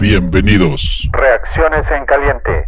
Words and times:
Bienvenidos. 0.00 1.08
Reacciones 1.10 1.84
en 1.90 2.06
caliente. 2.06 2.66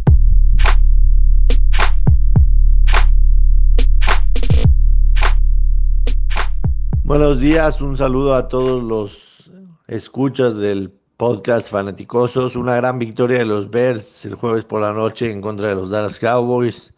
Buenos 7.05 7.39
días, 7.39 7.79
un 7.79 7.95
saludo 7.95 8.35
a 8.35 8.49
todos 8.49 8.83
los 8.83 9.49
escuchas 9.87 10.57
del 10.57 10.91
podcast 11.15 11.71
Fanaticosos. 11.71 12.57
Una 12.57 12.75
gran 12.75 12.99
victoria 12.99 13.37
de 13.37 13.45
los 13.45 13.69
Bears 13.69 14.25
el 14.25 14.35
jueves 14.35 14.65
por 14.65 14.81
la 14.81 14.91
noche 14.91 15.31
en 15.31 15.39
contra 15.39 15.69
de 15.69 15.75
los 15.75 15.89
Dallas 15.89 16.19
Cowboys. 16.19 16.93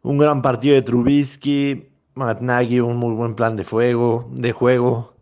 Un 0.00 0.16
gran 0.16 0.40
partido 0.40 0.74
de 0.74 0.80
Trubisky, 0.80 1.86
Matt 2.14 2.40
Nagy, 2.40 2.80
un 2.80 2.96
muy 2.96 3.14
buen 3.14 3.34
plan 3.34 3.56
de 3.56 3.64
fuego, 3.64 4.26
de 4.32 4.52
juego. 4.52 5.19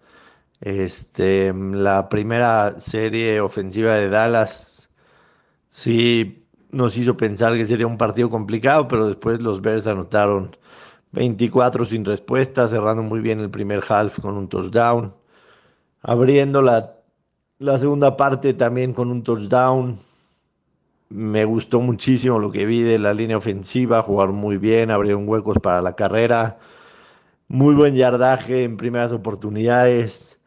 Este, 0.60 1.52
la 1.54 2.08
primera 2.08 2.80
serie 2.80 3.40
ofensiva 3.40 3.94
de 3.94 4.08
Dallas 4.08 4.90
sí 5.70 6.44
nos 6.70 6.96
hizo 6.96 7.16
pensar 7.16 7.54
que 7.54 7.66
sería 7.66 7.86
un 7.86 7.98
partido 7.98 8.28
complicado, 8.28 8.88
pero 8.88 9.06
después 9.06 9.40
los 9.40 9.60
Bears 9.60 9.86
anotaron 9.86 10.56
24 11.12 11.84
sin 11.84 12.04
respuesta, 12.04 12.68
cerrando 12.68 13.02
muy 13.02 13.20
bien 13.20 13.40
el 13.40 13.50
primer 13.50 13.82
half 13.88 14.20
con 14.20 14.36
un 14.36 14.48
touchdown. 14.48 15.14
Abriendo 16.02 16.62
la, 16.62 16.94
la 17.58 17.78
segunda 17.78 18.16
parte 18.16 18.54
también 18.54 18.92
con 18.92 19.10
un 19.10 19.22
touchdown. 19.22 20.00
Me 21.10 21.44
gustó 21.44 21.80
muchísimo 21.80 22.38
lo 22.38 22.52
que 22.52 22.66
vi 22.66 22.82
de 22.82 22.98
la 22.98 23.14
línea 23.14 23.38
ofensiva, 23.38 24.02
jugar 24.02 24.28
muy 24.30 24.58
bien, 24.58 24.90
abrieron 24.90 25.26
huecos 25.28 25.58
para 25.58 25.80
la 25.80 25.94
carrera. 25.96 26.58
Muy 27.48 27.74
buen 27.74 27.94
yardaje 27.94 28.64
en 28.64 28.76
primeras 28.76 29.12
oportunidades. 29.12 30.37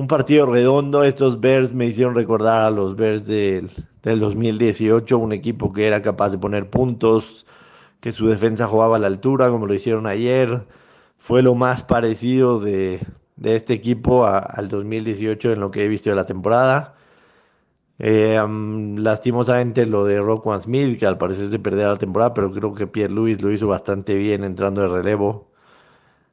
Un 0.00 0.06
partido 0.06 0.46
redondo. 0.46 1.04
Estos 1.04 1.40
Bears 1.42 1.74
me 1.74 1.84
hicieron 1.84 2.14
recordar 2.14 2.62
a 2.62 2.70
los 2.70 2.96
Bears 2.96 3.26
del, 3.26 3.70
del 4.02 4.18
2018, 4.18 5.18
un 5.18 5.32
equipo 5.32 5.74
que 5.74 5.86
era 5.86 6.00
capaz 6.00 6.30
de 6.30 6.38
poner 6.38 6.70
puntos, 6.70 7.46
que 8.00 8.10
su 8.10 8.26
defensa 8.26 8.66
jugaba 8.66 8.96
a 8.96 8.98
la 8.98 9.08
altura, 9.08 9.50
como 9.50 9.66
lo 9.66 9.74
hicieron 9.74 10.06
ayer. 10.06 10.66
Fue 11.18 11.42
lo 11.42 11.54
más 11.54 11.82
parecido 11.82 12.60
de, 12.60 13.06
de 13.36 13.56
este 13.56 13.74
equipo 13.74 14.26
al 14.26 14.68
2018 14.68 15.52
en 15.52 15.60
lo 15.60 15.70
que 15.70 15.84
he 15.84 15.88
visto 15.88 16.08
de 16.08 16.16
la 16.16 16.24
temporada. 16.24 16.94
Eh, 17.98 18.40
lastimosamente 18.96 19.84
lo 19.84 20.06
de 20.06 20.18
Rockwan 20.18 20.62
Smith, 20.62 20.98
que 20.98 21.06
al 21.06 21.18
parecer 21.18 21.50
se 21.50 21.58
perderá 21.58 21.90
la 21.90 21.96
temporada, 21.96 22.32
pero 22.32 22.50
creo 22.52 22.74
que 22.74 22.86
Pierre 22.86 23.12
Louis 23.12 23.42
lo 23.42 23.52
hizo 23.52 23.68
bastante 23.68 24.14
bien 24.14 24.44
entrando 24.44 24.80
de 24.80 24.88
relevo. 24.88 25.50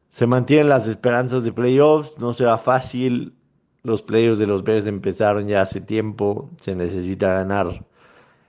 Se 0.09 0.25
mantienen 0.25 0.69
las 0.69 0.87
esperanzas 0.87 1.43
de 1.43 1.51
playoffs, 1.51 2.17
no 2.17 2.33
será 2.33 2.57
fácil. 2.57 3.36
Los 3.87 4.01
playoffs 4.03 4.37
de 4.37 4.47
los 4.47 4.65
Bears 4.65 4.85
empezaron 4.85 5.47
ya 5.47 5.61
hace 5.61 5.79
tiempo, 5.79 6.49
se 6.59 6.75
necesita 6.75 7.33
ganar 7.35 7.85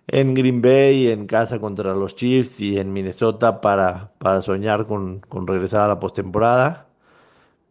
en 0.08 0.34
Green 0.34 0.60
Bay, 0.62 1.08
en 1.10 1.28
casa 1.28 1.60
contra 1.60 1.94
los 1.94 2.16
Chiefs 2.16 2.60
y 2.60 2.76
en 2.76 2.92
Minnesota 2.92 3.60
para, 3.60 4.12
para 4.18 4.42
soñar 4.42 4.88
con, 4.88 5.20
con 5.20 5.46
regresar 5.46 5.82
a 5.82 5.88
la 5.88 6.00
postemporada. 6.00 6.88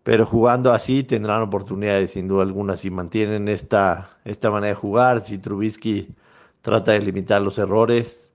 Pero 0.04 0.26
jugando 0.26 0.72
así 0.74 1.04
tendrán 1.04 1.42
oportunidades 1.44 2.12
sin 2.12 2.30
duda 2.30 2.44
alguna 2.44 2.78
si 2.78 2.90
mantienen 2.92 3.50
esta, 3.50 4.12
esta 4.26 4.50
manera 4.52 4.70
de 4.70 4.76
jugar, 4.82 5.22
si 5.22 5.38
Trubisky 5.38 6.16
trata 6.62 6.94
de 6.94 7.02
limitar 7.02 7.42
los 7.42 7.60
errores. 7.60 8.34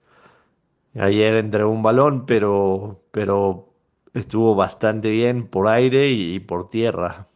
Ayer 0.94 1.36
entregó 1.36 1.70
un 1.70 1.82
balón, 1.82 2.26
pero, 2.26 3.02
pero 3.12 3.70
estuvo 4.14 4.54
bastante 4.54 5.10
bien 5.10 5.48
por 5.48 5.68
aire 5.68 6.10
y, 6.10 6.34
y 6.34 6.40
por 6.40 6.70
tierra. 6.70 7.28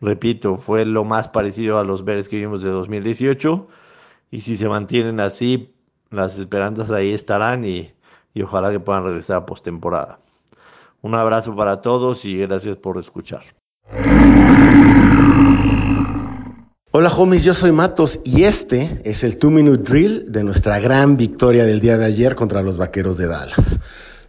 Repito, 0.00 0.56
fue 0.56 0.86
lo 0.86 1.04
más 1.04 1.28
parecido 1.28 1.78
a 1.78 1.84
los 1.84 2.04
Bears 2.04 2.28
que 2.28 2.36
vimos 2.36 2.62
de 2.62 2.70
2018 2.70 3.68
y 4.30 4.40
si 4.40 4.56
se 4.56 4.68
mantienen 4.68 5.20
así, 5.20 5.74
las 6.10 6.38
esperanzas 6.38 6.90
ahí 6.90 7.12
estarán 7.12 7.64
y, 7.64 7.92
y 8.32 8.42
ojalá 8.42 8.70
que 8.70 8.80
puedan 8.80 9.04
regresar 9.04 9.36
a 9.36 9.46
postemporada. 9.46 10.20
Un 11.02 11.14
abrazo 11.14 11.54
para 11.54 11.82
todos 11.82 12.24
y 12.24 12.38
gracias 12.38 12.76
por 12.76 12.98
escuchar. 12.98 13.42
Hola 16.92 17.08
homies, 17.08 17.44
yo 17.44 17.54
soy 17.54 17.72
Matos 17.72 18.20
y 18.24 18.44
este 18.44 19.00
es 19.04 19.22
el 19.22 19.38
2 19.38 19.52
Minute 19.52 19.82
Drill 19.82 20.32
de 20.32 20.42
nuestra 20.44 20.78
gran 20.80 21.16
victoria 21.16 21.64
del 21.64 21.80
día 21.80 21.96
de 21.96 22.06
ayer 22.06 22.34
contra 22.34 22.62
los 22.62 22.76
Vaqueros 22.76 23.16
de 23.16 23.26
Dallas. 23.26 23.80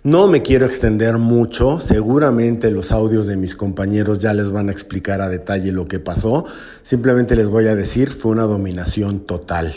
No 0.04 0.28
me 0.28 0.42
quiero 0.42 0.66
extender 0.66 1.20
mucho, 1.20 1.80
seguramente 1.80 2.72
los 2.72 2.92
audios 2.92 3.28
de 3.28 3.36
mis 3.36 3.56
compañeros 3.56 4.18
ya 4.18 4.34
les 4.34 4.50
van 4.50 4.70
a 4.70 4.72
explicar 4.72 5.22
a 5.22 5.30
detalle 5.30 5.72
lo 5.72 5.88
que 5.88 6.00
pasó, 6.00 6.46
simplemente 6.82 7.36
les 7.36 7.48
voy 7.48 7.68
a 7.68 7.76
decir, 7.76 8.10
fue 8.10 8.32
una 8.32 8.46
dominación 8.46 9.20
total, 9.20 9.76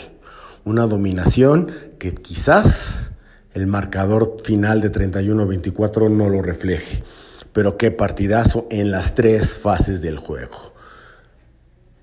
una 0.63 0.87
dominación 0.87 1.69
que 1.99 2.15
quizás 2.15 3.11
el 3.53 3.67
marcador 3.67 4.37
final 4.43 4.81
de 4.81 4.91
31-24 4.91 6.09
no 6.09 6.27
lo 6.27 6.41
refleje, 6.41 7.03
pero 7.53 7.77
qué 7.77 7.91
partidazo 7.91 8.65
en 8.71 8.89
las 8.89 9.13
tres 9.13 9.59
fases 9.59 10.01
del 10.01 10.17
juego. 10.17 10.73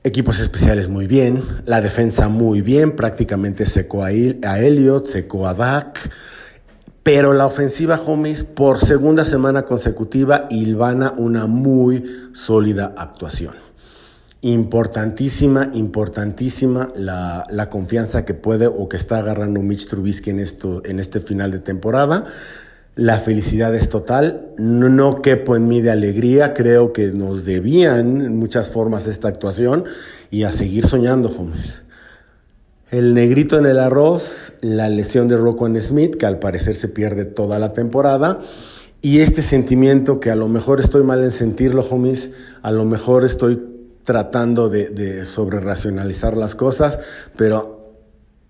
Equipos 0.05 0.39
especiales 0.39 0.89
muy 0.89 1.09
bien, 1.09 1.43
la 1.65 1.81
defensa 1.81 2.29
muy 2.29 2.63
bien, 2.63 2.95
prácticamente 2.95 3.67
secó 3.67 4.05
a, 4.05 4.11
a 4.11 4.61
Elliot, 4.61 5.07
secó 5.07 5.49
a 5.49 5.55
Dak, 5.55 5.99
pero 7.03 7.33
la 7.33 7.47
ofensiva 7.47 8.01
homies 8.05 8.45
por 8.45 8.79
segunda 8.79 9.25
semana 9.25 9.63
consecutiva 9.63 10.47
hilvana 10.51 11.15
una 11.17 11.47
muy 11.47 12.05
sólida 12.33 12.95
actuación. 12.97 13.55
Importantísima, 14.41 15.71
importantísima 15.73 16.89
la, 16.97 17.69
confianza 17.71 18.25
que 18.25 18.35
puede 18.35 18.67
o 18.67 18.89
que 18.89 18.97
está 18.97 19.19
agarrando 19.19 19.63
Mitch 19.63 19.87
Trubisky 19.87 20.31
en, 20.31 20.41
esto, 20.41 20.83
en 20.85 20.99
este 20.99 21.21
final 21.21 21.51
de 21.53 21.61
temporada. 21.61 22.27
La 22.95 23.19
felicidad 23.19 23.75
es 23.75 23.89
total, 23.89 24.51
no, 24.59 24.89
no 24.89 25.23
quepo 25.23 25.57
en 25.57 25.67
mí 25.67 25.81
de 25.81 25.91
alegría, 25.91 26.55
creo 26.55 26.93
que 26.93 27.11
nos 27.11 27.45
debían 27.45 28.21
en 28.21 28.37
muchas 28.37 28.69
formas 28.69 29.07
esta 29.07 29.29
actuación 29.29 29.85
y 30.31 30.43
a 30.43 30.53
seguir 30.53 30.87
soñando, 30.87 31.29
homies. 31.31 31.82
El 32.93 33.15
negrito 33.15 33.59
en 33.59 33.65
el 33.65 33.81
arroz, 33.81 34.53
la 34.61 34.91
lesión 34.91 35.27
de 35.27 35.39
Roquan 35.39 35.81
Smith, 35.81 36.15
que 36.17 36.27
al 36.27 36.39
parecer 36.39 36.75
se 36.75 36.89
pierde 36.89 37.25
toda 37.25 37.59
la 37.59 37.73
temporada, 37.73 38.41
y 39.01 39.21
este 39.21 39.41
sentimiento 39.41 40.21
que 40.21 40.31
a 40.31 40.37
lo 40.37 40.47
mejor 40.47 40.79
estoy 40.79 41.03
mal 41.03 41.25
en 41.25 41.31
sentirlo, 41.31 41.81
homies, 41.89 42.33
a 42.61 42.71
lo 42.71 42.85
mejor 42.85 43.25
estoy 43.25 43.63
tratando 44.05 44.69
de, 44.69 44.91
de 44.91 45.25
sobre 45.25 45.59
racionalizar 45.59 46.37
las 46.37 46.55
cosas, 46.55 46.99
pero 47.35 47.95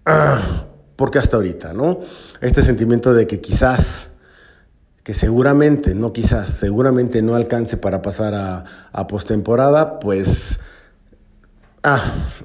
ah, 0.06 0.66
porque 0.96 1.20
hasta 1.20 1.36
ahorita, 1.36 1.72
¿no? 1.72 2.00
Este 2.40 2.64
sentimiento 2.64 3.14
de 3.14 3.28
que 3.28 3.40
quizás, 3.40 4.10
que 5.04 5.14
seguramente, 5.14 5.94
no 5.94 6.12
quizás, 6.12 6.50
seguramente 6.50 7.22
no 7.22 7.36
alcance 7.36 7.76
para 7.76 8.02
pasar 8.02 8.34
a, 8.34 8.64
a 8.90 9.06
postemporada, 9.06 10.00
pues 10.00 10.58
ah, 11.82 12.02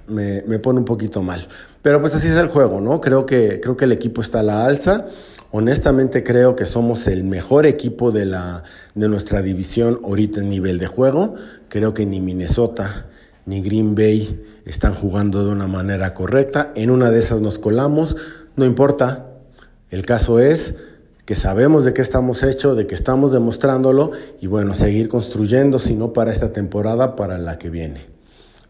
me, 0.08 0.44
me, 0.44 0.60
pone 0.60 0.80
un 0.80 0.86
poquito 0.86 1.22
mal. 1.22 1.48
Pero 1.88 2.02
pues 2.02 2.14
así 2.16 2.28
es 2.28 2.36
el 2.36 2.50
juego, 2.50 2.82
¿no? 2.82 3.00
Creo 3.00 3.26
que, 3.26 3.62
creo 3.62 3.78
que 3.78 3.86
el 3.86 3.94
equipo 3.94 4.20
está 4.20 4.42
a 4.42 4.44
la 4.44 4.66
alza. 4.66 5.06
Honestamente 5.52 6.22
creo 6.22 6.54
que 6.54 6.66
somos 6.66 7.08
el 7.08 7.24
mejor 7.24 7.66
equipo 7.66 8.12
de, 8.12 8.26
la, 8.26 8.64
de 8.94 9.08
nuestra 9.08 9.42
división 9.42 10.02
ahorita 10.04 10.42
en 10.42 10.50
nivel 10.50 10.80
de 10.80 10.88
juego. 10.88 11.36
Creo 11.70 11.94
que 11.94 12.06
ni 12.06 12.20
Minnesota 12.20 13.06
ni 13.46 13.62
Green 13.62 13.96
Bay 13.96 14.38
están 14.66 14.96
jugando 14.96 15.46
de 15.46 15.52
una 15.54 15.68
manera 15.68 16.14
correcta. 16.14 16.74
En 16.76 16.92
una 16.92 17.10
de 17.10 17.20
esas 17.20 17.40
nos 17.40 17.58
colamos. 17.58 18.18
No 18.58 18.66
importa. 18.66 19.28
El 19.90 20.06
caso 20.06 20.42
es 20.42 20.76
que 21.24 21.36
sabemos 21.36 21.86
de 21.86 21.94
qué 21.94 22.02
estamos 22.02 22.44
hechos, 22.44 22.76
de 22.76 22.86
que 22.86 22.96
estamos 22.96 23.32
demostrándolo 23.32 24.12
y 24.42 24.48
bueno, 24.48 24.76
seguir 24.76 25.08
construyendo, 25.08 25.80
si 25.80 25.96
no 25.96 26.12
para 26.12 26.34
esta 26.34 26.52
temporada, 26.52 27.16
para 27.16 27.38
la 27.38 27.58
que 27.58 27.70
viene. 27.70 28.08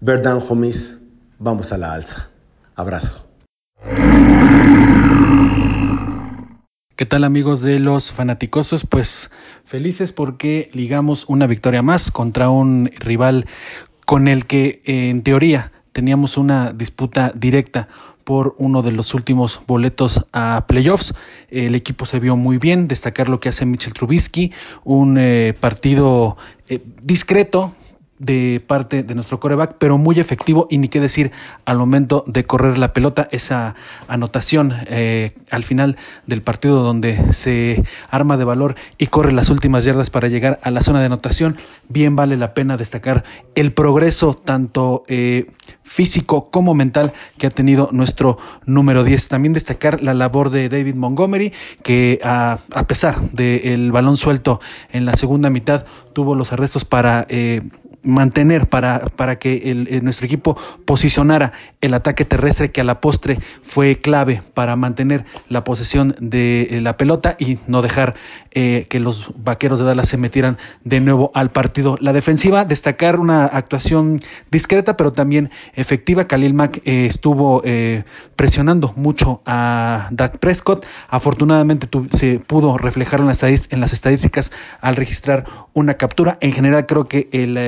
Verdad, 0.01 0.39
homies, 0.47 0.99
vamos 1.39 1.73
a 1.73 1.79
la 1.79 1.93
alza. 1.93 2.29
Abrazo. 2.77 3.27
¿Qué 6.95 7.05
tal 7.05 7.23
amigos 7.23 7.61
de 7.61 7.79
los 7.79 8.11
fanaticosos? 8.11 8.85
Pues 8.85 9.31
felices 9.65 10.13
porque 10.13 10.69
ligamos 10.73 11.25
una 11.27 11.47
victoria 11.47 11.81
más 11.81 12.11
contra 12.11 12.49
un 12.49 12.91
rival 12.99 13.47
con 14.05 14.27
el 14.27 14.45
que 14.45 14.81
en 14.85 15.23
teoría 15.23 15.71
teníamos 15.91 16.37
una 16.37 16.71
disputa 16.71 17.31
directa 17.35 17.87
por 18.23 18.53
uno 18.59 18.83
de 18.83 18.91
los 18.91 19.15
últimos 19.15 19.61
boletos 19.65 20.25
a 20.31 20.65
playoffs. 20.67 21.15
El 21.49 21.73
equipo 21.73 22.05
se 22.05 22.19
vio 22.19 22.35
muy 22.35 22.59
bien, 22.59 22.87
destacar 22.87 23.27
lo 23.27 23.39
que 23.39 23.49
hace 23.49 23.65
Mitchell 23.65 23.93
Trubisky, 23.93 24.53
un 24.83 25.17
eh, 25.17 25.55
partido 25.59 26.37
eh, 26.67 26.79
discreto, 27.01 27.73
de 28.19 28.63
parte 28.65 29.03
de 29.03 29.15
nuestro 29.15 29.39
coreback, 29.39 29.75
pero 29.77 29.97
muy 29.97 30.19
efectivo 30.19 30.67
y 30.69 30.77
ni 30.77 30.87
qué 30.87 30.99
decir 30.99 31.31
al 31.65 31.77
momento 31.77 32.23
de 32.27 32.45
correr 32.45 32.77
la 32.77 32.93
pelota, 32.93 33.27
esa 33.31 33.75
anotación 34.07 34.73
eh, 34.87 35.33
al 35.51 35.63
final 35.63 35.97
del 36.25 36.41
partido 36.41 36.81
donde 36.81 37.33
se 37.33 37.83
arma 38.09 38.37
de 38.37 38.43
valor 38.43 38.75
y 38.97 39.07
corre 39.07 39.31
las 39.31 39.49
últimas 39.49 39.85
yardas 39.85 40.09
para 40.09 40.27
llegar 40.27 40.59
a 40.63 40.71
la 40.71 40.81
zona 40.81 40.99
de 40.99 41.05
anotación, 41.05 41.57
bien 41.89 42.15
vale 42.15 42.37
la 42.37 42.53
pena 42.53 42.77
destacar 42.77 43.23
el 43.55 43.73
progreso 43.73 44.33
tanto 44.33 45.03
eh, 45.07 45.47
físico 45.83 46.49
como 46.49 46.73
mental 46.73 47.13
que 47.37 47.47
ha 47.47 47.49
tenido 47.49 47.89
nuestro 47.91 48.37
número 48.65 49.03
10. 49.03 49.27
También 49.27 49.53
destacar 49.53 50.01
la 50.01 50.13
labor 50.13 50.49
de 50.49 50.69
David 50.69 50.95
Montgomery, 50.95 51.53
que 51.83 52.19
a, 52.23 52.59
pesar 52.87 53.19
del 53.31 53.91
balón 53.91 54.17
suelto 54.17 54.59
en 54.91 55.05
la 55.05 55.15
segunda 55.15 55.49
mitad, 55.49 55.85
tuvo 56.13 56.35
los 56.35 56.51
arrestos 56.53 56.85
para 56.85 57.25
eh, 57.29 57.61
mantener 58.07 58.67
para, 58.67 58.99
para 59.15 59.37
que 59.37 59.71
el, 59.71 60.03
nuestro 60.03 60.25
equipo 60.25 60.57
posicionara 60.85 61.51
el 61.81 61.93
ataque 61.93 62.25
terrestre 62.25 62.71
que 62.71 62.81
a 62.81 62.83
la 62.83 63.01
postre 63.01 63.37
fue 63.61 63.97
clave 63.97 64.41
para 64.53 64.75
mantener 64.75 65.25
la 65.49 65.63
posesión 65.63 66.15
de 66.19 66.67
eh, 66.71 66.81
la 66.81 66.97
pelota 66.97 67.35
y 67.37 67.59
no 67.67 67.81
dejar 67.81 68.15
eh, 68.51 68.87
que 68.89 68.99
los 68.99 69.31
vaqueros 69.35 69.79
de 69.79 69.85
Dallas 69.85 70.09
se 70.09 70.17
metieran 70.17 70.57
de 70.83 71.01
nuevo 71.01 71.31
al 71.35 71.51
partido. 71.51 71.97
La 71.99 72.13
defensiva, 72.13 72.65
destacar 72.65 73.19
una 73.19 73.45
actuación 73.45 74.19
discreta 74.49 74.97
pero 74.97 75.11
también 75.11 75.51
efectiva. 75.75 76.27
Khalil 76.27 76.53
Mack 76.53 76.81
eh, 76.85 77.05
estuvo 77.05 77.61
presionando 78.35 78.93
mucho 78.95 79.41
a 79.45 80.07
Dak 80.11 80.37
Prescott. 80.37 80.85
Afortunadamente 81.09 81.87
se 82.11 82.39
pudo 82.39 82.77
reflejar 82.77 83.19
en 83.19 83.27
las, 83.27 83.93
estadísticas 83.93 84.51
al 84.79 84.95
registrar 84.95 85.45
una 85.73 85.95
captura. 85.95 86.37
En 86.41 86.53
general 86.53 86.85
creo 86.85 87.07
que 87.07 87.27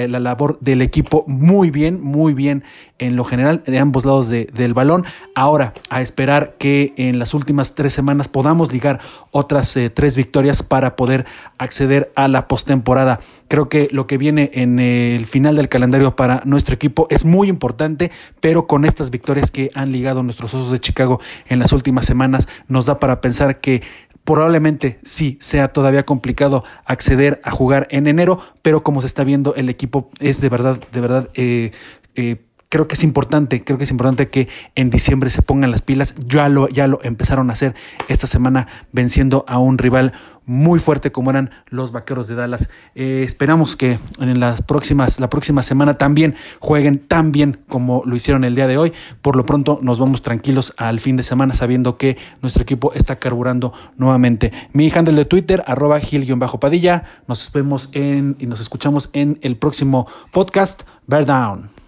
la 0.10 0.29
labor 0.30 0.58
del 0.62 0.82
equipo 0.82 1.24
muy 1.28 1.72
bien, 1.72 2.02
muy 2.02 2.34
bien 2.34 2.64
en 3.00 3.16
lo 3.16 3.24
general 3.24 3.64
de 3.66 3.80
ambos 3.80 4.06
lados 4.06 4.30
del 4.30 4.74
balón. 4.74 5.06
Ahora, 5.34 5.74
a 5.90 6.02
esperar 6.02 6.56
que 6.60 6.94
en 6.98 7.18
las 7.18 7.34
últimas 7.34 7.74
tres 7.74 7.94
semanas 7.94 8.28
podamos 8.28 8.72
ligar 8.72 9.00
otras 9.32 9.76
eh, 9.78 9.90
tres 9.90 10.16
victorias 10.16 10.62
para 10.62 10.96
poder 10.96 11.26
acceder 11.58 12.12
a 12.16 12.28
la 12.28 12.48
postemporada. 12.48 13.20
Creo 13.48 13.70
que 13.70 13.88
lo 13.92 14.06
que 14.06 14.18
viene 14.18 14.52
en 14.54 14.80
el 14.80 15.26
final 15.26 15.56
del 15.56 15.70
calendario 15.70 16.16
para 16.16 16.42
nuestro 16.46 16.76
equipo 16.76 17.08
es 17.10 17.26
muy 17.26 17.48
importante, 17.48 18.12
pero 18.40 18.68
con 18.68 18.86
estas 18.86 19.10
victorias 19.10 19.50
que 19.50 19.72
han 19.74 19.92
ligado 19.92 20.22
nuestros 20.22 20.54
osos 20.54 20.72
de 20.72 20.80
Chicago 20.80 21.20
en 21.48 21.58
las 21.60 21.72
últimas 21.72 22.06
semanas, 22.06 22.48
nos 22.68 22.86
da 22.86 23.00
para 23.00 23.22
pensar 23.22 23.60
que 23.60 23.82
probablemente 24.24 25.00
sí 25.04 25.38
sea 25.42 25.74
todavía 25.74 26.06
complicado 26.06 26.64
acceder 26.86 27.42
a 27.44 27.52
jugar 27.52 27.88
en 27.92 28.08
enero, 28.08 28.42
pero 28.62 28.84
como 28.84 29.02
se 29.02 29.08
está 29.08 29.24
viendo, 29.24 29.56
el 29.56 29.70
equipo 29.70 30.10
es 30.20 30.42
de 30.42 30.50
verdad, 30.50 30.80
de 30.92 31.02
verdad, 31.02 31.30
eh, 31.34 31.72
eh, 32.16 32.49
creo 32.70 32.88
que 32.88 32.94
es 32.94 33.04
importante, 33.04 33.64
creo 33.64 33.78
que 33.78 33.84
es 33.84 33.92
importante 33.92 34.30
que 34.30 34.48
en 34.76 34.92
diciembre 34.92 35.30
se 35.32 35.42
pongan 35.42 35.72
las 35.72 35.82
pilas. 35.82 36.16
Ya 36.28 36.48
lo, 36.50 36.70
ya 36.70 36.88
lo 36.88 37.00
empezaron 37.04 37.50
a 37.50 37.54
hacer 37.54 37.76
esta 38.08 38.28
semana 38.28 38.68
venciendo 38.92 39.44
a 39.48 39.58
un 39.58 39.78
rival 39.78 40.14
muy 40.46 40.80
fuerte 40.80 41.12
como 41.12 41.30
eran 41.30 41.52
los 41.68 41.92
Vaqueros 41.92 42.28
de 42.28 42.36
Dallas. 42.36 42.70
Eh, 42.96 43.24
esperamos 43.24 43.76
que 43.76 44.00
en 44.20 44.40
las 44.40 44.62
próximas, 44.62 45.20
la 45.20 45.30
próxima 45.30 45.62
semana 45.64 45.98
también 45.98 46.36
jueguen 46.60 47.00
tan 47.00 47.32
bien 47.32 47.60
como 47.68 48.04
lo 48.06 48.16
hicieron 48.16 48.44
el 48.44 48.56
día 48.56 48.68
de 48.68 48.78
hoy. 48.78 48.94
Por 49.22 49.36
lo 49.36 49.46
pronto 49.46 49.80
nos 49.82 50.00
vamos 50.00 50.22
tranquilos 50.22 50.74
al 50.78 51.00
fin 51.00 51.18
de 51.18 51.24
semana 51.24 51.54
sabiendo 51.54 51.98
que 51.98 52.18
nuestro 52.42 52.64
equipo 52.64 52.94
está 52.94 53.18
carburando 53.18 53.74
nuevamente. 53.98 54.52
Mi 54.74 54.92
handle 54.92 55.16
de 55.16 55.26
Twitter, 55.26 55.64
arroba 55.66 56.00
gil-padilla. 56.00 57.04
Nos 57.28 57.52
vemos 57.52 57.90
en 57.94 58.36
y 58.40 58.46
nos 58.46 58.60
escuchamos 58.60 59.10
en 59.14 59.40
el 59.42 59.56
próximo 59.58 60.08
podcast. 60.32 60.84
Bear 61.08 61.26
Down. 61.26 61.79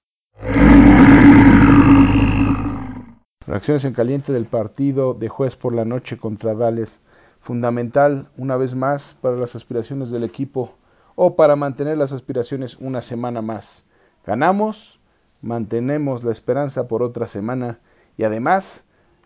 Reacciones 3.46 3.86
en 3.86 3.94
caliente 3.94 4.34
del 4.34 4.46
partido 4.46 5.14
de 5.14 5.30
juez 5.30 5.56
por 5.56 5.74
la 5.74 5.86
noche 5.86 6.18
contra 6.18 6.56
Dales. 6.56 7.00
Fundamental, 7.40 8.28
una 8.38 8.56
vez 8.56 8.76
más, 8.76 9.16
para 9.22 9.36
las 9.36 9.56
aspiraciones 9.56 10.10
del 10.10 10.24
equipo 10.24 10.76
o 11.16 11.36
para 11.36 11.56
mantener 11.56 11.98
las 11.98 12.12
aspiraciones 12.12 12.78
una 12.80 13.02
semana 13.02 13.42
más. 13.42 13.84
Ganamos, 14.26 15.00
mantenemos 15.42 16.24
la 16.24 16.32
esperanza 16.32 16.88
por 16.88 17.04
otra 17.04 17.28
semana 17.28 17.80
y 18.18 18.24
además 18.24 18.84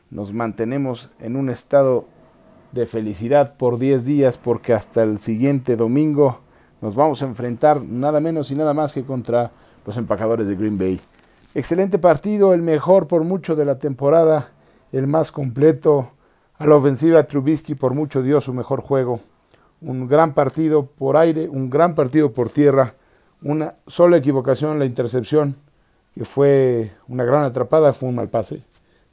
nos 0.09 0.33
mantenemos 0.33 1.09
en 1.19 1.35
un 1.35 1.49
estado 1.49 2.05
de 2.71 2.85
felicidad 2.85 3.57
por 3.57 3.79
10 3.79 4.05
días 4.05 4.37
porque 4.37 4.73
hasta 4.73 5.03
el 5.03 5.19
siguiente 5.19 5.75
domingo 5.75 6.39
nos 6.81 6.95
vamos 6.95 7.21
a 7.21 7.25
enfrentar 7.25 7.81
nada 7.81 8.19
menos 8.19 8.51
y 8.51 8.55
nada 8.55 8.73
más 8.73 8.93
que 8.93 9.03
contra 9.03 9.51
los 9.85 9.97
empacadores 9.97 10.47
de 10.47 10.55
Green 10.55 10.77
Bay. 10.77 10.99
Excelente 11.53 11.99
partido, 11.99 12.53
el 12.53 12.61
mejor 12.61 13.07
por 13.07 13.23
mucho 13.23 13.55
de 13.55 13.65
la 13.65 13.79
temporada, 13.79 14.51
el 14.91 15.07
más 15.07 15.31
completo. 15.31 16.11
A 16.57 16.65
la 16.65 16.75
ofensiva 16.75 17.23
Trubisky 17.23 17.75
por 17.75 17.93
mucho 17.93 18.21
dio 18.21 18.39
su 18.41 18.53
mejor 18.53 18.81
juego. 18.81 19.19
Un 19.81 20.07
gran 20.07 20.33
partido 20.33 20.85
por 20.85 21.17
aire, 21.17 21.49
un 21.49 21.69
gran 21.69 21.95
partido 21.95 22.31
por 22.31 22.49
tierra. 22.49 22.93
Una 23.43 23.73
sola 23.87 24.17
equivocación, 24.17 24.79
la 24.79 24.85
intercepción, 24.85 25.55
que 26.13 26.25
fue 26.25 26.91
una 27.07 27.25
gran 27.25 27.43
atrapada, 27.43 27.93
fue 27.93 28.09
un 28.09 28.15
mal 28.15 28.29
pase, 28.29 28.63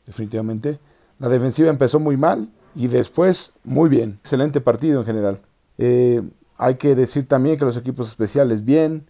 definitivamente. 0.07 0.79
La 1.19 1.29
defensiva 1.29 1.69
empezó 1.69 1.99
muy 2.01 2.17
mal 2.17 2.49
y 2.75 2.87
después 2.87 3.55
muy 3.65 3.89
bien. 3.89 4.19
Excelente 4.23 4.61
partido 4.61 5.01
en 5.01 5.07
general. 5.07 5.41
Eh, 5.79 6.23
hay 6.57 6.77
que 6.77 6.95
decir 6.95 7.27
también 7.27 7.59
que 7.59 7.65
los 7.65 7.77
equipos 7.77 8.09
especiales 8.09 8.65
bien, 8.65 9.07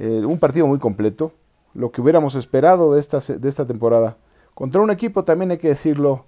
eh, 0.00 0.24
un 0.24 0.38
partido 0.38 0.66
muy 0.66 0.78
completo, 0.78 1.30
lo 1.74 1.92
que 1.92 2.00
hubiéramos 2.00 2.34
esperado 2.34 2.94
de 2.94 3.00
esta, 3.00 3.18
de 3.18 3.48
esta 3.48 3.66
temporada. 3.66 4.16
Contra 4.54 4.80
un 4.80 4.90
equipo 4.90 5.24
también 5.24 5.50
hay 5.50 5.58
que 5.58 5.68
decirlo 5.68 6.24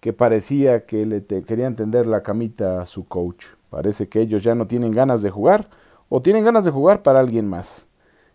que 0.00 0.14
parecía 0.14 0.86
que 0.86 1.04
le 1.04 1.22
querían 1.22 1.76
tender 1.76 2.06
la 2.06 2.22
camita 2.22 2.80
a 2.80 2.86
su 2.86 3.06
coach. 3.06 3.44
Parece 3.68 4.08
que 4.08 4.22
ellos 4.22 4.42
ya 4.42 4.54
no 4.54 4.66
tienen 4.66 4.92
ganas 4.92 5.20
de 5.20 5.28
jugar 5.28 5.68
o 6.08 6.22
tienen 6.22 6.44
ganas 6.44 6.64
de 6.64 6.70
jugar 6.70 7.02
para 7.02 7.20
alguien 7.20 7.46
más. 7.46 7.86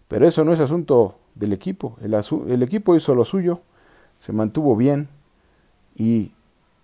Pero 0.07 0.27
eso 0.27 0.43
no 0.43 0.53
es 0.53 0.59
asunto 0.59 1.17
del 1.33 1.51
equipo. 1.51 1.97
El, 2.01 2.13
el 2.13 2.61
equipo 2.61 2.95
hizo 2.95 3.15
lo 3.15 3.25
suyo, 3.25 3.61
se 4.19 4.33
mantuvo 4.33 4.75
bien 4.75 5.09
y 5.95 6.31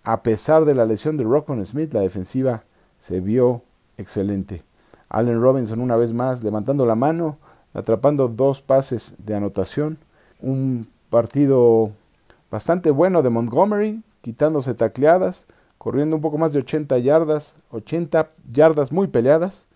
a 0.04 0.24
pesar 0.24 0.66
de 0.66 0.74
la 0.74 0.86
lesión 0.86 1.18
de 1.18 1.24
Rockman 1.24 1.64
Smith, 1.68 1.94
la 1.94 2.02
defensiva 2.02 2.64
se 2.98 3.20
vio 3.20 3.62
excelente. 3.98 4.64
Allen 5.08 5.40
Robinson 5.40 5.82
una 5.82 5.98
vez 5.98 6.14
más 6.14 6.44
levantando 6.44 6.88
la 6.88 6.96
mano, 6.96 7.38
atrapando 7.74 8.28
dos 8.28 8.62
pases 8.62 9.14
de 9.18 9.36
anotación. 9.36 9.98
Un 10.42 10.88
partido 11.10 11.92
bastante 12.50 12.92
bueno 12.92 13.22
de 13.22 13.30
Montgomery, 13.30 14.04
quitándose 14.22 14.74
tacleadas, 14.74 15.48
corriendo 15.78 16.16
un 16.16 16.22
poco 16.22 16.38
más 16.38 16.54
de 16.54 16.60
80 16.60 16.98
yardas, 17.00 17.60
80 17.72 18.30
yardas 18.50 18.92
muy 18.92 19.08
peleadas. 19.08 19.68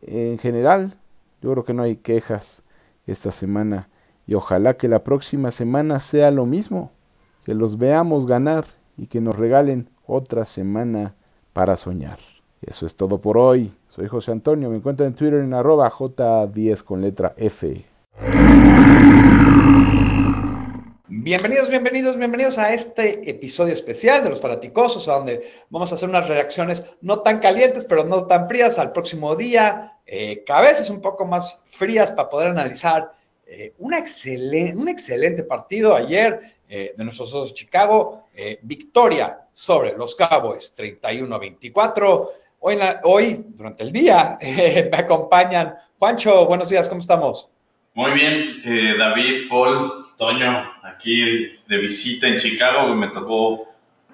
En 0.00 0.38
general, 0.38 0.94
yo 1.40 1.52
creo 1.52 1.64
que 1.64 1.74
no 1.74 1.82
hay 1.82 1.96
quejas 1.96 2.62
esta 3.06 3.32
semana 3.32 3.88
y 4.26 4.34
ojalá 4.34 4.76
que 4.76 4.88
la 4.88 5.02
próxima 5.02 5.50
semana 5.50 6.00
sea 6.00 6.30
lo 6.30 6.46
mismo, 6.46 6.92
que 7.44 7.54
los 7.54 7.78
veamos 7.78 8.26
ganar 8.26 8.64
y 8.96 9.06
que 9.06 9.20
nos 9.20 9.36
regalen 9.36 9.88
otra 10.06 10.44
semana 10.44 11.14
para 11.52 11.76
soñar. 11.76 12.18
Eso 12.64 12.86
es 12.86 12.94
todo 12.94 13.20
por 13.20 13.36
hoy. 13.38 13.72
Soy 13.88 14.06
José 14.06 14.30
Antonio. 14.30 14.70
Me 14.70 14.76
encuentran 14.76 15.08
en 15.08 15.14
Twitter 15.16 15.40
en 15.40 15.52
arroba 15.52 15.90
J10 15.90 16.82
con 16.84 17.02
letra 17.02 17.34
F. 17.36 17.84
Bienvenidos, 21.08 21.68
bienvenidos, 21.68 22.16
bienvenidos 22.16 22.58
a 22.58 22.72
este 22.72 23.28
episodio 23.28 23.74
especial 23.74 24.22
de 24.22 24.30
los 24.30 24.40
fanaticosos, 24.40 25.06
donde 25.06 25.42
vamos 25.70 25.90
a 25.90 25.96
hacer 25.96 26.08
unas 26.08 26.28
reacciones 26.28 26.84
no 27.00 27.20
tan 27.20 27.40
calientes, 27.40 27.84
pero 27.84 28.04
no 28.04 28.26
tan 28.26 28.48
frías 28.48 28.78
al 28.78 28.92
próximo 28.92 29.34
día, 29.34 29.98
eh, 30.06 30.42
cabezas 30.44 30.88
un 30.88 31.00
poco 31.00 31.26
más 31.26 31.60
frías 31.64 32.12
para 32.12 32.28
poder 32.28 32.48
analizar 32.48 33.12
eh, 33.44 33.74
un 33.78 33.92
excelente 33.92 35.42
partido 35.42 35.94
ayer 35.94 36.54
eh, 36.74 36.94
de 36.96 37.04
nuestros 37.04 37.30
dos 37.30 37.52
Chicago, 37.52 38.24
eh, 38.34 38.58
victoria 38.62 39.46
sobre 39.52 39.94
los 39.94 40.14
Cowboys 40.14 40.72
31 40.74 41.34
a 41.34 41.38
24. 41.38 42.30
Hoy, 42.64 42.78
hoy, 43.02 43.44
durante 43.56 43.82
el 43.82 43.90
día, 43.90 44.38
eh, 44.40 44.88
me 44.92 44.98
acompañan. 44.98 45.74
Juancho, 45.98 46.46
buenos 46.46 46.68
días, 46.68 46.88
¿cómo 46.88 47.00
estamos? 47.00 47.48
Muy 47.94 48.12
bien, 48.12 48.62
eh, 48.64 48.94
David, 48.96 49.48
Paul, 49.48 50.06
Toño, 50.16 50.72
aquí 50.84 51.58
de 51.66 51.76
visita 51.78 52.28
en 52.28 52.38
Chicago, 52.38 52.94
me 52.94 53.08
tocó 53.08 53.66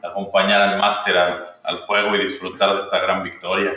acompañar 0.02 0.62
al 0.62 0.78
máster 0.78 1.18
al, 1.18 1.80
juego 1.86 2.16
y 2.16 2.24
disfrutar 2.24 2.74
de 2.74 2.82
esta 2.84 2.98
gran 3.00 3.22
victoria. 3.22 3.74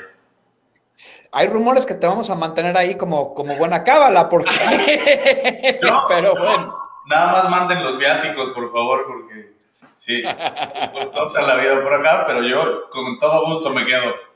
Hay 1.34 1.50
rumores 1.50 1.86
que 1.86 1.96
te 1.96 2.08
vamos 2.08 2.30
a 2.30 2.36
mantener 2.36 2.78
ahí 2.78 2.96
como, 2.96 3.34
como 3.34 3.58
buena 3.58 3.84
cábala, 3.84 4.30
porque... 4.30 4.52
Pero 6.08 6.34
bueno. 6.34 6.78
Nada 7.08 7.32
más 7.34 7.50
manden 7.50 7.84
los 7.84 7.98
viáticos, 7.98 8.52
por 8.52 8.72
favor, 8.72 9.06
porque 9.06 9.52
sí, 10.00 10.22
se 10.22 11.42
la 11.42 11.56
vida 11.58 11.84
por 11.84 11.94
acá, 11.94 12.24
pero 12.26 12.42
yo 12.44 12.90
con 12.90 13.20
todo 13.20 13.48
gusto 13.48 13.70
me 13.72 13.86
quedo. 13.86 14.31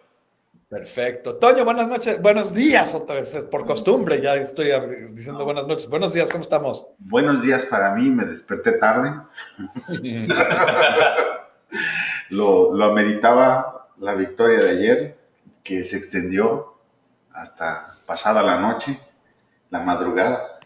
Perfecto. 0.70 1.36
Toño, 1.36 1.64
buenas 1.64 1.88
noches, 1.88 2.20
buenos 2.22 2.52
días 2.54 2.96
otra 2.96 3.16
vez, 3.18 3.34
por 3.52 3.68
costumbre, 3.68 4.20
ya 4.20 4.36
estoy 4.36 4.72
diciendo 5.12 5.46
buenas 5.46 5.68
noches. 5.68 5.88
Buenos 5.88 6.14
días, 6.14 6.32
¿cómo 6.32 6.42
estamos? 6.42 6.88
Buenos 6.98 7.44
días 7.44 7.66
para 7.66 7.94
mí, 7.94 8.10
me 8.10 8.26
desperté 8.26 8.74
tarde. 8.74 9.14
lo, 12.30 12.74
lo 12.74 12.86
ameritaba 12.86 13.90
la 13.98 14.16
victoria 14.16 14.60
de 14.60 14.70
ayer, 14.72 15.18
que 15.64 15.84
se 15.84 15.98
extendió 15.98 16.74
hasta 17.32 18.00
pasada 18.08 18.42
la 18.42 18.60
noche, 18.60 18.98
la 19.70 19.82
madrugada. 19.82 20.60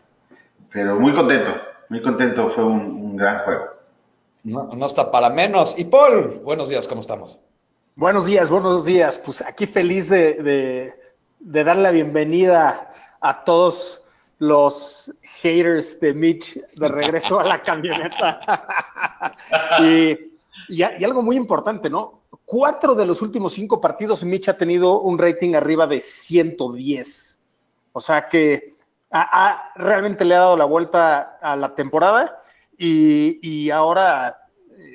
Pero 0.72 0.98
muy 0.98 1.14
contento, 1.14 1.52
muy 1.90 2.02
contento, 2.02 2.50
fue 2.50 2.64
un, 2.64 2.80
un 2.80 3.18
gran 3.18 3.40
juego. 3.40 3.66
No, 4.46 4.70
no 4.74 4.86
está 4.86 5.12
para 5.12 5.30
menos. 5.30 5.78
Y 5.78 5.84
Paul, 5.84 6.40
buenos 6.42 6.70
días, 6.70 6.88
¿cómo 6.88 7.02
estamos? 7.02 7.38
Buenos 8.00 8.26
días, 8.26 8.50
buenos 8.50 8.86
días. 8.86 9.18
Pues 9.18 9.42
aquí 9.42 9.68
feliz 9.68 10.08
de, 10.08 10.96
de, 11.42 11.64
dar 11.66 11.76
la 11.76 11.92
bienvenida 11.92 12.94
a 13.20 13.44
todos 13.44 14.06
los 14.38 15.14
haters 15.42 16.00
de 16.00 16.14
Mitch 16.14 16.62
de 16.78 16.88
regreso 16.88 17.42
a 17.42 17.44
la 17.44 17.62
camioneta. 17.62 19.36
y, 19.82 20.82
algo 20.82 21.22
muy 21.22 21.36
importante, 21.36 21.90
¿no? 21.90 22.22
Cuatro 22.46 22.96
de 22.96 23.06
los 23.06 23.22
últimos 23.22 23.52
cinco 23.52 23.82
partidos 23.82 24.24
Mitch 24.24 24.48
ha 24.48 24.58
tenido 24.58 25.02
un 25.02 25.18
rating 25.18 25.56
arriba 25.56 25.86
de 25.86 26.00
110. 26.00 27.38
O 27.92 28.00
sea 28.00 28.30
que 28.30 28.78
realmente 29.76 30.24
le 30.24 30.36
ha 30.36 30.40
dado 30.40 30.56
la 30.56 30.64
vuelta 30.64 31.38
a 31.42 31.58
la 31.58 31.76
temporada 31.76 32.42
y, 32.78 33.40
y 33.46 33.72
ahora 33.72 34.38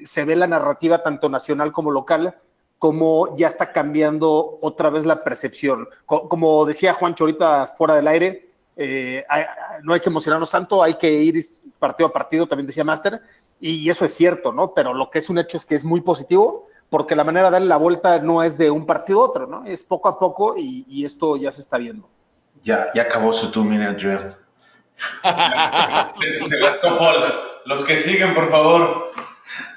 se 0.06 0.24
ve 0.24 0.36
la 0.36 0.46
narrativa 0.46 1.02
tanto 1.02 1.28
nacional 1.28 1.70
como 1.70 1.90
local 1.90 2.40
como 2.84 3.34
ya 3.34 3.46
está 3.46 3.72
cambiando 3.72 4.58
otra 4.60 4.90
vez 4.90 5.06
la 5.06 5.24
percepción. 5.24 5.88
Como 6.04 6.66
decía 6.66 6.92
Juancho 6.92 7.24
ahorita 7.24 7.68
fuera 7.78 7.94
del 7.94 8.06
aire, 8.06 8.50
eh, 8.76 9.24
hay, 9.26 9.44
no 9.84 9.94
hay 9.94 10.00
que 10.00 10.10
emocionarnos 10.10 10.50
tanto, 10.50 10.82
hay 10.82 10.98
que 10.98 11.10
ir 11.10 11.42
partido 11.78 12.08
a 12.08 12.12
partido, 12.12 12.46
también 12.46 12.66
decía 12.66 12.84
Master, 12.84 13.22
y 13.58 13.88
eso 13.88 14.04
es 14.04 14.12
cierto, 14.12 14.52
¿no? 14.52 14.74
Pero 14.74 14.92
lo 14.92 15.08
que 15.08 15.20
es 15.20 15.30
un 15.30 15.38
hecho 15.38 15.56
es 15.56 15.64
que 15.64 15.76
es 15.76 15.82
muy 15.82 16.02
positivo, 16.02 16.66
porque 16.90 17.16
la 17.16 17.24
manera 17.24 17.46
de 17.46 17.52
darle 17.52 17.68
la 17.68 17.78
vuelta 17.78 18.18
no 18.18 18.42
es 18.42 18.58
de 18.58 18.70
un 18.70 18.84
partido 18.84 19.22
a 19.22 19.28
otro, 19.28 19.46
¿no? 19.46 19.64
Es 19.64 19.82
poco 19.82 20.10
a 20.10 20.18
poco 20.18 20.54
y, 20.58 20.84
y 20.86 21.06
esto 21.06 21.38
ya 21.38 21.52
se 21.52 21.62
está 21.62 21.78
viendo. 21.78 22.06
Ya, 22.64 22.90
ya 22.94 23.04
acabó 23.04 23.32
su 23.32 23.50
two 23.50 23.64
minute 23.64 23.94
drill. 23.94 24.34
se 26.50 26.58
gastó 26.58 26.98
Paul. 26.98 27.24
Los 27.64 27.82
que 27.86 27.96
siguen, 27.96 28.34
por 28.34 28.50
favor. 28.50 29.10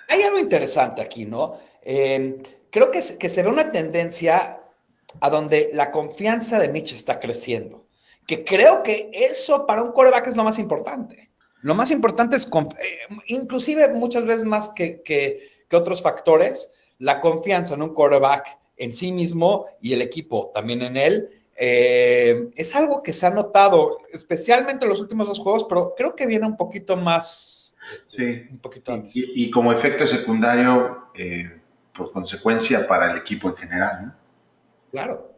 Hay 0.09 0.23
algo 0.23 0.39
interesante 0.39 1.01
aquí, 1.01 1.23
¿no? 1.23 1.57
Eh, 1.81 2.56
creo 2.71 2.91
que, 2.91 3.01
que 3.19 3.29
se 3.29 3.43
ve 3.43 3.49
una 3.49 3.71
tendencia 3.71 4.61
a 5.19 5.29
donde 5.29 5.69
la 5.73 5.91
confianza 5.91 6.59
de 6.59 6.69
Mitch 6.69 6.93
está 6.93 7.19
creciendo. 7.19 7.85
Que 8.25 8.43
creo 8.43 8.83
que 8.83 9.09
eso 9.13 9.65
para 9.65 9.83
un 9.83 9.91
coreback 9.91 10.27
es 10.27 10.35
lo 10.35 10.43
más 10.43 10.59
importante. 10.59 11.29
Lo 11.61 11.75
más 11.75 11.91
importante 11.91 12.35
es, 12.35 12.45
eh, 12.79 12.99
inclusive 13.27 13.87
muchas 13.89 14.25
veces 14.25 14.43
más 14.43 14.69
que, 14.69 15.01
que, 15.01 15.49
que, 15.67 15.75
otros 15.75 16.01
factores, 16.01 16.71
la 16.99 17.19
confianza 17.19 17.75
en 17.75 17.81
un 17.81 17.93
coreback 17.93 18.57
en 18.77 18.93
sí 18.93 19.11
mismo 19.11 19.65
y 19.81 19.93
el 19.93 20.01
equipo 20.01 20.51
también 20.53 20.81
en 20.81 20.97
él. 20.97 21.29
Eh, 21.55 22.49
es 22.55 22.75
algo 22.75 23.01
que 23.01 23.13
se 23.13 23.25
ha 23.25 23.31
notado, 23.31 23.97
especialmente 24.13 24.85
en 24.85 24.89
los 24.89 25.01
últimos 25.01 25.27
dos 25.27 25.39
juegos, 25.39 25.65
pero 25.67 25.95
creo 25.95 26.15
que 26.15 26.27
viene 26.27 26.45
un 26.45 26.55
poquito 26.55 26.95
más. 26.95 27.75
Sí. 28.05 28.43
Un 28.51 28.59
poquito 28.59 28.93
antes. 28.93 29.15
Y, 29.15 29.45
y 29.45 29.49
como 29.49 29.71
efecto 29.71 30.05
secundario, 30.05 31.09
eh, 31.15 31.56
por 31.97 32.11
consecuencia 32.11 32.87
para 32.87 33.11
el 33.11 33.17
equipo 33.17 33.49
en 33.49 33.57
general. 33.57 34.05
¿no? 34.05 34.15
Claro. 34.91 35.33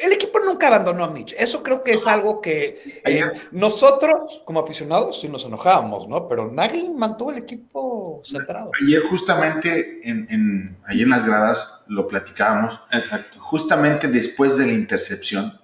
El 0.00 0.12
equipo 0.12 0.40
nunca 0.40 0.66
abandonó 0.66 1.04
a 1.04 1.10
Mitch. 1.10 1.34
Eso 1.38 1.62
creo 1.62 1.84
que 1.84 1.92
es 1.92 2.06
algo 2.06 2.40
que 2.40 3.02
eh, 3.04 3.30
nosotros, 3.52 4.42
como 4.44 4.58
aficionados, 4.58 5.20
sí 5.20 5.28
nos 5.28 5.44
enojábamos, 5.44 6.08
¿no? 6.08 6.26
Pero 6.26 6.50
Nagy 6.50 6.88
mantuvo 6.88 7.30
el 7.30 7.38
equipo 7.38 8.20
centrado. 8.24 8.72
Ayer, 8.82 9.02
justamente, 9.08 10.00
en, 10.02 10.26
en, 10.30 10.76
ayer 10.86 11.04
en 11.04 11.10
las 11.10 11.24
gradas 11.24 11.84
lo 11.86 12.08
platicábamos. 12.08 12.80
Exacto. 12.90 13.38
Justamente 13.38 14.08
después 14.08 14.56
de 14.56 14.66
la 14.66 14.72
intercepción, 14.72 15.60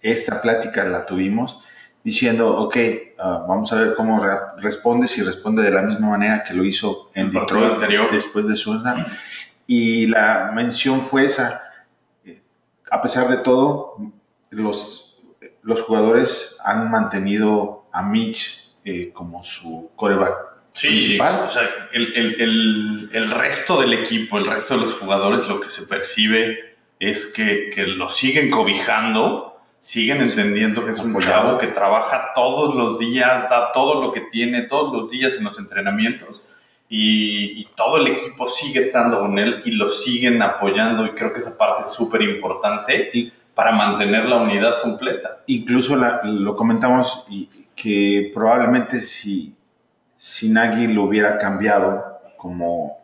esta 0.00 0.40
plática 0.40 0.84
la 0.84 1.06
tuvimos 1.06 1.60
diciendo, 2.04 2.56
ok, 2.56 2.76
uh, 3.18 3.46
vamos 3.46 3.72
a 3.72 3.76
ver 3.76 3.94
cómo 3.94 4.22
re 4.22 4.36
responde, 4.58 5.06
si 5.06 5.22
responde 5.22 5.62
de 5.62 5.70
la 5.70 5.82
misma 5.82 6.10
manera 6.10 6.44
que 6.44 6.54
lo 6.54 6.64
hizo 6.64 7.10
en 7.14 7.26
El 7.26 7.32
Detroit 7.32 7.72
anterior. 7.72 8.08
después 8.10 8.48
de 8.48 8.56
su 8.56 8.80
Y 9.66 10.06
la 10.06 10.50
mención 10.54 11.02
fue 11.02 11.24
esa. 11.24 11.62
A 12.90 13.00
pesar 13.00 13.28
de 13.28 13.38
todo, 13.38 13.96
los, 14.50 15.18
los 15.62 15.82
jugadores 15.82 16.56
han 16.64 16.90
mantenido 16.90 17.86
a 17.92 18.02
Mitch 18.02 18.74
eh, 18.84 19.10
como 19.12 19.44
su 19.44 19.90
coreback 19.96 20.34
sí, 20.70 20.88
principal. 20.88 21.44
O 21.44 21.48
sea, 21.48 21.62
el, 21.92 22.12
el, 22.14 22.40
el, 22.40 23.10
el, 23.12 23.30
resto 23.30 23.80
del 23.80 23.92
equipo, 23.92 24.38
el 24.38 24.46
resto 24.46 24.74
de 24.74 24.80
los 24.80 24.94
jugadores, 24.94 25.46
lo 25.46 25.60
que 25.60 25.68
se 25.68 25.86
percibe 25.86 26.76
es 26.98 27.26
que, 27.26 27.70
que 27.74 27.86
lo 27.86 28.08
siguen 28.08 28.50
cobijando 28.50 29.51
siguen 29.82 30.22
entendiendo 30.22 30.84
que 30.86 30.92
es 30.92 31.00
un 31.00 31.18
chavo 31.18 31.58
que 31.58 31.66
trabaja 31.66 32.30
todos 32.36 32.76
los 32.76 33.00
días, 33.00 33.50
da 33.50 33.72
todo 33.72 34.00
lo 34.00 34.12
que 34.12 34.20
tiene 34.30 34.62
todos 34.62 34.92
los 34.92 35.10
días 35.10 35.36
en 35.36 35.44
los 35.44 35.58
entrenamientos 35.58 36.46
y, 36.88 37.60
y 37.60 37.68
todo 37.74 37.96
el 37.96 38.06
equipo 38.06 38.48
sigue 38.48 38.78
estando 38.78 39.18
con 39.18 39.36
él 39.40 39.60
y 39.64 39.72
lo 39.72 39.88
siguen 39.88 40.40
apoyando 40.40 41.04
y 41.04 41.10
creo 41.10 41.32
que 41.32 41.40
esa 41.40 41.58
parte 41.58 41.82
es 41.82 41.88
súper 41.88 42.22
importante 42.22 43.32
para 43.56 43.72
mantener 43.72 44.26
la 44.26 44.36
unidad 44.36 44.82
completa. 44.82 45.42
Incluso 45.48 45.96
la, 45.96 46.20
lo 46.22 46.54
comentamos 46.54 47.26
y 47.28 47.48
que 47.74 48.30
probablemente 48.32 49.00
si, 49.00 49.52
si 50.14 50.48
Nagy 50.48 50.86
lo 50.86 51.02
hubiera 51.02 51.38
cambiado 51.38 52.20
como 52.36 52.98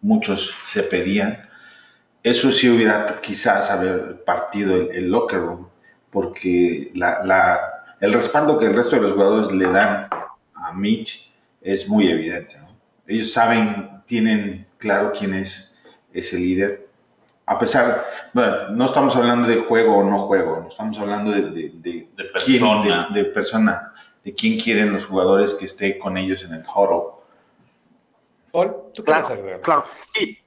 muchos 0.00 0.52
se 0.64 0.82
pedían, 0.82 1.48
eso 2.24 2.50
sí 2.50 2.68
hubiera 2.68 3.06
quizás 3.22 3.70
haber 3.70 4.24
partido 4.24 4.74
el, 4.74 4.90
el 4.90 5.10
locker 5.10 5.38
room 5.38 5.67
porque 6.10 6.90
la, 6.94 7.24
la, 7.24 7.58
el 8.00 8.12
respaldo 8.12 8.58
que 8.58 8.66
el 8.66 8.74
resto 8.74 8.96
de 8.96 9.02
los 9.02 9.12
jugadores 9.12 9.52
le 9.52 9.70
dan 9.70 10.08
a 10.54 10.72
Mitch 10.74 11.32
es 11.60 11.88
muy 11.88 12.08
evidente. 12.08 12.58
¿no? 12.58 12.68
Ellos 13.06 13.32
saben, 13.32 14.02
tienen 14.06 14.66
claro 14.78 15.12
quién 15.16 15.34
es 15.34 15.76
ese 16.12 16.38
líder. 16.38 16.88
A 17.46 17.58
pesar, 17.58 18.04
bueno, 18.34 18.70
no 18.70 18.84
estamos 18.84 19.16
hablando 19.16 19.48
de 19.48 19.56
juego 19.56 19.98
o 19.98 20.04
no 20.04 20.26
juego, 20.26 20.60
no 20.60 20.68
estamos 20.68 20.98
hablando 20.98 21.30
de, 21.30 21.42
de, 21.42 21.70
de, 21.74 22.08
de 22.16 22.24
persona. 22.24 22.82
Quién, 22.82 23.14
de, 23.14 23.24
persona, 23.30 23.94
de 24.22 24.34
quién 24.34 24.58
quieren 24.58 24.92
los 24.92 25.06
jugadores 25.06 25.54
que 25.54 25.64
esté 25.64 25.98
con 25.98 26.18
ellos 26.18 26.44
en 26.44 26.54
el 26.54 26.62
huddle. 26.62 27.14
Paul, 28.52 28.76
¿tú 28.94 29.02
claro, 29.02 29.60
claro. 29.62 29.84
Sí, 30.14 30.38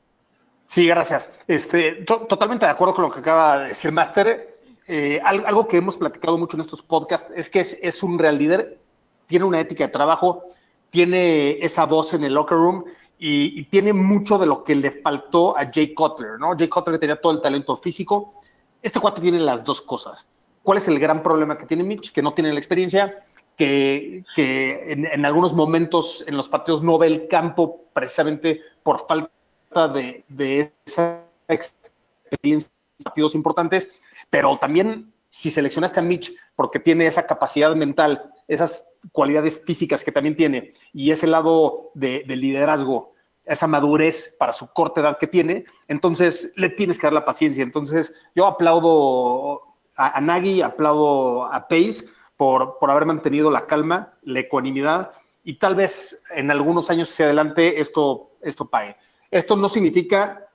sí, 0.68 0.88
gracias. 0.88 1.30
Este, 1.48 2.03
to 2.03 2.22
totalmente 2.22 2.65
de 2.65 2.72
acuerdo 2.72 2.94
con 2.94 3.03
lo 3.06 3.12
que 3.12 3.20
acaba 3.20 3.60
de 3.60 3.70
decir 3.70 3.91
Master 3.91 4.50
eh, 4.93 5.21
algo 5.24 5.69
que 5.69 5.77
hemos 5.77 5.95
platicado 5.95 6.38
mucho 6.38 6.57
en 6.57 6.62
estos 6.62 6.81
podcasts 6.81 7.31
es 7.33 7.50
que 7.50 7.62
es, 7.62 7.77
es, 7.81 8.03
un 8.03 8.19
real 8.19 8.38
líder, 8.38 8.77
tiene 9.25 9.45
una 9.45 9.62
ética 9.62 9.86
de 9.86 9.93
trabajo, 9.93 10.43
tiene 10.89 11.63
esa 11.63 11.86
voz 11.86 12.13
en 12.13 12.25
el 12.25 12.33
locker 12.33 12.57
room 12.57 12.83
y, 13.17 13.57
y, 13.57 13.63
tiene 13.63 13.93
mucho 13.93 14.38
de 14.38 14.48
lo 14.48 14.65
que 14.65 14.75
le 14.75 14.91
faltó 14.91 15.57
a 15.57 15.71
Jay 15.71 15.93
Cutler, 15.93 16.38
¿no? 16.38 16.57
Jay 16.57 16.67
Cutler 16.67 17.00
tenía 17.00 17.21
todo 17.21 17.31
el 17.31 17.41
talento 17.41 17.77
físico. 17.77 18.33
Este 18.81 19.00
cuate 19.00 19.21
tiene 19.21 19.39
las 19.39 19.63
dos 19.63 19.81
cosas. 19.81 20.27
¿Cuál 20.62 20.79
es 20.79 20.89
el 20.89 21.00
gran 21.00 21.24
problema 21.24 21.57
que 21.57 21.65
tiene 21.65 21.86
Mitch? 21.86 22.12
Que 22.12 22.21
no 22.21 22.33
tiene 22.33 22.51
la 22.51 22.60
experiencia, 22.60 23.15
que, 23.55 24.25
que 24.36 24.91
en, 24.91 25.05
en, 25.05 25.25
algunos 25.25 25.53
momentos 25.53 26.21
en 26.27 26.36
los 26.36 26.50
partidos 26.50 26.83
no 26.83 26.98
ve 26.98 27.07
el 27.07 27.29
campo 27.29 27.86
precisamente 27.93 28.60
por 28.83 29.07
falta 29.07 29.88
de, 29.88 30.25
de 30.27 30.74
esa 30.86 31.24
experiencia 31.48 32.69
en 33.00 33.03
partidos 33.05 33.36
importantes 33.36 33.89
pero 34.32 34.58
también 34.58 35.14
si 35.30 35.52
seleccionaste 35.52 36.00
a 36.00 36.04
Mitch 36.04 36.34
porque 36.56 36.80
tiene 36.80 37.06
esa 37.06 37.28
capacidad 37.28 37.76
mental, 37.76 38.34
esas 38.48 38.88
cualidades 39.12 39.62
físicas 39.64 40.04
que 40.04 40.12
también 40.12 40.36
tiene 40.36 40.74
y 40.94 41.12
ese 41.12 41.28
lado 41.28 41.92
de, 41.94 42.24
de, 42.28 42.36
liderazgo, 42.36 43.14
esa 43.46 43.68
madurez 43.68 44.36
para 44.40 44.54
su 44.54 44.72
corta 44.74 45.02
edad 45.02 45.18
que 45.20 45.28
tiene, 45.28 45.66
entonces 45.88 46.52
le 46.56 46.70
tienes 46.70 46.98
que 46.98 47.08
dar 47.08 47.14
la 47.14 47.26
paciencia. 47.26 47.64
Entonces 47.64 48.14
yo 48.36 48.46
aplaudo 48.46 49.62
a, 49.96 50.18
a 50.18 50.22
Nagy, 50.22 50.62
aplaudo 50.62 51.46
a 51.46 51.68
Pace 51.68 52.06
por, 52.36 52.78
por 52.80 52.90
haber 52.90 53.06
mantenido 53.06 53.52
la 53.52 53.68
calma, 53.68 54.14
la 54.24 54.40
ecuanimidad 54.40 55.12
y 55.44 55.56
tal 55.56 55.76
vez 55.76 56.22
en 56.36 56.52
algunos 56.52 56.90
años 56.90 57.10
hacia 57.10 57.26
adelante 57.26 57.80
esto, 57.80 58.32
esto 58.42 58.70
pague. 58.70 58.96
Esto 59.30 59.56
no 59.56 59.70
significa 59.70 60.48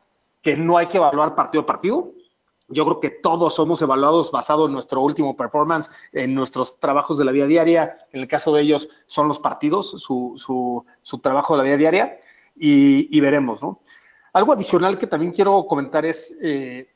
que 0.43 0.57
no 0.57 0.79
hay 0.79 0.87
que 0.87 0.99
evaluar 0.99 1.35
partido 1.35 1.63
a 1.63 1.67
partido, 1.67 2.13
yo 2.69 2.85
creo 2.85 3.01
que 3.01 3.11
todos 3.11 3.55
somos 3.55 3.81
evaluados 3.81 4.33
basado 4.33 4.67
en 4.67 4.73
nuestro 4.73 5.01
último 5.01 5.37
performance, 5.37 5.91
en 6.13 6.35
nuestros 6.35 6.81
trabajos 6.81 7.17
de 7.19 7.25
la 7.25 7.33
vida 7.33 7.47
diaria. 7.47 7.99
En 8.13 8.23
el 8.23 8.29
caso 8.29 8.53
de 8.53 8.63
ellos 8.63 8.89
son 9.07 9.29
los 9.29 9.39
partidos, 9.39 9.91
su, 10.03 10.35
su, 10.37 11.19
trabajo 11.19 11.55
de 11.55 11.59
la 11.59 11.65
vida 11.65 11.77
diaria, 11.77 12.19
y, 12.57 13.21
veremos, 13.21 13.63
¿no? 13.63 13.83
Algo 14.33 14.53
adicional 14.53 14.99
que 14.99 15.07
también 15.07 15.33
quiero 15.33 15.67
comentar 15.67 16.05
es, 16.05 16.37
eh, 16.43 16.93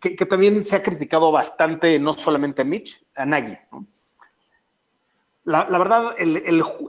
que, 0.00 0.26
también 0.26 0.62
se 0.62 0.76
ha 0.76 0.82
criticado 0.82 1.32
bastante, 1.32 1.98
no 1.98 2.12
solamente 2.12 2.62
a 2.62 2.64
Mitch, 2.64 3.04
a 3.14 3.24
Nagy. 3.24 3.56
La, 5.44 5.64
verdad, 5.64 6.14
el, 6.18 6.36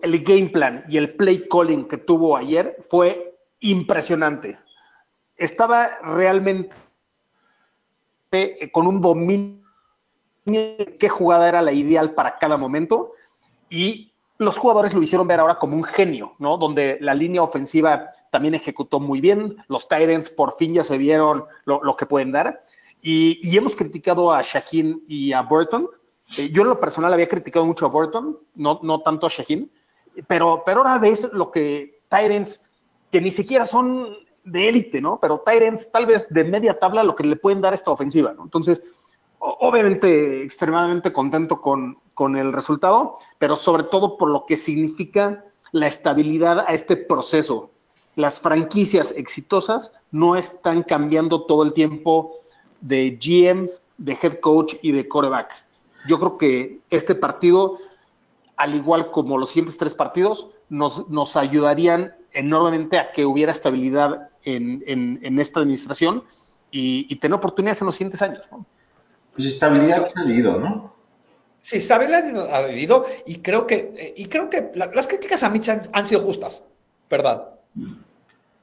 el, 0.01 0.24
game 0.24 0.50
plan 0.50 0.84
y 0.89 0.98
el 0.98 1.16
play 1.16 1.48
calling 1.48 1.88
que 1.88 1.98
tuvo 1.98 2.36
ayer 2.36 2.75
fue 2.89 3.39
impresionante. 3.60 4.60
Estaba 5.36 6.00
realmente 6.01 6.75
con 8.72 8.88
un 8.88 9.01
dominio 9.01 9.67
qué 11.00 11.10
jugada 11.10 11.50
era 11.50 11.62
la 11.62 11.72
ideal 11.72 12.13
para 12.13 12.38
cada 12.38 12.57
momento 12.57 13.13
y 13.69 14.13
los 14.38 14.57
jugadores 14.57 14.93
lo 14.93 15.01
hicieron 15.01 15.27
ver 15.27 15.39
ahora 15.39 15.57
como 15.57 15.75
un 15.75 15.84
genio, 15.84 16.36
¿no? 16.38 16.57
Donde 16.57 16.98
la 17.01 17.15
línea 17.15 17.41
ofensiva 17.41 18.10
también 18.31 18.53
ejecutó 18.53 19.00
muy 19.00 19.19
bien, 19.19 19.57
los 19.67 19.88
Tyrants 19.88 20.29
por 20.29 20.55
fin 20.57 20.74
ya 20.74 20.84
se 20.84 20.98
vieron 20.98 21.46
lo, 21.65 21.98
que 21.98 22.05
pueden 22.05 22.31
dar 22.31 22.63
y, 23.01 23.57
hemos 23.57 23.75
criticado 23.75 24.31
a 24.31 24.41
Shaheen 24.43 25.03
y 25.07 25.34
a 25.34 25.41
Burton. 25.41 25.89
Eh, 26.38 26.50
yo 26.51 26.62
en 26.62 26.69
lo 26.69 26.79
personal 26.79 27.12
había 27.13 27.27
criticado 27.27 27.65
mucho 27.65 27.86
a 27.86 27.89
Burton, 27.89 28.38
no, 28.55 28.79
no 28.84 29.01
tanto 29.01 29.25
a 29.25 29.29
Shaheen, 29.29 29.72
pero, 30.27 30.63
pero 30.65 30.79
ahora 30.79 31.00
ves 31.00 31.27
lo 31.34 31.51
que 31.51 32.01
Tyrants, 32.10 32.63
que 33.12 33.22
ni 33.22 33.31
siquiera 33.31 33.65
son 33.65 34.15
de 34.48 34.70
élite, 34.70 35.01
¿no? 35.01 35.20
Pero 35.20 35.44
Tyrants 35.46 35.92
tal 35.92 36.06
vez 36.06 36.30
de 36.30 36.44
media 36.44 36.80
tabla 36.80 37.04
lo 37.04 37.16
que 37.16 37.24
le 37.24 37.36
pueden 37.36 37.62
dar 37.62 37.74
a 37.74 37.75
esta 37.75 37.92
ofensiva, 37.92 38.34
¿no? 38.34 38.44
Entonces, 38.44 38.82
obviamente 39.39 40.42
extremadamente 40.42 41.13
contento 41.13 41.62
con, 41.62 41.98
el 42.36 42.51
resultado, 42.51 43.18
pero 43.38 43.56
sobre 43.56 43.84
todo 43.84 44.18
por 44.18 44.32
lo 44.32 44.46
que 44.48 44.58
significa 44.58 45.46
la 45.72 45.86
estabilidad 45.86 46.62
a 46.62 46.74
este 46.74 46.98
proceso. 46.98 47.70
Las 48.16 48.39
franquicias 48.39 49.13
exitosas 49.16 49.92
no 50.10 50.36
están 50.36 50.82
cambiando 50.82 51.44
todo 51.44 51.62
el 51.62 51.74
tiempo 51.74 52.39
de 52.82 53.20
GM, 53.22 53.70
de 54.00 54.18
head 54.20 54.39
coach 54.39 54.75
y 54.82 54.94
de 54.94 55.08
quarterback. 55.08 55.54
Yo 56.08 56.18
creo 56.20 56.38
que 56.39 56.80
este 56.89 57.13
partido, 57.13 57.77
al 58.56 58.74
igual 58.74 59.12
como 59.12 59.38
los 59.38 59.50
siguientes 59.50 59.77
tres 59.77 59.94
partidos, 59.94 60.50
nos, 60.70 61.08
nos 61.10 61.36
ayudarían 61.36 62.16
enormemente 62.32 62.98
a 62.98 63.12
que 63.12 63.25
hubiera 63.25 63.51
estabilidad 63.51 64.26
en, 64.56 65.39
esta 65.39 65.60
administración 65.60 66.24
y, 66.72 67.06
y, 67.10 67.16
tener 67.18 67.36
oportunidades 67.36 67.82
en 67.82 67.86
los 67.86 67.96
siguientes 67.96 68.22
años. 68.22 68.44
¿no? 68.51 68.66
Pues 69.34 69.48
estabilidad 69.48 70.06
ha 70.16 70.22
habido, 70.22 70.60
¿no? 70.60 70.96
Sí, 71.62 71.77
estabilidad 71.77 72.50
ha 72.51 72.58
habido 72.58 73.06
y 73.25 73.39
creo 73.39 73.68
que, 73.68 74.13
y 74.16 74.25
creo 74.27 74.50
que 74.50 74.72
las 74.74 75.06
críticas 75.06 75.44
a 75.44 75.50
Mitch 75.50 75.70
han, 75.70 76.06
sido 76.06 76.22
justas, 76.22 76.63
¿verdad? 77.10 77.50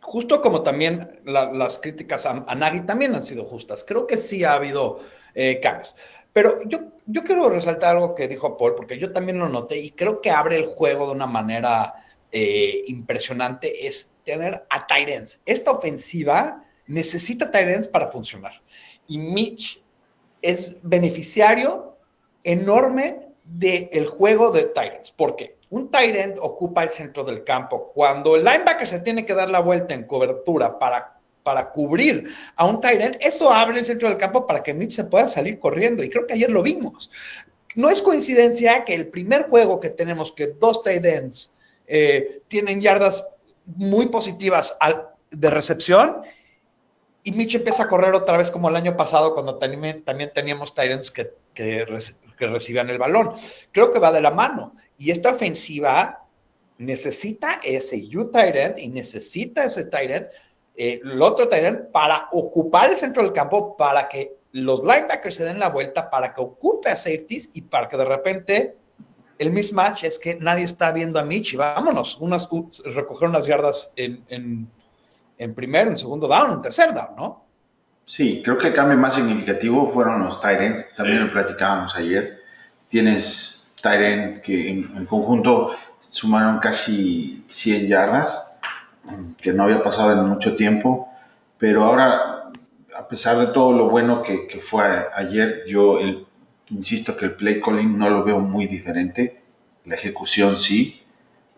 Justo 0.01 0.41
como 0.41 0.63
también 0.63 1.21
las 1.25 1.79
críticas 1.79 2.25
a, 2.25 2.55
Nagy 2.55 2.81
también 2.81 3.15
han 3.15 3.23
sido 3.23 3.45
justas. 3.45 3.85
Creo 3.85 4.07
que 4.07 4.17
sí 4.17 4.43
ha 4.43 4.55
habido 4.55 5.01
eh, 5.35 5.61
cambios. 5.63 5.95
Pero 6.33 6.63
yo, 6.67 6.81
yo 7.07 7.23
quiero 7.25 7.51
resaltar 7.51 7.97
algo 7.97 8.15
que 8.15 8.27
dijo 8.27 8.57
Paul, 8.57 8.75
porque 8.75 8.99
yo 8.99 9.13
también 9.13 9.39
lo 9.39 9.49
noté 9.49 9.79
y 9.79 9.91
creo 9.91 10.21
que 10.21 10.31
abre 10.31 10.57
el 10.57 10.67
juego 10.67 11.07
de 11.07 11.13
una 11.13 11.27
manera 11.27 11.95
eh, 12.33 12.85
impresionante, 12.87 13.87
es 13.87 14.14
tener 14.25 14.65
a 14.71 14.87
Tyrants. 14.87 15.41
Esta 15.47 15.71
ofensiva 15.71 16.65
necesita 16.87 17.51
Tyrants 17.51 17.87
para 17.87 18.11
funcionar. 18.11 18.61
Y 19.07 19.19
Mitch 19.19 19.83
es 20.43 20.77
beneficiario 20.83 21.97
enorme 22.43 23.29
del 23.45 24.07
juego 24.07 24.51
de 24.51 24.65
Tyrants. 24.65 25.11
porque 25.11 25.57
Un 25.71 25.91
Tyrant 25.91 26.39
ocupa 26.41 26.83
el 26.83 26.91
centro 26.91 27.25
del 27.25 27.45
campo. 27.45 27.93
Cuando 27.95 28.37
el 28.37 28.45
linebacker 28.45 28.87
se 28.87 29.01
tiene 29.01 29.27
que 29.27 29.35
dar 29.35 29.51
la 29.51 29.61
vuelta 29.61 29.95
en 29.95 30.05
cobertura 30.05 30.79
para, 30.79 31.19
para 31.43 31.71
cubrir 31.71 32.29
a 32.57 32.65
un 32.65 32.81
Tyrant, 32.81 33.17
eso 33.21 33.51
abre 33.53 33.79
el 33.79 33.85
centro 33.85 34.09
del 34.09 34.19
campo 34.19 34.47
para 34.47 34.63
que 34.63 34.75
Mitch 34.75 34.93
se 34.93 35.05
pueda 35.05 35.29
salir 35.29 35.59
corriendo. 35.59 36.03
Y 36.03 36.11
creo 36.11 36.27
que 36.27 36.35
ayer 36.35 36.51
lo 36.51 36.63
vimos. 36.63 37.11
No 37.75 37.91
es 37.91 38.01
coincidencia 38.01 38.85
que 38.85 38.95
el 38.95 39.09
primer 39.09 39.49
juego 39.49 39.81
que 39.81 39.91
tenemos, 39.91 40.33
que 40.33 40.47
dos 40.47 40.83
Tyrants 40.83 41.51
eh, 41.87 42.41
tienen 42.49 42.81
yardas 42.81 43.27
muy 43.67 44.07
positivas 44.07 44.77
de 45.31 45.51
recepción 45.51 46.23
y 47.27 47.33
Mitch 47.33 47.55
empieza 47.55 47.85
a 47.85 47.89
correr 47.89 48.15
otra 48.15 48.37
vez 48.37 48.51
como 48.51 48.69
el 48.69 48.77
año 48.77 48.97
pasado 48.97 49.33
cuando 49.33 49.57
también, 49.57 50.05
teníamos 50.35 50.73
que, 50.73 51.33
que, 51.55 51.87
recibían 52.39 52.91
el 52.91 52.99
balón. 52.99 53.33
Creo 53.73 53.91
que 53.91 53.99
va 53.99 54.13
de 54.13 54.21
la 54.21 54.31
mano. 54.31 54.75
Y 54.99 55.11
esta 55.11 55.31
ofensiva 55.31 56.27
necesita 56.77 57.61
ese 57.63 57.97
U 58.15 58.31
Tyrant 58.31 58.79
y 58.79 58.89
necesita 58.89 59.65
ese 59.65 59.87
Tyrant, 59.87 60.27
eh, 60.77 61.01
el 61.03 61.23
otro 61.23 61.49
Tyrant, 61.49 61.91
para 61.93 62.29
ocupar 62.33 62.91
el 62.91 62.97
centro 62.97 63.23
del 63.23 63.33
campo, 63.33 63.75
para 63.75 64.07
que 64.07 64.37
los 64.53 64.81
linebackers 64.81 65.37
se 65.37 65.45
den 65.45 65.59
la 65.59 65.71
vuelta, 65.71 66.11
para 66.11 66.35
que 66.35 66.43
ocupe 66.43 66.91
a 66.91 66.97
safeties 66.97 67.51
y 67.55 67.63
para 67.63 67.89
que 67.89 67.97
de 67.97 68.05
repente 68.05 68.77
el 69.39 69.51
mismatch 69.51 70.05
es 70.05 70.19
que 70.19 70.37
nadie 70.37 70.65
está 70.65 70.93
viendo 70.93 71.19
a 71.19 71.25
Mitch 71.25 71.55
y 71.55 71.57
vámonos, 71.57 72.17
unas, 72.21 72.49
recoger 72.85 73.29
unas 73.29 73.47
yardas 73.47 73.93
en 73.97 74.69
en 75.39 75.55
primero, 75.55 75.91
en 75.91 75.97
segundo 75.97 76.29
down, 76.29 76.53
en 76.53 76.63
tercer 76.63 76.95
down, 76.95 77.17
¿no? 77.17 77.45
Sí, 78.07 78.43
creo 78.45 78.59
que 78.59 78.69
el 78.69 78.75
cambio 78.75 78.99
más 78.99 79.15
significativo 79.15 79.89
fueron 79.89 80.23
los 80.23 80.41
tight 80.41 80.79
también 80.97 81.27
lo 81.27 81.33
platicábamos 81.33 81.97
ayer. 81.97 82.41
Tienes 82.89 83.65
tight 83.81 84.39
que 84.39 84.71
en, 84.71 85.07
conjunto 85.07 85.75
sumaron 86.01 86.59
casi 86.59 87.45
100 87.49 87.89
yardas, 87.89 88.47
que 89.41 89.53
no 89.53 89.65
había 89.65 89.83
pasado 89.83 90.13
en 90.13 90.25
mucho 90.27 90.55
tiempo, 90.55 91.09
pero 91.59 91.85
ahora, 91.85 92.51
a 92.95 93.09
pesar 93.09 93.39
de 93.39 93.47
todo 93.49 93.73
lo 93.73 93.89
bueno 93.89 94.23
que, 94.23 94.47
que 94.47 94.61
fue 94.61 94.85
ayer, 95.15 95.65
yo 95.67 95.99
insisto 96.75 97.17
que 97.17 97.27
el 97.27 97.35
play 97.35 97.61
calling 97.61 97.97
no 97.97 98.11
lo 98.11 98.25
veo 98.25 98.41
muy 98.41 98.67
diferente, 98.67 99.43
la 99.85 99.95
ejecución 99.95 100.59
sí. 100.59 101.03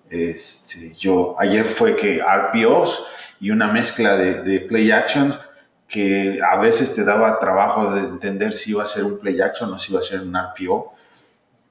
Este, 0.09 0.95
yo, 0.99 1.35
ayer 1.39 1.65
fue 1.65 1.97
que 1.97 2.21
RPOs, 2.21 3.07
y 3.41 3.51
una 3.51 3.69
mezcla 3.69 4.17
de, 4.17 4.61
play 4.61 4.91
actions 4.91 5.39
que 5.89 6.41
a 6.43 6.57
veces 6.57 6.95
te 6.95 7.05
daba 7.05 7.39
trabajo 7.39 7.93
de 7.93 8.01
entender 8.01 8.55
si 8.55 8.71
iba 8.71 8.83
a 8.83 8.87
ser 8.87 9.05
un 9.05 9.19
play 9.19 9.41
action 9.41 9.73
o 9.73 9.79
si 9.79 9.93
iba 9.93 10.01
a 10.01 10.05
ser 10.05 10.21
un 10.21 10.35
RPO, 10.35 10.95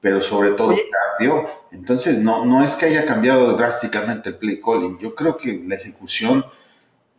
pero 0.00 0.22
sobre 0.22 0.50
todo 0.50 0.72
RPO. 0.72 1.68
Entonces, 1.72 2.18
no, 2.18 2.44
no 2.44 2.62
es 2.62 2.74
que 2.76 2.86
haya 2.86 3.04
cambiado 3.04 3.56
drásticamente 3.56 4.30
el 4.30 4.36
play 4.36 4.60
calling. 4.60 4.98
Yo 4.98 5.14
creo 5.14 5.36
que 5.36 5.62
la 5.66 5.74
ejecución 5.74 6.44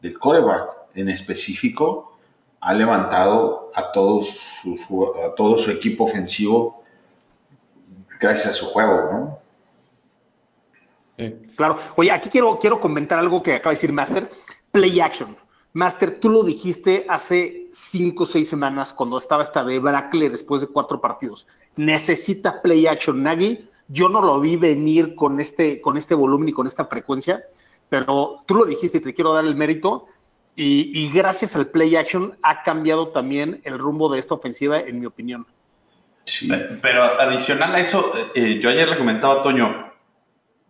del 0.02 0.18
coreback 0.18 0.70
en 0.96 1.10
específico 1.10 2.17
ha 2.68 2.74
levantado 2.74 3.72
a, 3.74 3.94
todos 3.94 4.28
su, 4.28 5.14
a 5.26 5.34
todo 5.36 5.58
su 5.58 5.72
equipo 5.72 6.04
ofensivo 6.04 6.84
gracias 8.20 8.48
a 8.48 8.54
su 8.54 8.66
juego, 8.66 9.10
¿no? 9.10 9.40
Claro. 11.56 11.80
Oye, 11.96 12.12
aquí 12.12 12.28
quiero, 12.30 12.60
quiero 12.60 12.82
comentar 12.82 13.20
algo 13.20 13.42
que 13.42 13.54
acaba 13.54 13.72
de 13.72 13.78
decir 13.78 13.94
Master. 13.94 14.30
Play 14.72 15.00
action. 15.00 15.38
Master, 15.72 16.20
tú 16.20 16.28
lo 16.28 16.44
dijiste 16.44 17.06
hace 17.08 17.70
cinco 17.72 18.24
o 18.24 18.28
seis 18.28 18.50
semanas 18.50 18.92
cuando 18.92 19.18
estaba 19.18 19.44
esta 19.44 19.64
de 19.64 19.80
Bracle 19.80 20.30
después 20.30 20.60
de 20.60 20.68
cuatro 20.68 21.00
partidos. 21.00 21.48
Necesita 21.78 22.62
play 22.62 22.86
action 22.86 23.24
Nagy. 23.24 23.70
Yo 23.88 24.10
no 24.10 24.22
lo 24.22 24.42
vi 24.42 24.58
venir 24.58 25.16
con 25.16 25.40
este, 25.40 25.80
con 25.80 25.96
este 25.96 26.16
volumen 26.16 26.50
y 26.50 26.54
con 26.54 26.68
esta 26.68 26.86
frecuencia, 26.86 27.46
pero 27.88 28.44
tú 28.46 28.56
lo 28.56 28.66
dijiste 28.66 28.98
y 28.98 29.02
te 29.02 29.14
quiero 29.14 29.32
dar 29.32 29.46
el 29.46 29.56
mérito. 29.56 30.08
Y, 30.60 31.12
gracias 31.13 31.56
al 31.56 31.67
play 31.67 31.96
action 31.96 32.36
ha 32.41 32.63
cambiado 32.63 33.10
también 33.10 33.62
el 33.63 33.78
rumbo 33.78 34.10
de 34.10 34.17
esta 34.17 34.34
ofensiva, 34.34 34.80
en 34.80 35.00
mi 35.00 35.06
opinión. 35.06 35.46
Sí. 36.26 36.52
Pero 36.82 37.04
adicional 37.04 37.76
a 37.76 37.80
eso, 37.80 38.12
eh, 38.34 38.60
yo 38.60 38.70
ayer 38.72 38.89
le 38.89 38.98
comentaba 38.98 39.39
a 39.39 39.43
Toño, 39.43 39.93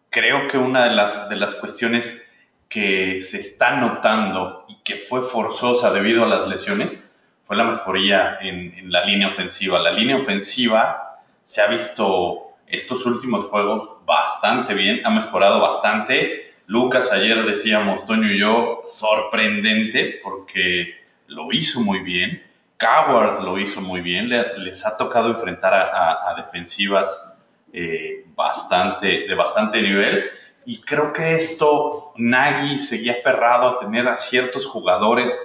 creo 0.10 0.50
que 0.50 0.58
una 0.58 0.84
de 0.90 0.94
las, 0.94 1.30
de 1.30 1.38
las 1.38 1.56
cuestiones 1.56 2.22
que 2.68 3.22
se 3.22 3.40
está 3.40 3.78
notando 3.78 4.66
y 4.68 4.76
que 4.84 4.96
fue 4.96 5.22
forzosa 5.22 5.92
debido 5.92 6.26
a 6.26 6.28
las 6.28 6.48
lesiones 6.48 6.98
fue 7.46 7.56
la 7.56 7.64
mejoría 7.64 8.40
en, 8.42 8.92
la 8.92 9.06
línea 9.06 9.30
ofensiva. 9.30 9.80
La 9.80 9.92
línea 9.92 10.18
ofensiva 10.18 11.22
se 11.46 11.62
ha 11.62 11.68
visto 11.68 12.58
estos 12.68 13.06
últimos 13.06 13.46
juegos 13.46 14.06
bastante 14.06 14.74
bien, 14.74 15.02
ha 15.06 15.10
mejorado 15.10 15.62
bastante. 15.62 16.47
Lucas 16.68 17.14
ayer 17.14 17.46
decíamos, 17.46 18.06
Toño 18.06 18.30
y 18.30 18.40
yo, 18.40 18.84
sorprendente 18.86 20.20
porque 20.22 20.96
lo 21.28 21.52
hizo 21.54 21.80
muy 21.80 22.00
bien. 22.00 22.44
Coward 22.78 23.42
lo 23.42 23.58
hizo 23.58 23.80
muy 23.80 24.02
bien, 24.02 24.30
les 24.30 24.86
ha 24.86 24.98
tocado 24.98 25.30
enfrentar 25.30 25.74
a, 25.74 26.36
defensivas 26.36 27.38
eh, 27.72 28.26
bastante, 28.36 29.26
de 29.28 29.34
bastante 29.34 29.82
nivel. 29.82 30.26
Y 30.66 30.82
creo 30.82 31.14
que 31.14 31.36
esto, 31.36 32.12
Nagy 32.18 32.80
seguía 32.80 33.14
aferrado 33.14 33.70
a 33.70 33.80
tener 33.80 34.06
a 34.10 34.18
ciertos 34.18 34.66
jugadores 34.66 35.40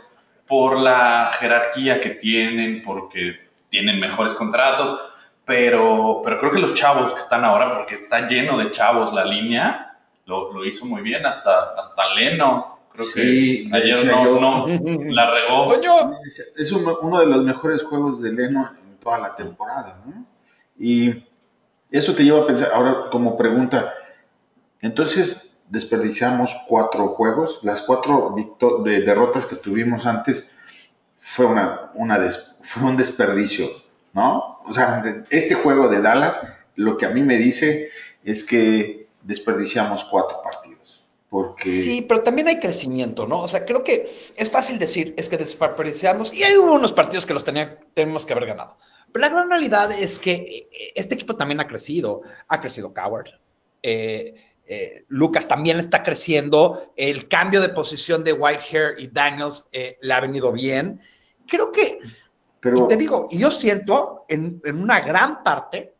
por 0.48 0.76
la 0.76 1.30
jerarquía 1.38 2.00
que 2.00 2.10
tienen, 2.10 2.82
porque 2.82 3.48
tienen 3.70 4.00
mejores 4.00 4.34
contratos, 4.34 5.00
pero, 5.44 6.20
pero 6.24 6.40
creo 6.40 6.52
que 6.52 6.60
los 6.60 6.74
chavos 6.74 7.14
que 7.14 7.20
están 7.20 7.44
ahora, 7.44 7.70
porque 7.70 7.94
está 7.94 8.26
lleno 8.26 8.58
de 8.58 8.72
chavos 8.72 9.12
la 9.14 9.24
línea, 9.24 9.91
lo, 10.26 10.52
lo 10.52 10.64
hizo 10.64 10.84
muy 10.86 11.02
bien, 11.02 11.24
hasta, 11.26 11.74
hasta 11.78 12.14
Leno 12.14 12.78
Creo 12.92 13.06
Sí, 13.06 13.70
que 13.70 13.76
ayer 13.76 14.04
no, 14.04 14.24
yo. 14.24 14.40
no 14.40 14.66
la 15.14 15.30
regó. 15.30 15.64
Coño. 15.66 16.12
Es 16.58 16.72
uno, 16.72 16.98
uno 17.00 17.20
de 17.20 17.26
los 17.26 17.42
mejores 17.42 17.82
juegos 17.82 18.20
de 18.20 18.32
Leno 18.32 18.70
en 18.82 18.98
toda 18.98 19.18
la 19.18 19.34
temporada, 19.34 20.02
¿no? 20.04 20.26
Y 20.78 21.24
eso 21.90 22.14
te 22.14 22.22
lleva 22.22 22.40
a 22.42 22.46
pensar, 22.46 22.70
ahora 22.74 23.08
como 23.10 23.36
pregunta, 23.38 23.94
entonces 24.80 25.62
desperdiciamos 25.68 26.54
cuatro 26.68 27.08
juegos, 27.08 27.60
las 27.62 27.80
cuatro 27.82 28.34
de- 28.84 29.00
derrotas 29.00 29.46
que 29.46 29.56
tuvimos 29.56 30.04
antes 30.06 30.52
fue, 31.16 31.46
una, 31.46 31.90
una 31.94 32.18
des- 32.18 32.58
fue 32.60 32.88
un 32.90 32.96
desperdicio, 32.98 33.66
¿no? 34.12 34.58
O 34.66 34.72
sea, 34.74 35.02
este 35.30 35.54
juego 35.54 35.88
de 35.88 36.02
Dallas, 36.02 36.46
lo 36.76 36.96
que 36.98 37.06
a 37.06 37.10
mí 37.10 37.22
me 37.22 37.36
dice 37.38 37.90
es 38.24 38.44
que 38.44 39.01
desperdiciamos 39.22 40.04
cuatro 40.04 40.40
partidos, 40.42 41.04
porque... 41.28 41.68
Sí, 41.68 42.02
pero 42.02 42.22
también 42.22 42.48
hay 42.48 42.60
crecimiento, 42.60 43.26
¿no? 43.26 43.40
O 43.42 43.48
sea, 43.48 43.64
creo 43.64 43.84
que 43.84 44.10
es 44.36 44.50
fácil 44.50 44.78
decir, 44.78 45.14
es 45.16 45.28
que 45.28 45.36
desperdiciamos, 45.36 46.32
y 46.34 46.42
hay 46.42 46.56
unos 46.56 46.92
partidos 46.92 47.26
que 47.26 47.34
los 47.34 47.44
tenía, 47.44 47.78
tenemos 47.94 48.26
que 48.26 48.32
haber 48.32 48.46
ganado. 48.46 48.76
Pero 49.12 49.20
la 49.20 49.28
gran 49.28 49.48
realidad 49.50 49.92
es 49.92 50.18
que 50.18 50.32
eh, 50.32 50.92
este 50.94 51.14
equipo 51.14 51.36
también 51.36 51.60
ha 51.60 51.68
crecido. 51.68 52.22
Ha 52.48 52.60
crecido 52.60 52.94
Coward. 52.94 53.28
Eh, 53.82 54.34
eh, 54.66 55.04
Lucas 55.08 55.46
también 55.46 55.78
está 55.78 56.02
creciendo. 56.02 56.92
El 56.96 57.28
cambio 57.28 57.60
de 57.60 57.68
posición 57.68 58.24
de 58.24 58.32
Whitehair 58.32 58.94
y 58.98 59.08
Daniels 59.08 59.66
eh, 59.72 59.98
le 60.00 60.14
ha 60.14 60.20
venido 60.20 60.50
bien. 60.52 61.00
Creo 61.46 61.70
que, 61.70 61.98
pero 62.60 62.84
y 62.84 62.88
te 62.88 62.96
digo, 62.96 63.28
y 63.30 63.38
yo 63.38 63.50
siento 63.50 64.24
en, 64.28 64.62
en 64.64 64.80
una 64.80 65.00
gran 65.00 65.42
parte 65.42 65.94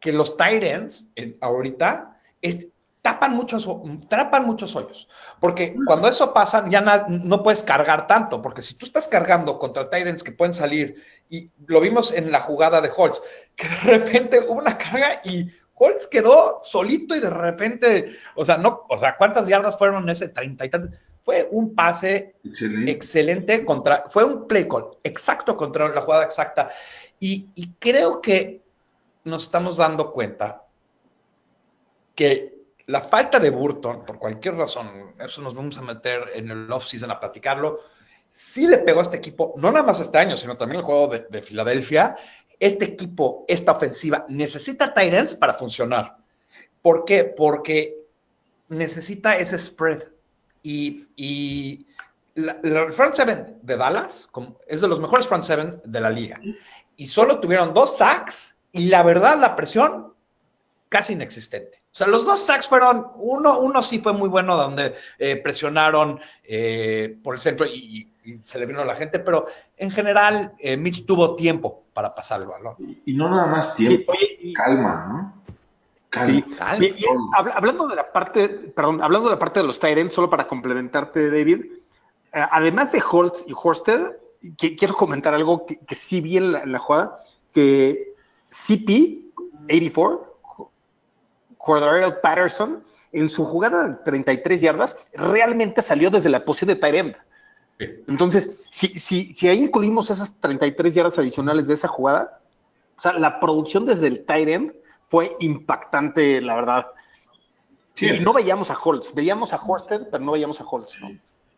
que 0.00 0.12
los 0.12 0.36
Titans 0.36 1.08
ahorita 1.40 2.11
es- 2.42 2.66
tapan 3.00 3.34
muchos, 3.34 3.68
tapan 4.08 4.44
muchos 4.46 4.76
hoyos. 4.76 5.08
Porque 5.40 5.74
cuando 5.86 6.06
eso 6.06 6.32
pasa, 6.32 6.64
ya 6.70 6.80
na- 6.80 7.06
no 7.08 7.42
puedes 7.42 7.64
cargar 7.64 8.06
tanto. 8.06 8.40
Porque 8.40 8.62
si 8.62 8.74
tú 8.74 8.86
estás 8.86 9.08
cargando 9.08 9.58
contra 9.58 9.90
Titans 9.90 10.22
que 10.22 10.30
pueden 10.32 10.54
salir, 10.54 11.02
y 11.28 11.50
lo 11.66 11.80
vimos 11.80 12.12
en 12.12 12.30
la 12.30 12.40
jugada 12.40 12.80
de 12.80 12.90
Holtz, 12.96 13.20
que 13.56 13.66
de 13.68 13.98
repente 13.98 14.40
hubo 14.40 14.60
una 14.60 14.78
carga 14.78 15.20
y 15.24 15.50
Holtz 15.74 16.06
quedó 16.06 16.60
solito 16.62 17.16
y 17.16 17.20
de 17.20 17.30
repente, 17.30 18.14
o 18.36 18.44
sea, 18.44 18.56
no, 18.56 18.84
o 18.88 18.98
sea, 19.00 19.16
¿cuántas 19.16 19.48
yardas 19.48 19.76
fueron 19.76 20.04
en 20.04 20.10
ese 20.10 20.28
treinta 20.28 20.64
y 20.64 20.70
tantos? 20.70 20.90
Fue 21.24 21.48
un 21.50 21.74
pase 21.74 22.36
excelente. 22.44 22.90
excelente 22.90 23.64
contra, 23.64 24.04
fue 24.10 24.22
un 24.24 24.46
play 24.46 24.68
call 24.68 24.86
exacto 25.02 25.56
contra 25.56 25.88
la 25.88 26.02
jugada 26.02 26.24
exacta. 26.24 26.68
Y, 27.18 27.48
y 27.54 27.72
creo 27.80 28.20
que 28.20 28.62
nos 29.24 29.44
estamos 29.44 29.76
dando 29.76 30.12
cuenta 30.12 30.62
que 32.14 32.54
la 32.86 33.00
falta 33.00 33.38
de 33.38 33.50
Burton, 33.50 34.04
por 34.04 34.18
cualquier 34.18 34.56
razón, 34.56 35.14
eso 35.18 35.40
nos 35.40 35.54
vamos 35.54 35.78
a 35.78 35.82
meter 35.82 36.30
en 36.34 36.50
el 36.50 36.70
offseason 36.70 37.10
a 37.10 37.20
platicarlo, 37.20 37.80
sí 38.30 38.66
le 38.66 38.78
pegó 38.78 39.00
a 39.00 39.02
este 39.02 39.16
equipo, 39.16 39.54
no 39.56 39.70
nada 39.70 39.86
más 39.86 40.00
este 40.00 40.18
año, 40.18 40.36
sino 40.36 40.56
también 40.56 40.80
el 40.80 40.86
juego 40.86 41.08
de, 41.08 41.26
de 41.30 41.42
Filadelfia. 41.42 42.16
Este 42.58 42.84
equipo, 42.84 43.44
esta 43.48 43.72
ofensiva, 43.72 44.24
necesita 44.28 44.94
Titans 44.94 45.34
para 45.34 45.54
funcionar. 45.54 46.16
¿Por 46.80 47.04
qué? 47.04 47.24
Porque 47.24 47.96
necesita 48.68 49.36
ese 49.36 49.58
spread. 49.58 50.04
Y, 50.62 51.06
y 51.16 51.86
la, 52.34 52.58
la 52.62 52.92
front 52.92 53.14
seven 53.14 53.58
de 53.62 53.76
Dallas 53.76 54.30
es 54.66 54.80
de 54.80 54.88
los 54.88 55.00
mejores 55.00 55.26
front 55.26 55.44
seven 55.44 55.80
de 55.84 56.00
la 56.00 56.10
liga. 56.10 56.40
Y 56.96 57.06
solo 57.06 57.40
tuvieron 57.40 57.74
dos 57.74 57.96
sacks 57.96 58.56
y 58.70 58.86
la 58.86 59.02
verdad 59.02 59.38
la 59.38 59.56
presión 59.56 60.11
casi 60.92 61.14
inexistente. 61.14 61.78
O 61.86 61.94
sea, 61.94 62.06
los 62.06 62.26
dos 62.26 62.38
sacks 62.38 62.68
fueron, 62.68 63.06
uno, 63.16 63.58
uno 63.60 63.82
sí 63.82 63.98
fue 64.00 64.12
muy 64.12 64.28
bueno 64.28 64.54
donde 64.58 64.94
eh, 65.18 65.36
presionaron 65.36 66.20
eh, 66.44 67.16
por 67.24 67.32
el 67.34 67.40
centro 67.40 67.64
y, 67.66 68.12
y, 68.24 68.38
se 68.42 68.58
le 68.60 68.66
vino 68.66 68.82
a 68.82 68.84
la 68.84 68.94
gente, 68.94 69.18
pero 69.18 69.46
en 69.78 69.90
general 69.90 70.52
eh, 70.58 70.76
Mitch 70.76 71.06
tuvo 71.06 71.34
tiempo 71.34 71.84
para 71.94 72.14
pasar 72.14 72.42
el 72.42 72.46
balón. 72.48 72.76
Y 73.06 73.14
no 73.14 73.30
nada 73.30 73.46
más 73.46 73.74
tiempo, 73.74 74.12
Sí, 74.12 74.18
oye, 74.18 74.38
y- 74.50 74.52
calma, 74.52 75.06
¿no? 75.08 75.42
Calma. 76.10 76.30
Sí. 76.34 76.42
Calma. 76.56 76.84
Y- 76.84 76.88
y 76.98 77.04
hab- 77.38 77.52
hablando 77.54 77.88
de 77.88 77.96
la 77.96 78.12
parte, 78.12 78.48
perdón, 78.50 79.02
hablando 79.02 79.28
de 79.30 79.34
la 79.34 79.38
parte 79.38 79.60
de 79.60 79.66
los 79.66 79.80
Tyrants, 79.80 80.12
solo 80.12 80.28
para 80.28 80.46
complementarte, 80.46 81.30
David, 81.30 81.64
eh, 82.34 82.46
además 82.50 82.92
de 82.92 83.02
Holtz 83.10 83.44
y 83.46 83.54
Horsted, 83.54 84.08
que- 84.58 84.76
quiero 84.76 84.94
comentar 84.94 85.32
algo 85.32 85.64
que, 85.64 85.78
que 85.78 85.94
sí 85.94 86.20
vi 86.20 86.36
en 86.36 86.52
la, 86.52 86.60
en 86.60 86.72
la 86.72 86.78
jugada, 86.78 87.16
que 87.54 88.12
CP84, 88.50 90.20
Cordero 91.64 92.20
Patterson, 92.20 92.82
en 93.12 93.28
su 93.28 93.44
jugada 93.44 93.88
de 93.88 93.94
33 94.04 94.60
yardas, 94.60 94.96
realmente 95.14 95.82
salió 95.82 96.10
desde 96.10 96.28
la 96.28 96.44
posición 96.44 96.68
de 96.68 96.76
tight 96.76 96.94
end. 96.94 97.16
Entonces, 98.08 98.64
si, 98.70 98.98
si, 98.98 99.34
si 99.34 99.48
ahí 99.48 99.58
incluimos 99.58 100.08
esas 100.10 100.38
33 100.40 100.94
yardas 100.94 101.18
adicionales 101.18 101.66
de 101.68 101.74
esa 101.74 101.88
jugada, 101.88 102.40
o 102.96 103.00
sea, 103.00 103.12
la 103.14 103.40
producción 103.40 103.84
desde 103.86 104.06
el 104.06 104.24
tight 104.24 104.48
end 104.48 104.72
fue 105.08 105.36
impactante, 105.40 106.40
la 106.40 106.54
verdad. 106.54 106.86
Sí. 107.94 108.08
Y 108.08 108.20
no 108.20 108.32
veíamos 108.32 108.70
a 108.70 108.74
Holtz, 108.78 109.12
veíamos 109.14 109.52
a 109.52 109.56
Horsted, 109.56 110.02
pero 110.10 110.24
no 110.24 110.32
veíamos 110.32 110.60
a 110.60 110.64
Holtz. 110.64 110.94
¿no? 111.00 111.10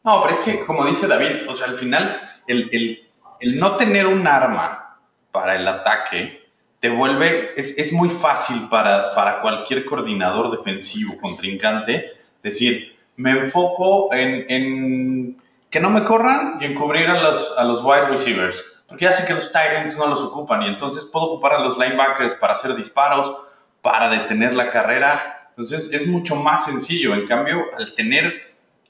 No, 0.03 0.23
pero 0.23 0.35
es 0.35 0.41
que, 0.41 0.65
como 0.65 0.85
dice 0.87 1.07
David, 1.07 1.49
o 1.49 1.55
sea, 1.55 1.69
al 1.69 1.79
final, 1.79 2.21
el, 2.47 2.69
el- 2.73 3.09
el 3.41 3.59
no 3.59 3.77
tener 3.77 4.07
un 4.07 4.27
arma 4.27 4.99
para 5.31 5.57
el 5.57 5.67
ataque 5.69 6.44
te 6.85 6.91
vuelve, 6.91 7.55
es, 7.57 7.79
es 7.79 7.95
muy 7.95 8.11
fácil 8.11 8.69
para, 8.69 9.15
para 9.15 9.41
cualquier 9.41 9.87
coordinador 9.87 10.51
defensivo, 10.51 11.17
contrincante, 11.17 12.13
decir, 12.43 12.95
me 13.17 13.31
enfoco 13.31 14.13
en, 14.13 14.45
en 14.51 15.43
que 15.71 15.81
no 15.81 15.89
me 15.89 16.05
corran 16.05 16.59
y 16.61 16.67
en 16.67 16.75
cubrir 16.75 17.09
a 17.09 17.23
los, 17.23 17.57
a 17.57 17.65
los 17.65 17.83
wide 17.83 18.05
receivers, 18.11 18.63
porque 18.87 19.07
ya 19.07 19.15
sé 19.15 19.27
que 19.27 19.33
los 19.33 19.51
ends 19.55 19.97
no 19.97 20.09
los 20.09 20.21
ocupan 20.21 20.61
y 20.61 20.67
entonces 20.67 21.09
puedo 21.11 21.25
ocupar 21.25 21.55
a 21.55 21.61
los 21.61 21.79
linebackers 21.79 22.35
para 22.35 22.53
hacer 22.53 22.77
disparos, 22.77 23.35
para 23.81 24.11
detener 24.11 24.53
la 24.53 24.69
carrera. 24.69 25.49
Entonces 25.57 25.89
es 25.91 26.07
mucho 26.07 26.37
más 26.37 26.67
sencillo. 26.67 27.15
En 27.15 27.27
cambio, 27.27 27.65
al 27.79 27.95
tener 27.95 28.43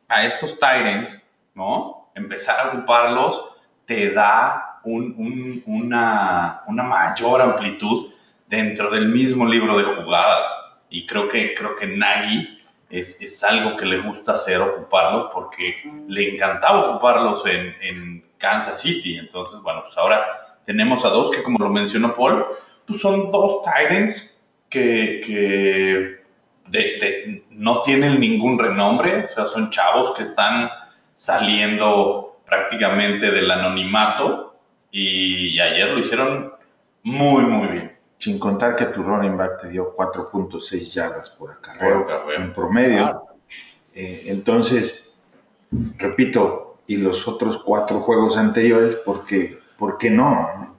a 0.09 0.25
estos 0.25 0.59
Tyrants, 0.59 1.33
¿no? 1.55 2.11
Empezar 2.17 2.59
a 2.59 2.69
ocuparlos 2.71 3.53
te 3.87 4.11
da 4.11 4.74
un- 4.85 5.15
un- 5.19 5.63
una, 5.67 6.63
mayor 6.69 7.41
amplitud 7.43 8.11
dentro 8.49 8.91
del 8.91 9.09
mismo 9.09 9.47
libro 9.47 9.77
de 9.77 9.85
jugadas. 9.85 10.47
Y 10.91 11.07
creo 11.07 11.29
que, 11.29 11.55
creo 11.55 11.77
que 11.77 11.87
Nagy 11.87 12.59
es, 12.91 13.21
es 13.21 13.43
algo 13.43 13.77
que 13.77 13.87
le 13.87 13.99
gusta 13.99 14.33
hacer, 14.33 14.61
ocuparlos, 14.61 15.27
porque 15.33 15.77
le 16.09 16.35
encantaba 16.35 16.91
ocuparlos 16.91 17.45
en, 17.47 17.75
en 17.83 18.25
Kansas 18.39 18.81
City. 18.81 19.17
Entonces, 19.19 19.61
bueno, 19.63 19.83
pues 19.83 19.97
ahora 19.99 20.25
tenemos 20.65 21.05
a 21.05 21.09
dos 21.09 21.31
que, 21.31 21.43
como 21.43 21.59
lo 21.59 21.71
mencionó 21.71 22.15
Paul, 22.15 22.47
pues 22.87 23.01
son 23.01 23.31
dos 23.33 23.63
Tyrants 23.63 24.41
que, 24.69 25.21
que 25.25 26.25
no 27.51 27.83
tienen 27.83 28.21
ningún 28.21 28.59
renombre, 28.59 29.27
o 29.27 29.29
sea, 29.35 29.47
son 29.47 29.71
chavos 29.71 30.13
que 30.13 30.23
están 30.23 30.71
saliendo 31.17 32.41
prácticamente 32.47 33.31
del 33.31 33.51
anonimato 33.51 34.54
y, 34.97 35.59
ayer 35.59 35.89
lo 35.89 35.99
hicieron 35.99 36.53
muy, 37.03 37.43
muy 37.43 37.67
bien. 37.67 37.99
Sin 38.17 38.39
contar 38.39 38.77
que 38.77 38.87
tu 38.87 39.03
running 39.03 39.37
back 39.37 39.63
te 39.63 39.69
dio 39.69 39.95
4.6 39.97 40.95
yardas 40.95 41.31
por 41.31 41.51
acarreo 41.51 42.07
en 42.37 42.53
promedio. 42.53 43.27
Eh, 43.93 44.27
entonces, 44.27 45.19
repito, 45.99 46.79
y 46.87 46.99
los 46.99 47.27
otros 47.27 47.59
cuatro 47.59 48.01
juegos 48.03 48.37
anteriores, 48.37 48.95
¿por 48.95 49.27
qué, 49.27 49.59
¿por 49.77 49.99
qué 49.99 50.11
no? 50.11 50.77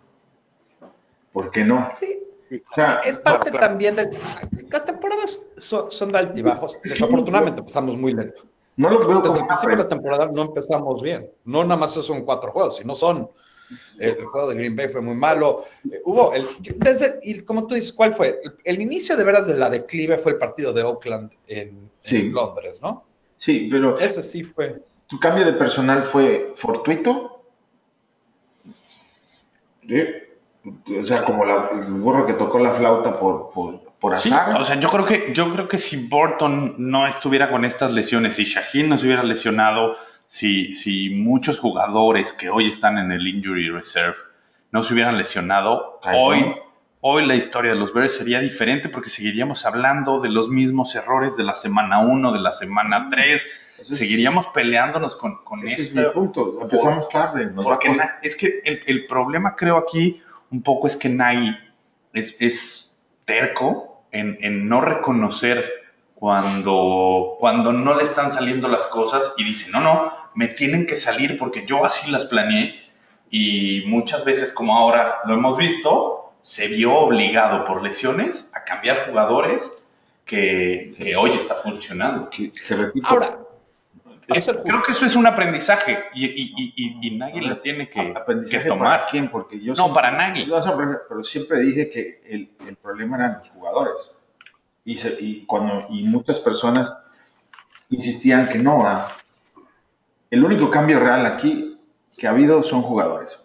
¿Por 1.33 1.51
qué 1.51 1.65
no? 1.65 1.89
Sí. 1.99 2.17
O 2.69 2.73
sea, 2.73 3.01
Es 3.03 3.19
parte 3.19 3.51
claro. 3.51 3.67
también 3.67 3.97
de. 3.97 4.17
Las 4.69 4.85
temporadas 4.85 5.41
son, 5.57 5.91
son 5.91 6.09
de 6.09 6.19
altibajos. 6.19 6.77
Desafortunadamente 6.83 7.59
empezamos 7.59 7.97
muy 7.97 8.13
lento. 8.13 8.43
no 8.77 8.89
lo 8.91 8.99
veo 8.99 9.17
Desde 9.17 9.27
como 9.27 9.39
el 9.41 9.47
principio 9.47 9.75
de 9.75 9.83
la 9.83 9.89
temporada 9.89 10.29
no 10.31 10.43
empezamos 10.43 11.01
bien. 11.01 11.29
No 11.43 11.63
nada 11.63 11.75
más 11.75 11.91
son 11.91 12.23
cuatro 12.23 12.51
juegos, 12.53 12.77
sino 12.77 12.95
son. 12.95 13.29
Eh, 13.99 14.15
El 14.19 14.25
juego 14.25 14.49
de 14.49 14.55
Green 14.55 14.75
Bay 14.75 14.89
fue 14.89 15.01
muy 15.01 15.15
malo. 15.15 15.65
Eh, 15.91 15.99
hubo 16.05 16.33
el. 16.33 16.47
Desde, 16.77 17.19
y 17.23 17.39
como 17.41 17.65
tú 17.67 17.75
dices, 17.75 17.91
¿cuál 17.93 18.13
fue? 18.13 18.39
El, 18.43 18.55
el 18.63 18.81
inicio 18.81 19.15
de 19.17 19.23
veras 19.23 19.47
de 19.47 19.53
la 19.55 19.69
declive 19.69 20.17
fue 20.17 20.33
el 20.33 20.37
partido 20.37 20.73
de 20.73 20.83
Oakland 20.83 21.31
en, 21.47 21.89
Sí. 21.99 22.17
en 22.27 22.33
Londres, 22.33 22.79
¿no? 22.81 23.03
Sí, 23.37 23.67
pero 23.71 23.99
Ese 23.99 24.21
sí 24.23 24.43
fue. 24.43 24.81
¿tu 25.07 25.19
cambio 25.19 25.45
de 25.45 25.53
personal 25.53 26.01
fue 26.03 26.53
fortuito? 26.55 27.43
¿Sí? 29.87 30.03
O 30.99 31.03
sea, 31.03 31.21
como 31.21 31.45
la- 31.45 31.69
el 31.73 31.93
burro 31.93 32.25
que 32.25 32.33
tocó 32.33 32.57
la 32.57 32.71
flauta 32.71 33.19
por, 33.19 33.51
por, 33.51 33.81
por 33.99 34.17
Sí, 34.17 34.29
azar. 34.33 34.59
o 34.59 34.63
sea, 34.63 34.79
yo 34.79 34.89
creo 34.89 35.05
que 35.05 35.31
yo 35.33 35.51
creo 35.53 35.67
que 35.67 35.77
si 35.77 36.07
Burton 36.07 36.75
no 36.79 37.07
estuviera 37.07 37.51
con 37.51 37.65
estas 37.65 37.91
lesiones, 37.93 38.35
si 38.35 38.45
Shaheen 38.45 38.89
no 38.89 38.97
se 38.97 39.05
hubiera 39.05 39.23
lesionado, 39.23 39.95
si, 40.27 40.73
si 40.73 41.09
muchos 41.09 41.59
jugadores 41.59 42.33
que 42.33 42.49
hoy 42.49 42.67
están 42.69 42.97
en 42.97 43.11
el 43.11 43.25
injury 43.27 43.69
reserve 43.69 44.17
no 44.71 44.83
se 44.83 44.93
hubieran 44.93 45.17
lesionado, 45.17 45.99
hoy, 46.13 46.53
hoy 47.01 47.25
la 47.25 47.35
historia 47.35 47.71
de 47.73 47.79
los 47.79 47.93
Bears 47.93 48.15
sería 48.17 48.39
diferente 48.39 48.89
porque 48.89 49.09
seguiríamos 49.09 49.65
hablando 49.65 50.19
de 50.19 50.29
los 50.29 50.49
mismos 50.49 50.93
errores 50.95 51.37
de 51.37 51.43
la 51.43 51.55
semana 51.55 51.99
1, 51.99 52.31
de 52.33 52.39
la 52.39 52.51
semana 52.51 53.07
3. 53.09 53.45
Entonces, 53.71 53.97
seguiríamos 53.97 54.47
peleándonos 54.47 55.15
con, 55.15 55.43
con 55.43 55.59
Ese 55.61 55.81
es 55.81 55.95
mi 55.95 56.03
punto. 56.13 56.61
Empezamos 56.61 57.07
tarde. 57.09 57.45
Nos 57.47 57.63
Porque 57.65 57.89
na- 57.89 58.19
es 58.21 58.35
que 58.35 58.61
el, 58.65 58.81
el 58.85 59.05
problema 59.05 59.55
creo 59.55 59.77
aquí 59.77 60.21
un 60.49 60.61
poco 60.61 60.87
es 60.87 60.95
que 60.95 61.09
Nagy 61.09 61.55
es, 62.13 62.35
es 62.39 63.01
terco 63.25 64.05
en, 64.11 64.37
en 64.41 64.67
no 64.69 64.79
reconocer 64.81 65.84
cuando, 66.25 67.35
cuando 67.39 67.71
no 67.71 67.93
le 67.95 68.01
están 68.03 68.31
saliendo 68.31 68.67
las 68.67 68.87
cosas 68.87 69.33
y 69.37 69.43
dice, 69.43 69.69
no, 69.69 69.79
no, 69.79 70.11
me 70.33 70.47
tienen 70.47 70.87
que 70.87 70.97
salir 70.97 71.37
porque 71.37 71.67
yo 71.67 71.85
así 71.85 72.09
las 72.09 72.25
planeé 72.25 72.81
y 73.29 73.83
muchas 73.85 74.25
veces 74.25 74.51
como 74.51 74.75
ahora 74.75 75.17
lo 75.25 75.35
hemos 75.35 75.55
visto, 75.55 76.33
se 76.41 76.67
vio 76.67 76.95
obligado 76.95 77.63
por 77.63 77.83
lesiones 77.83 78.49
a 78.55 78.63
cambiar 78.63 79.05
jugadores 79.07 79.71
que, 80.25 80.95
que 80.97 81.15
hoy 81.15 81.29
está 81.33 81.53
funcionando. 81.53 82.27
que, 82.31 82.51
que 82.51 82.75
repito, 82.75 83.07
Ahora, 83.07 83.37
es 84.27 84.51
Creo 84.65 84.81
que 84.81 84.93
eso 84.93 85.05
es 85.05 85.15
un 85.15 85.27
aprendizaje 85.27 86.05
y, 86.15 86.25
y, 86.25 86.53
y, 86.57 86.73
y- 86.75 87.07
y 87.07 87.17
Nagy 87.19 87.41
lo 87.41 87.59
tiene 87.59 87.87
que, 87.87 88.13
aprendizaje 88.15 88.63
que 88.63 88.69
tomar. 88.69 88.97
para 89.01 89.05
quién, 89.11 89.29
porque 89.29 89.59
yo 89.59 89.73
No, 89.73 89.83
siempre- 89.83 89.93
para 90.01 90.17
Nagy. 90.17 90.47
Pero 91.07 91.23
siempre 91.23 91.59
dije 91.59 91.91
que 91.91 92.23
el, 92.25 92.49
el 92.67 92.75
problema 92.77 93.17
eran 93.17 93.37
los 93.37 93.49
jugadores. 93.51 94.09
Y, 94.85 95.45
cuando, 95.45 95.87
y 95.89 96.03
muchas 96.03 96.39
personas 96.39 96.93
insistían 97.89 98.47
que 98.47 98.59
no. 98.59 98.85
El 100.29 100.45
único 100.45 100.69
cambio 100.69 100.99
real 100.99 101.25
aquí 101.25 101.79
que 102.15 102.27
ha 102.27 102.31
habido 102.31 102.61
son 102.63 102.83
jugadores. 102.83 103.39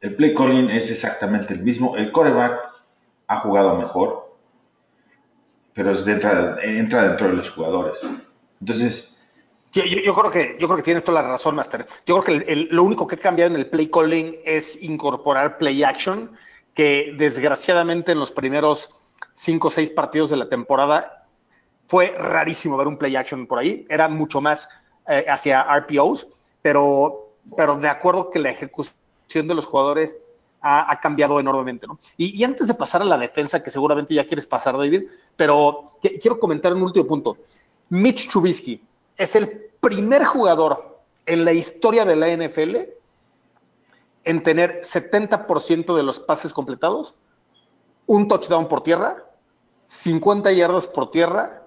El 0.00 0.14
play 0.16 0.34
calling 0.34 0.68
es 0.70 0.90
exactamente 0.90 1.54
el 1.54 1.62
mismo. 1.62 1.96
El 1.96 2.12
coreback 2.12 2.58
ha 3.26 3.40
jugado 3.40 3.76
mejor, 3.76 4.36
pero 5.72 5.92
es 5.92 6.04
dentro, 6.04 6.58
entra 6.60 7.08
dentro 7.08 7.28
de 7.28 7.34
los 7.34 7.50
jugadores. 7.50 7.98
Entonces, 8.60 9.18
Yo, 9.72 9.84
yo- 9.84 10.14
creo 10.14 10.30
que, 10.30 10.56
yo 10.60 10.66
creo 10.66 10.76
que 10.76 10.82
tienes 10.82 11.04
toda 11.04 11.22
la 11.22 11.28
razón, 11.28 11.54
Master. 11.54 11.86
Yo 12.06 12.20
creo 12.20 12.42
que 12.44 12.68
lo 12.70 12.82
único 12.82 13.06
que 13.06 13.14
ha 13.14 13.18
cambiado 13.18 13.54
en 13.54 13.60
el 13.60 13.68
play 13.70 13.88
calling 13.88 14.36
es 14.44 14.82
incorporar 14.82 15.58
play 15.58 15.82
action, 15.84 16.32
que 16.74 17.14
desgraciadamente 17.16 18.12
en 18.12 18.18
los 18.18 18.32
primeros 18.32 18.90
cinco 19.40 19.68
o 19.68 19.70
seis 19.70 19.90
partidos 19.90 20.28
de 20.28 20.36
la 20.36 20.50
temporada 20.50 21.26
fue 21.86 22.14
rarísimo 22.16 22.76
ver 22.76 22.86
un 22.86 22.98
play 22.98 23.16
action 23.16 23.46
por 23.46 23.58
ahí. 23.58 23.86
Era 23.88 24.06
mucho 24.06 24.40
más 24.40 24.68
eh, 25.08 25.24
hacia 25.26 25.62
RPOs, 25.62 26.28
pero, 26.60 27.32
pero 27.56 27.76
de 27.76 27.88
acuerdo 27.88 28.28
que 28.28 28.38
la 28.38 28.50
ejecución 28.50 29.48
de 29.48 29.54
los 29.54 29.64
jugadores 29.64 30.14
ha, 30.60 31.00
cambiado 31.00 31.40
enormemente. 31.40 31.86
¿no? 31.86 31.98
Y, 32.18 32.44
antes 32.44 32.66
de 32.66 32.74
pasar 32.74 33.00
a 33.00 33.06
la 33.06 33.16
defensa, 33.16 33.62
que 33.62 33.70
seguramente 33.70 34.12
ya 34.12 34.26
quieres 34.26 34.46
pasar, 34.46 34.76
David, 34.76 35.04
pero 35.36 35.96
quiero 36.20 36.38
comentar 36.38 36.74
un 36.74 36.82
último 36.82 37.06
punto. 37.06 37.38
Mitch 37.88 38.28
Trubisky 38.28 38.84
es 39.16 39.34
el 39.36 39.70
primer 39.80 40.22
jugador 40.24 41.00
en 41.24 41.46
la 41.46 41.54
historia 41.54 42.04
de 42.04 42.16
la 42.16 42.28
NFL 42.28 42.76
en 44.24 44.42
tener 44.42 44.82
70% 44.82 45.96
de 45.96 46.02
los 46.02 46.20
pases 46.20 46.52
completados, 46.52 47.14
un 48.04 48.28
touchdown 48.28 48.68
por 48.68 48.82
tierra, 48.82 49.29
50 49.90 50.52
yardas 50.52 50.86
por 50.86 51.10
tierra 51.10 51.64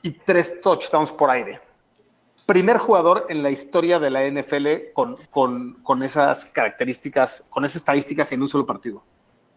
y 0.00 0.10
tres 0.12 0.58
touchdowns 0.62 1.10
por 1.12 1.28
aire. 1.28 1.60
Primer 2.46 2.78
jugador 2.78 3.26
en 3.28 3.42
la 3.42 3.50
historia 3.50 3.98
de 3.98 4.08
la 4.10 4.24
NFL 4.26 4.92
con, 4.94 5.16
con- 5.30 5.74
con 5.82 6.02
esas 6.02 6.46
características, 6.46 7.44
con 7.50 7.64
esas 7.66 7.76
estadísticas 7.76 8.32
en 8.32 8.40
un 8.40 8.48
solo 8.48 8.64
partido. 8.64 9.04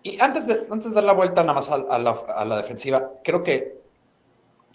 Y 0.04 0.20
antes 0.20 0.46
de, 0.46 0.68
antes 0.70 0.90
de 0.90 0.96
dar 0.96 1.06
la 1.06 1.14
vuelta 1.14 1.42
nada 1.42 1.54
más 1.54 1.70
a, 1.72 1.76
a 1.76 1.98
la, 1.98 2.12
a 2.36 2.44
la 2.44 2.58
defensiva, 2.58 3.12
creo 3.24 3.42
que 3.44 3.80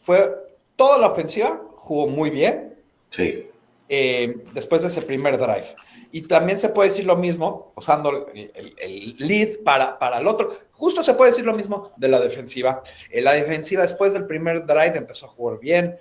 fue 0.03 0.35
toda 0.77 0.97
la 0.99 1.09
ofensiva, 1.09 1.61
jugó 1.77 2.09
muy 2.09 2.31
bien 2.31 2.75
sí. 3.11 3.49
eh, 3.91 4.45
después 4.55 4.81
de 4.81 4.89
ese 4.89 5.03
primer 5.03 5.37
drive. 5.37 5.67
Y 6.12 6.23
también 6.23 6.59
se 6.59 6.70
puede 6.70 6.88
decir 6.88 7.05
lo 7.07 7.16
mismo, 7.16 7.73
usando 7.77 8.27
el, 8.35 8.51
el- 8.55 8.75
el 8.79 9.16
lead 9.18 9.62
para, 9.64 9.99
para 9.99 10.18
el 10.18 10.27
otro. 10.27 10.51
Justo 10.73 11.03
se 11.03 11.14
puede 11.14 11.31
decir 11.31 11.44
lo 11.44 11.53
mismo 11.55 11.92
de 11.96 12.09
la 12.09 12.18
defensiva. 12.18 12.83
Eh, 13.11 13.23
la 13.23 13.33
defensiva 13.33 13.83
después 13.83 14.12
del 14.12 14.27
primer 14.27 14.66
drive 14.66 14.96
empezó 14.99 15.27
a 15.27 15.29
jugar 15.29 15.61
bien. 15.61 15.96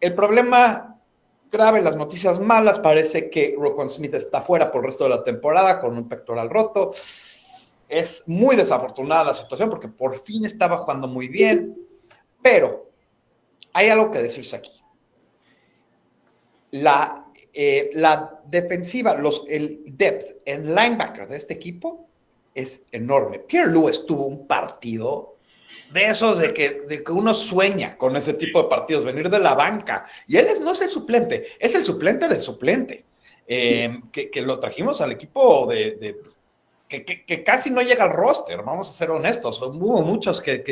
El 0.00 0.14
problema 0.14 0.96
grave, 1.52 1.82
las 1.82 1.96
noticias 1.96 2.40
malas, 2.40 2.78
parece 2.78 3.30
que 3.30 3.54
Roquan 3.58 3.88
Smith 3.90 4.14
está 4.14 4.40
fuera 4.40 4.70
por 4.70 4.80
el 4.82 4.86
resto 4.86 5.04
de 5.04 5.10
la 5.10 5.22
temporada 5.24 5.78
con 5.80 5.96
un 5.96 6.08
pectoral 6.08 6.48
roto. 6.50 6.92
Es 7.88 8.22
muy 8.26 8.56
desafortunada 8.56 9.24
la 9.24 9.34
situación 9.34 9.68
porque 9.70 9.88
por 9.88 10.18
fin 10.18 10.44
estaba 10.44 10.78
jugando 10.78 11.06
muy 11.08 11.28
bien, 11.28 11.76
pero 12.42 12.90
hay 13.72 13.88
algo 13.90 14.10
que 14.10 14.22
decirse 14.22 14.56
aquí. 14.56 14.72
La, 16.72 17.26
eh, 17.52 17.90
la 17.94 18.40
defensiva, 18.46 19.14
los, 19.14 19.44
el 19.48 19.82
depth, 19.86 20.42
el 20.44 20.66
linebacker 20.74 21.28
de 21.28 21.36
este 21.36 21.54
equipo 21.54 22.06
es 22.54 22.82
enorme. 22.92 23.38
Pierre 23.40 23.70
Lewis 23.72 24.04
tuvo 24.06 24.26
un 24.26 24.46
partido 24.46 25.36
de 25.92 26.06
esos 26.06 26.38
de 26.38 26.52
que, 26.54 26.82
de 26.88 27.02
que 27.02 27.12
uno 27.12 27.34
sueña 27.34 27.96
con 27.96 28.16
ese 28.16 28.34
tipo 28.34 28.62
de 28.62 28.68
partidos, 28.68 29.04
venir 29.04 29.28
de 29.28 29.38
la 29.40 29.54
banca. 29.54 30.04
Y 30.28 30.36
él 30.36 30.46
es, 30.46 30.60
no 30.60 30.72
es 30.72 30.80
el 30.80 30.90
suplente, 30.90 31.46
es 31.58 31.74
el 31.74 31.84
suplente 31.84 32.28
del 32.28 32.40
suplente. 32.40 33.04
Eh, 33.52 34.00
que, 34.12 34.30
que 34.30 34.42
lo 34.42 34.60
trajimos 34.60 35.00
al 35.00 35.10
equipo 35.10 35.66
de, 35.66 35.92
de- 35.96 36.16
que, 36.86 37.04
que- 37.04 37.24
que 37.24 37.42
casi 37.42 37.70
no 37.70 37.82
llega 37.82 38.04
al 38.04 38.10
roster, 38.12 38.58
vamos 38.62 38.88
a 38.88 38.92
ser 38.92 39.10
honestos. 39.10 39.60
Hubo 39.60 40.02
muchos 40.02 40.40
que, 40.40 40.62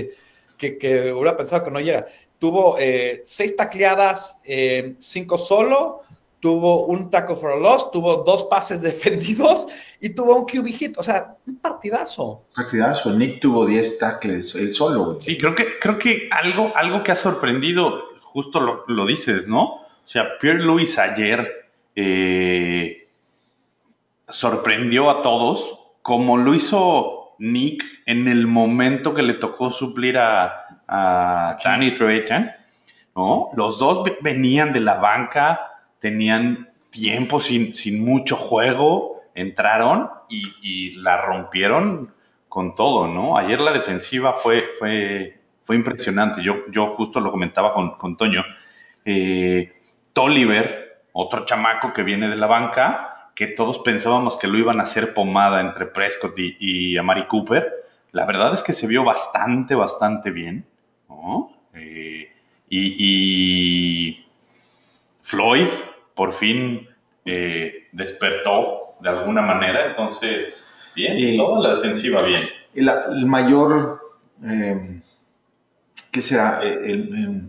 hubiera 1.13 1.37
pensado 1.37 1.65
que 1.65 1.71
no 1.73 1.81
llega. 1.81 2.07
Tuvo 2.39 2.77
eh, 2.79 3.21
seis 3.25 3.57
tacleadas, 3.57 4.41
eh, 4.45 4.95
cinco 4.99 5.39
solo, 5.39 6.03
tuvo 6.41 6.87
un 6.87 7.11
tackle 7.11 7.37
for 7.37 7.53
a 7.53 7.57
loss, 7.57 7.91
tuvo 7.91 8.19
dos 8.25 8.45
pases 8.45 8.81
defendidos 8.91 9.67
y 10.01 10.11
tuvo 10.11 10.37
un 10.37 10.45
QB 10.47 10.67
hit. 10.69 10.99
O 10.99 11.03
sea, 11.03 11.37
un 11.47 11.57
partidazo. 11.57 12.43
Partidazo. 12.55 13.11
Nick 13.13 13.41
tuvo 13.41 13.67
10 13.67 13.99
tackles, 13.99 14.55
él 14.55 14.73
solo. 14.73 15.05
güey. 15.07 15.21
Sí, 15.21 15.37
creo 15.39 15.55
que, 15.55 15.79
creo 15.81 15.99
que 15.99 16.29
algo, 16.31 16.73
algo 16.77 17.03
que 17.03 17.13
ha 17.13 17.17
sorprendido, 17.17 18.03
justo 18.23 18.61
lo, 18.61 18.85
lo 18.87 19.07
dices, 19.07 19.49
¿no? 19.49 19.65
O 19.65 19.87
sea, 20.05 20.39
Pierre 20.41 20.61
Louis 20.63 20.99
ayer 20.99 21.67
eh, 21.97 23.09
sorprendió 24.29 25.11
a 25.11 25.23
todos, 25.23 25.79
como 26.03 26.37
lo 26.37 26.55
hizo 26.55 27.35
Nick 27.39 27.83
en 28.07 28.29
el 28.29 28.47
momento 28.47 29.15
que 29.15 29.23
le 29.23 29.35
tocó 29.35 29.71
suplir 29.71 30.19
a, 30.19 30.67
a 30.87 31.57
Danny 31.63 31.93
Trevathan, 31.93 32.51
¿no? 33.15 33.51
Los 33.55 33.79
dos 33.79 34.05
ve- 34.05 34.19
venían 34.21 34.73
de 34.73 34.81
la 34.81 34.95
banca, 34.95 35.61
tenían 35.99 36.71
tiempo 36.91 37.41
sin, 37.41 37.75
sin 37.75 38.05
mucho 38.05 38.37
juego, 38.37 39.23
entraron 39.35 40.09
y, 40.29 40.53
y 40.63 40.91
la 40.97 41.21
rompieron 41.23 42.15
con 42.49 42.75
todo, 42.75 43.07
¿no? 43.07 43.37
Ayer 43.37 43.61
la 43.61 43.73
defensiva 43.73 44.33
fue, 44.33 44.65
fue, 44.79 45.41
fue 45.65 45.77
impresionante. 45.77 46.43
Yo, 46.43 46.67
yo 46.71 46.87
justo 46.87 47.21
lo 47.21 47.31
comentaba 47.31 47.73
con, 47.75 47.93
con 47.99 48.17
Toño. 48.17 48.43
Eh, 49.05 49.73
Tolliver, 50.13 51.05
otro 51.13 51.45
chamaco 51.45 51.93
que 51.93 52.03
viene 52.03 52.29
de 52.29 52.37
la 52.37 52.47
banca, 52.47 53.31
que 53.35 53.47
todos 53.47 53.79
pensábamos 53.81 54.37
que 54.37 54.49
lo 54.49 54.59
iban 54.59 54.81
a 54.81 54.85
hacer 54.85 55.15
pomada 55.15 55.61
entre 55.61 55.87
Prescott 55.87 56.39
y, 56.39 56.57
y 56.59 56.97
Amari 56.97 57.27
Cooper. 57.27 57.69
La 58.13 58.25
verdad 58.25 58.55
es 58.55 58.63
que 58.63 58.73
se 58.73 58.87
vio 58.87 59.05
bastante, 59.05 59.75
bastante 59.75 60.31
bien, 60.31 60.67
¿no? 61.09 61.51
Eh, 61.75 62.33
y, 62.69 62.95
y 62.99 64.28
Floyd 65.29 65.69
por 66.15 66.33
fin 66.33 66.89
eh, 67.27 67.89
despertó 67.93 68.95
de 69.01 69.11
alguna 69.11 69.43
manera, 69.43 69.91
entonces, 69.91 70.65
bien, 70.97 71.19
Y- 71.19 71.37
toda 71.37 71.61
la 71.69 71.75
defensiva 71.75 72.23
bien. 72.23 72.49
Y 72.75 72.81
la- 72.81 73.05
el 73.11 73.27
mayor, 73.27 74.01
eh, 74.43 75.03
¿qué 76.11 76.23
será? 76.23 76.61
Eh, 76.63 76.79
El, 76.83 76.93
el- 77.15 77.43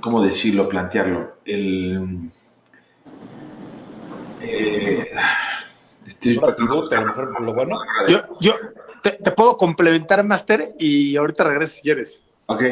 ¿Cómo 0.00 0.22
decirlo, 0.24 0.68
plantearlo? 0.68 1.38
El, 1.44 2.30
eh, 4.40 5.04
estoy 6.06 6.36
tratando 6.38 6.72
de 6.74 6.80
buscar- 6.80 6.98
A 6.98 7.02
lo 7.02 7.06
mejor 7.08 7.42
lo 7.42 7.54
bueno. 7.54 7.76
Yo, 8.08 8.22
yo 8.40 8.54
te, 9.02 9.10
te 9.10 9.30
puedo 9.32 9.56
complementar, 9.56 10.22
Master, 10.24 10.74
y 10.78 11.16
ahorita 11.16 11.42
regreso 11.44 11.74
si 11.74 11.82
quieres. 11.82 12.22
Ok, 12.46 12.62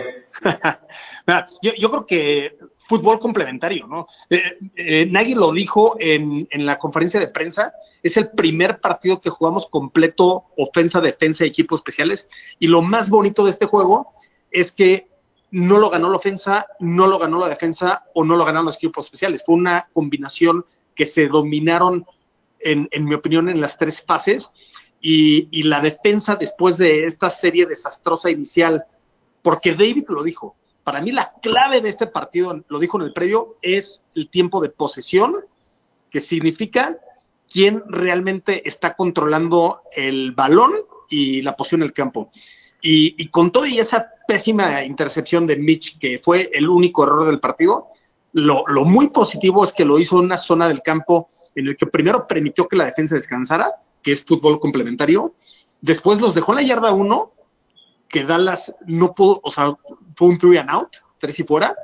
Mira, 1.26 1.46
yo, 1.62 1.72
yo 1.76 1.90
creo 1.90 2.06
que 2.06 2.58
fútbol 2.88 3.18
complementario, 3.18 3.86
¿no? 3.86 4.06
Eh, 4.30 4.58
eh, 4.76 5.34
lo 5.36 5.52
dijo 5.52 5.96
en, 6.00 6.48
en 6.50 6.64
la 6.64 6.78
conferencia 6.78 7.20
de 7.20 7.28
prensa, 7.28 7.72
es 8.02 8.16
el 8.16 8.30
primer 8.30 8.80
partido 8.80 9.20
que 9.20 9.28
jugamos 9.30 9.68
completo 9.68 10.46
ofensa, 10.56 11.00
defensa 11.00 11.44
equipos 11.44 11.80
especiales. 11.80 12.26
Y 12.58 12.66
lo 12.66 12.80
más 12.80 13.10
bonito 13.10 13.44
de 13.44 13.50
este 13.50 13.66
juego 13.66 14.14
es 14.50 14.72
que 14.72 15.06
no 15.50 15.78
lo 15.78 15.90
ganó 15.90 16.08
la 16.10 16.16
ofensa, 16.16 16.66
no 16.80 17.06
lo 17.06 17.18
ganó 17.18 17.38
la 17.38 17.48
defensa 17.48 18.04
o 18.14 18.24
no 18.24 18.36
lo 18.36 18.44
ganaron 18.44 18.66
los 18.66 18.76
equipos 18.76 19.04
especiales. 19.04 19.42
Fue 19.44 19.54
una 19.54 19.88
combinación 19.92 20.64
que 20.94 21.04
se 21.04 21.28
dominaron, 21.28 22.06
en, 22.60 22.88
en 22.90 23.04
mi 23.04 23.14
opinión, 23.14 23.48
en 23.48 23.60
las 23.60 23.76
tres 23.76 24.02
fases. 24.02 24.50
y, 25.00 25.48
y 25.50 25.62
la 25.64 25.80
defensa 25.80 26.36
después 26.36 26.76
de 26.76 27.04
esta 27.04 27.30
serie 27.30 27.66
desastrosa 27.66 28.30
inicial, 28.30 28.84
porque 29.42 29.72
David 29.72 30.06
lo 30.08 30.22
dijo, 30.22 30.56
para 30.88 31.02
mí 31.02 31.12
la 31.12 31.34
clave 31.42 31.82
de 31.82 31.90
este 31.90 32.06
partido, 32.06 32.64
lo 32.66 32.78
dijo 32.78 32.98
en 32.98 33.04
el 33.04 33.12
previo, 33.12 33.58
es 33.60 34.06
el 34.14 34.30
tiempo 34.30 34.58
de 34.62 34.70
posesión, 34.70 35.34
que 36.10 36.18
significa 36.18 36.96
quién 37.46 37.82
realmente 37.88 38.66
está 38.66 38.94
controlando 38.94 39.82
el 39.94 40.32
balón 40.32 40.72
y 41.10 41.42
la 41.42 41.54
posición 41.54 41.82
en 41.82 41.88
el 41.88 41.92
campo. 41.92 42.30
Y, 42.80 43.28
con 43.28 43.52
todo 43.52 43.66
y 43.66 43.78
esa 43.78 44.08
pésima 44.26 44.82
intercepción 44.82 45.46
de 45.46 45.56
Mitch, 45.56 45.98
que 45.98 46.22
fue 46.24 46.48
el 46.54 46.70
único 46.70 47.04
error 47.04 47.26
del 47.26 47.38
partido, 47.38 47.88
lo, 48.32 48.64
muy 48.86 49.08
positivo 49.08 49.64
es 49.64 49.74
que 49.74 49.84
lo 49.84 49.98
hizo 49.98 50.18
en 50.18 50.24
una 50.24 50.38
zona 50.38 50.68
del 50.68 50.80
campo 50.80 51.28
en 51.54 51.68
el 51.68 51.76
que 51.76 51.84
primero 51.84 52.26
permitió 52.26 52.66
que 52.66 52.76
la 52.76 52.86
defensa 52.86 53.14
descansara, 53.14 53.74
que 54.00 54.12
es 54.12 54.24
fútbol 54.24 54.58
complementario, 54.58 55.34
después 55.82 56.18
los 56.18 56.34
dejó 56.34 56.52
en 56.52 56.56
la 56.56 56.62
yarda 56.62 56.94
uno, 56.94 57.34
que 58.08 58.24
Dallas 58.24 58.74
no 58.86 59.14
pudo, 59.14 59.40
o 59.42 59.50
sea, 59.50 59.76
fue 60.16 60.28
un 60.28 60.38
three 60.38 60.58
and 60.58 60.70
out, 60.70 60.96
tres 61.18 61.38
y 61.38 61.44
fuera. 61.44 61.76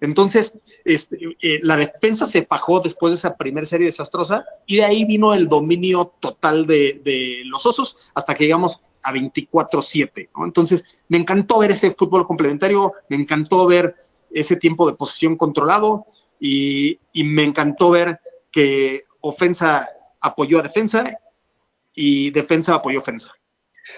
Entonces, 0.00 0.54
este, 0.84 1.18
eh, 1.42 1.60
la 1.62 1.76
defensa 1.76 2.24
se 2.26 2.42
pajó 2.42 2.80
después 2.80 3.12
de 3.12 3.18
esa 3.18 3.36
primera 3.36 3.66
serie 3.66 3.86
desastrosa 3.86 4.44
y 4.66 4.76
de 4.76 4.84
ahí 4.84 5.04
vino 5.04 5.34
el 5.34 5.46
dominio 5.48 6.14
total 6.20 6.66
de, 6.66 7.00
de 7.04 7.42
los 7.44 7.64
osos 7.66 7.98
hasta 8.14 8.34
que 8.34 8.44
llegamos 8.44 8.80
a 9.02 9.12
24-7. 9.12 10.30
¿no? 10.36 10.44
Entonces, 10.44 10.84
me 11.08 11.18
encantó 11.18 11.58
ver 11.58 11.72
ese 11.72 11.92
fútbol 11.92 12.26
complementario, 12.26 12.94
me 13.08 13.16
encantó 13.16 13.66
ver 13.66 13.94
ese 14.30 14.56
tiempo 14.56 14.88
de 14.88 14.96
posesión 14.96 15.36
controlado 15.36 16.06
y, 16.38 16.98
y 17.12 17.24
me 17.24 17.44
encantó 17.44 17.90
ver 17.90 18.20
que 18.50 19.04
ofensa 19.20 19.88
apoyó 20.20 20.58
a 20.58 20.62
defensa 20.62 21.18
y 21.94 22.30
defensa 22.30 22.74
apoyó 22.74 23.00
ofensa. 23.00 23.32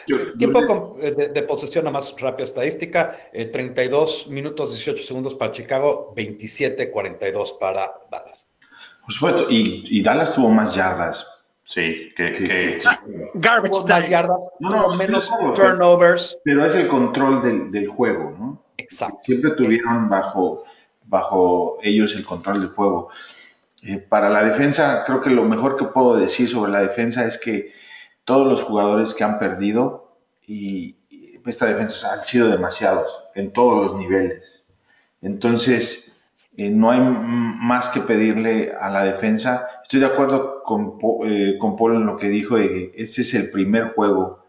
Yo, 0.07 0.33
Tiempo 0.35 0.61
yo, 0.61 0.97
de, 1.01 1.29
de, 1.29 1.43
posesión, 1.43 1.85
nada 1.85 1.95
más 1.95 2.15
rápida 2.19 2.45
estadística, 2.45 3.19
eh, 3.33 3.47
32 3.47 4.29
minutos 4.29 4.73
18 4.73 5.03
segundos 5.05 5.35
para 5.35 5.53
Chicago, 5.53 6.13
27-42 6.17 7.59
para 7.59 7.93
Dallas. 8.11 8.49
Por 9.05 9.13
supuesto, 9.13 9.47
y, 9.51 9.85
y, 9.87 10.03
Dallas 10.03 10.35
tuvo 10.35 10.49
más 10.49 10.75
yardas. 10.75 11.29
Sí, 11.65 12.13
que... 12.17 12.33
que, 12.33 12.45
que 12.45 12.79
garbage 13.35 13.87
más 13.87 14.09
yardas, 14.09 14.39
no, 14.61 14.71
no, 14.71 14.97
menos 14.97 15.31
no, 15.41 15.53
turnovers. 15.53 16.39
Pero 16.45 16.65
es 16.65 16.75
el 16.75 16.89
control 16.89 17.43
del, 17.43 17.71
del, 17.71 17.87
juego, 17.87 18.35
¿no? 18.39 18.63
Exacto. 18.77 19.19
Siempre 19.21 19.53
tuvieron 19.53 20.09
bajo, 20.09 20.65
bajo 21.05 21.79
ellos 21.83 22.15
el 22.17 22.25
control 22.25 22.61
del 22.61 22.71
juego. 22.71 23.11
Eh, 23.85 23.99
para 23.99 24.29
la 24.29 24.45
defensa, 24.45 25.03
creo 25.05 25.21
que 25.21 25.31
lo 25.31 25.45
mejor 25.45 25.77
que 25.77 25.87
puedo 25.87 26.17
decir 26.17 26.49
sobre 26.49 26.71
la 26.71 26.81
defensa 26.81 27.27
es 27.27 27.39
que 27.39 27.73
todos 28.25 28.47
los 28.47 28.63
jugadores 28.63 29.15
que 29.15 29.25
han 29.25 29.39
perdido 29.39 30.17
y, 30.47 30.97
esta 31.45 31.67
defensa 31.67 32.13
han 32.13 32.21
sido 32.21 32.49
demasiados 32.49 33.25
en 33.35 33.53
todos 33.53 33.85
los 33.85 33.97
niveles. 33.97 34.65
Entonces, 35.23 36.17
eh, 36.57 36.71
no 36.71 36.93
hay 36.93 37.01
más 37.01 37.89
que 37.89 38.01
pedirle 38.01 38.73
a 38.81 38.89
la 38.91 39.03
defensa. 39.03 39.67
Estoy 39.83 39.99
de 39.99 40.07
acuerdo 40.07 40.63
con, 40.63 40.99
eh, 41.25 41.57
con 41.59 41.75
Paul 41.75 41.97
en 41.97 42.07
lo 42.07 42.17
que 42.17 42.29
dijo 42.29 42.57
de 42.57 42.69
que 42.69 42.93
ese 42.95 43.23
es 43.23 43.35
el 43.35 43.51
primer 43.51 43.93
juego 43.95 44.45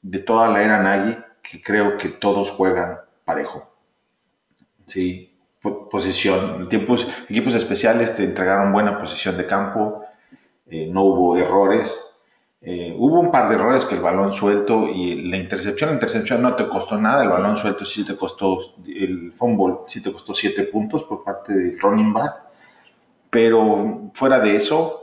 de 0.00 0.20
toda 0.20 0.48
la 0.48 0.62
era 0.62 0.82
Nagy 0.82 1.18
que 1.42 1.62
creo 1.62 1.98
que 1.98 2.08
todos 2.08 2.50
juegan 2.50 3.00
parejo. 3.26 3.70
Sí, 4.86 5.38
posición. 5.60 6.68
Tiempos, 6.68 7.06
equipos 7.28 7.54
especiales 7.54 8.16
te 8.16 8.24
entregaron 8.24 8.72
buena 8.72 8.98
posición 8.98 9.36
de 9.36 9.46
campo, 9.46 10.04
eh, 10.66 10.88
no 10.90 11.04
hubo 11.04 11.36
errores. 11.36 12.09
Eh, 12.62 12.94
hubo 12.94 13.20
un 13.20 13.30
par 13.30 13.48
de 13.48 13.54
errores 13.54 13.86
que 13.86 13.94
el 13.94 14.02
balón 14.02 14.30
suelto 14.30 14.86
y 14.86 15.22
la 15.30 15.38
intercepción, 15.38 15.90
la 15.90 15.94
intercepción 15.94 16.42
no 16.42 16.54
te 16.54 16.68
costó 16.68 16.98
nada, 17.00 17.22
el 17.22 17.30
balón 17.30 17.56
suelto 17.56 17.86
sí 17.86 18.04
te 18.04 18.16
costó, 18.16 18.58
el 18.86 19.32
fumble 19.32 19.76
sí 19.86 20.02
te 20.02 20.12
costó 20.12 20.34
7 20.34 20.64
puntos 20.64 21.04
por 21.04 21.24
parte 21.24 21.54
del 21.54 21.80
running 21.80 22.12
back, 22.12 22.34
pero 23.30 24.10
fuera 24.14 24.40
de 24.40 24.56
eso... 24.56 24.96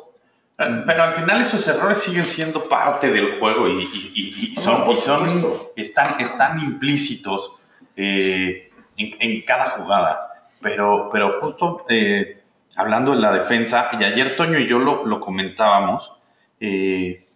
Pero 0.55 1.03
al 1.03 1.13
final 1.13 1.41
esos 1.41 1.67
errores 1.67 1.99
siguen 1.99 2.25
siendo 2.25 2.67
parte 2.67 3.11
del 3.11 3.39
juego 3.39 3.67
y, 3.67 3.83
y, 3.83 4.11
y, 4.15 4.51
y 4.51 4.55
son, 4.55 4.95
son 4.95 5.27
están, 5.75 6.19
están 6.19 6.59
implícitos 6.59 7.53
eh, 7.95 8.71
en, 8.97 9.15
en, 9.19 9.41
cada 9.43 9.69
jugada, 9.69 10.49
pero, 10.59 11.09
pero 11.11 11.39
justo 11.41 11.85
eh, 11.89 12.41
hablando 12.75 13.11
de 13.11 13.19
la 13.19 13.31
defensa, 13.33 13.87
y 13.99 14.03
ayer 14.03 14.35
Toño 14.35 14.57
y 14.57 14.67
yo 14.67 14.79
lo, 14.79 15.05
lo 15.05 15.19
comentábamos, 15.19 16.11
eh, 16.59 17.26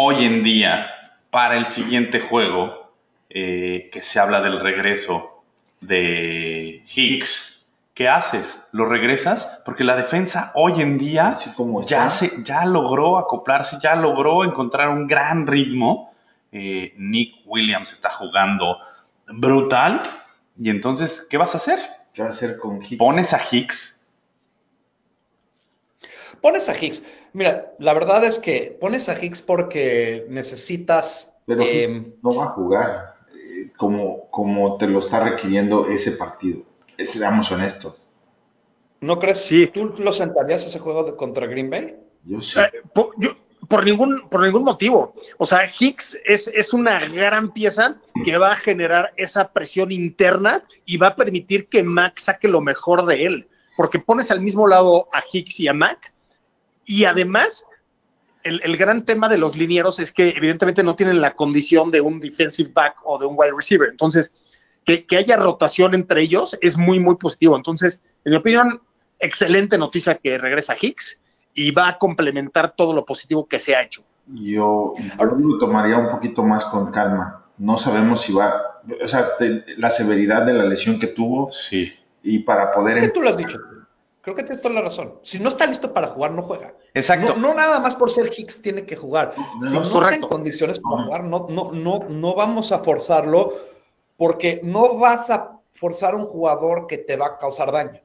hoy 0.00 0.24
en 0.24 0.44
día 0.44 0.86
para 1.30 1.56
el 1.56 1.66
siguiente 1.66 2.20
juego, 2.20 2.92
eh, 3.28 3.90
que 3.92 4.00
se 4.00 4.20
habla 4.20 4.40
del 4.40 4.60
regreso 4.60 5.42
de 5.80 6.84
Hicks, 6.94 7.68
¿qué 7.94 8.08
haces? 8.08 8.60
¿Lo 8.70 8.86
regresas? 8.86 9.60
Porque 9.64 9.82
la 9.82 9.96
defensa 9.96 10.52
hoy 10.54 10.80
en 10.82 10.98
día 10.98 11.34
ya, 11.82 12.10
se, 12.10 12.44
ya 12.44 12.64
logró 12.64 13.18
acoplarse, 13.18 13.78
ya 13.82 13.96
logró 13.96 14.44
encontrar 14.44 14.88
un 14.88 15.08
gran 15.08 15.48
ritmo. 15.48 16.14
Eh, 16.52 16.94
Nick 16.96 17.34
Williams 17.44 17.92
está 17.92 18.08
jugando 18.10 18.78
brutal. 19.26 20.00
Y 20.56 20.70
entonces, 20.70 21.26
¿qué 21.28 21.38
vas 21.38 21.54
a 21.54 21.58
hacer? 21.58 21.80
¿Qué 22.14 22.22
vas 22.22 22.30
a 22.30 22.34
hacer 22.34 22.58
con 22.58 22.76
Hicks? 22.80 22.98
Pones 22.98 23.34
a 23.34 23.40
Hicks. 23.50 24.06
Pones 26.40 26.68
a 26.68 26.78
Hicks. 26.80 27.02
Mira, 27.32 27.74
la 27.78 27.94
verdad 27.94 28.24
es 28.24 28.38
que 28.38 28.76
pones 28.80 29.08
a 29.08 29.22
Hicks 29.22 29.42
porque 29.42 30.26
necesitas. 30.28 31.36
Pero 31.46 31.62
eh, 31.62 32.14
no 32.22 32.34
va 32.34 32.44
a 32.44 32.48
jugar 32.48 33.14
eh, 33.34 33.70
como, 33.76 34.30
como 34.30 34.76
te 34.76 34.86
lo 34.86 34.98
está 34.98 35.20
requiriendo 35.20 35.86
ese 35.86 36.12
partido. 36.12 36.62
Seamos 36.98 37.50
honestos. 37.52 38.06
¿No 39.00 39.18
crees? 39.18 39.38
Sí. 39.38 39.66
¿Tú 39.68 39.94
lo 39.98 40.12
sentarías 40.12 40.66
ese 40.66 40.78
juego 40.78 41.04
de, 41.04 41.16
contra 41.16 41.46
Green 41.46 41.70
Bay? 41.70 41.96
Yo 42.24 42.42
sí. 42.42 42.58
Eh, 42.58 42.82
por, 42.92 43.12
yo, 43.18 43.30
por, 43.68 43.84
ningún, 43.84 44.28
por 44.28 44.42
ningún 44.42 44.64
motivo. 44.64 45.14
O 45.38 45.46
sea, 45.46 45.70
Hicks 45.78 46.18
es, 46.24 46.48
es 46.48 46.72
una 46.72 47.00
gran 47.06 47.52
pieza 47.52 48.00
que 48.24 48.36
va 48.36 48.52
a 48.52 48.56
generar 48.56 49.12
esa 49.16 49.52
presión 49.52 49.92
interna 49.92 50.64
y 50.84 50.96
va 50.96 51.08
a 51.08 51.16
permitir 51.16 51.68
que 51.68 51.82
Mac 51.82 52.18
saque 52.18 52.48
lo 52.48 52.60
mejor 52.60 53.06
de 53.06 53.26
él. 53.26 53.48
Porque 53.76 54.00
pones 54.00 54.32
al 54.32 54.40
mismo 54.40 54.66
lado 54.66 55.08
a 55.12 55.22
Hicks 55.32 55.60
y 55.60 55.68
a 55.68 55.72
Mac 55.72 56.12
y 56.88 57.04
además, 57.04 57.66
el, 58.42 58.62
el, 58.64 58.78
gran 58.78 59.04
tema 59.04 59.28
de 59.28 59.36
los 59.36 59.58
linieros 59.58 59.98
es 60.00 60.10
que 60.10 60.30
evidentemente 60.30 60.82
no 60.82 60.96
tienen 60.96 61.20
la 61.20 61.34
condición 61.34 61.90
de 61.90 62.00
un 62.00 62.18
defensive 62.18 62.70
back 62.72 62.96
o 63.04 63.18
de 63.18 63.26
un 63.26 63.34
wide 63.36 63.52
receiver. 63.54 63.90
Entonces, 63.90 64.32
que, 64.86 65.04
que 65.04 65.18
haya 65.18 65.36
rotación 65.36 65.94
entre 65.94 66.22
ellos 66.22 66.56
es 66.62 66.78
muy, 66.78 66.98
muy 66.98 67.16
positivo. 67.16 67.56
Entonces, 67.56 68.00
en 68.24 68.32
mi 68.32 68.38
opinión, 68.38 68.80
excelente 69.18 69.76
noticia 69.76 70.14
que 70.16 70.38
regresa 70.38 70.76
Hicks 70.80 71.20
y 71.52 71.72
va 71.72 71.88
a 71.88 71.98
complementar 71.98 72.74
todo 72.74 72.94
lo 72.94 73.04
positivo 73.04 73.46
que 73.46 73.58
se 73.58 73.76
ha 73.76 73.82
hecho. 73.82 74.02
Yo, 74.28 74.94
yo 74.96 75.24
lo 75.24 75.58
tomaría 75.58 75.98
un 75.98 76.08
poquito 76.08 76.42
más 76.42 76.64
con 76.64 76.90
calma. 76.90 77.44
No 77.58 77.76
sabemos 77.76 78.22
si 78.22 78.32
va, 78.32 78.80
o 79.02 79.06
sea, 79.06 79.26
la 79.76 79.90
severidad 79.90 80.46
de 80.46 80.54
la 80.54 80.64
lesión 80.64 80.98
que 80.98 81.08
tuvo. 81.08 81.52
Sí. 81.52 81.92
Y 82.22 82.38
para 82.38 82.72
poder. 82.72 82.98
¿Qué 83.02 83.08
tú 83.08 83.20
lo 83.20 83.28
has 83.28 83.36
dicho? 83.36 83.58
Creo 84.28 84.36
que 84.36 84.42
tienes 84.42 84.60
toda 84.60 84.74
la 84.74 84.82
razón. 84.82 85.14
Si 85.22 85.38
no 85.38 85.48
está 85.48 85.64
listo 85.64 85.94
para 85.94 86.08
jugar, 86.08 86.32
no 86.32 86.42
juega. 86.42 86.74
Exacto. 86.92 87.28
No, 87.28 87.48
no 87.48 87.54
nada 87.54 87.80
más 87.80 87.94
por 87.94 88.10
ser 88.10 88.30
Hicks 88.36 88.60
tiene 88.60 88.84
que 88.84 88.94
jugar. 88.94 89.32
Si 89.62 89.72
no, 89.72 89.80
no 89.80 89.86
está 89.86 90.16
en 90.16 90.20
condiciones 90.20 90.80
para 90.80 91.02
jugar, 91.04 91.24
no, 91.24 91.46
no, 91.48 91.70
no, 91.72 92.00
no 92.10 92.34
vamos 92.34 92.70
a 92.70 92.80
forzarlo 92.80 93.54
porque 94.18 94.60
no 94.62 94.98
vas 94.98 95.30
a 95.30 95.58
forzar 95.72 96.12
a 96.12 96.18
un 96.18 96.26
jugador 96.26 96.86
que 96.86 96.98
te 96.98 97.16
va 97.16 97.28
a 97.28 97.38
causar 97.38 97.72
daño. 97.72 98.02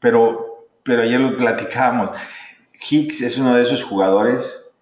Pero, 0.00 0.66
pero 0.82 1.02
ayer 1.02 1.20
lo 1.20 1.36
platicábamos. 1.36 2.16
Hicks 2.88 3.20
es 3.20 3.36
uno 3.36 3.54
de 3.54 3.62
esos 3.62 3.84
jugadores 3.84 4.72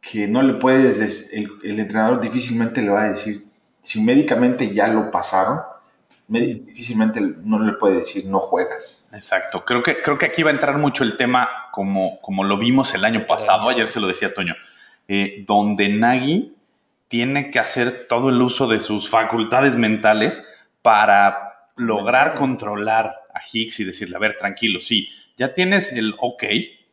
que 0.00 0.28
no 0.28 0.40
le 0.42 0.54
puedes, 0.54 1.32
el, 1.32 1.50
el 1.64 1.80
entrenador 1.80 2.20
difícilmente 2.20 2.80
le 2.80 2.90
va 2.90 3.06
a 3.06 3.08
decir, 3.08 3.44
si 3.82 4.00
médicamente 4.00 4.72
ya 4.72 4.86
lo 4.86 5.10
pasaron, 5.10 5.58
difícilmente 6.28 7.20
no 7.20 7.58
le 7.58 7.72
puede 7.72 7.96
decir 8.00 8.26
no 8.26 8.40
juegas. 8.40 9.08
Exacto. 9.12 9.64
Creo 9.64 9.82
que, 9.82 10.02
creo 10.02 10.18
que 10.18 10.26
aquí 10.26 10.42
va 10.42 10.50
a 10.50 10.54
entrar 10.54 10.76
mucho 10.78 11.02
el 11.02 11.16
tema 11.16 11.48
como, 11.72 12.20
como 12.20 12.44
lo 12.44 12.58
vimos 12.58 12.94
el 12.94 13.04
año 13.04 13.26
pasado, 13.26 13.68
ayer 13.68 13.88
se 13.88 14.00
lo 14.00 14.06
decía 14.06 14.34
Toño, 14.34 14.54
eh, 15.08 15.44
donde 15.46 15.88
Nagy 15.88 16.54
tiene 17.08 17.50
que 17.50 17.58
hacer 17.58 18.06
todo 18.08 18.28
el 18.28 18.40
uso 18.40 18.66
de 18.66 18.80
sus 18.80 19.08
facultades 19.08 19.76
mentales 19.76 20.42
para 20.82 21.70
lograr 21.76 22.34
controlar 22.34 23.22
a 23.32 23.40
Hicks 23.50 23.80
y 23.80 23.84
decirle, 23.84 24.16
a 24.16 24.20
ver, 24.20 24.36
tranquilo, 24.36 24.80
sí, 24.80 25.08
ya 25.38 25.54
tienes 25.54 25.92
el 25.92 26.14
ok, 26.18 26.44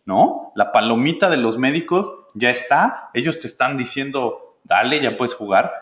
¿no? 0.05 0.53
La 0.55 0.71
palomita 0.71 1.29
de 1.29 1.37
los 1.37 1.57
médicos 1.57 2.07
ya 2.35 2.49
está, 2.51 3.09
ellos 3.13 3.39
te 3.39 3.47
están 3.47 3.77
diciendo, 3.77 4.57
dale, 4.63 5.01
ya 5.01 5.17
puedes 5.17 5.33
jugar, 5.33 5.73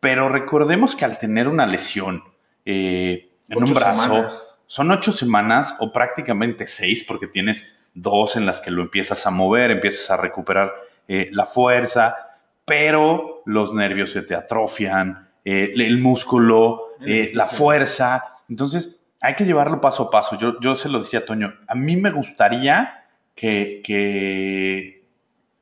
pero 0.00 0.28
recordemos 0.28 0.96
que 0.96 1.04
al 1.04 1.18
tener 1.18 1.48
una 1.48 1.66
lesión, 1.66 2.24
eh, 2.64 3.30
en 3.48 3.56
ocho 3.56 3.66
un 3.66 3.74
brazo. 3.74 4.02
Semanas. 4.02 4.48
Son 4.66 4.90
ocho 4.90 5.12
semanas 5.12 5.76
o 5.80 5.92
prácticamente 5.92 6.66
seis 6.66 7.04
porque 7.04 7.26
tienes 7.26 7.76
dos 7.94 8.36
en 8.36 8.46
las 8.46 8.60
que 8.60 8.70
lo 8.70 8.82
empiezas 8.82 9.26
a 9.26 9.30
mover, 9.30 9.70
empiezas 9.70 10.10
a 10.10 10.16
recuperar 10.16 10.72
eh, 11.08 11.28
la 11.32 11.46
fuerza. 11.46 12.16
pero 12.64 13.42
los 13.44 13.74
nervios 13.74 14.12
se 14.12 14.22
te 14.22 14.36
atrofian, 14.36 15.28
eh, 15.44 15.72
el 15.74 15.98
músculo, 15.98 16.94
eh, 17.04 17.32
la 17.34 17.48
fuerza. 17.48 18.36
Entonces, 18.48 19.04
hay 19.20 19.34
que 19.34 19.44
llevarlo 19.44 19.80
paso 19.80 20.04
a 20.04 20.10
paso. 20.10 20.38
Yo, 20.38 20.60
yo 20.60 20.76
se 20.76 20.88
lo 20.88 21.00
decía 21.00 21.20
a 21.20 21.24
Toño, 21.24 21.54
a 21.66 21.74
mí 21.74 21.96
me 21.96 22.12
gustaría 22.12 23.04
que, 23.34 23.82
que 23.84 25.04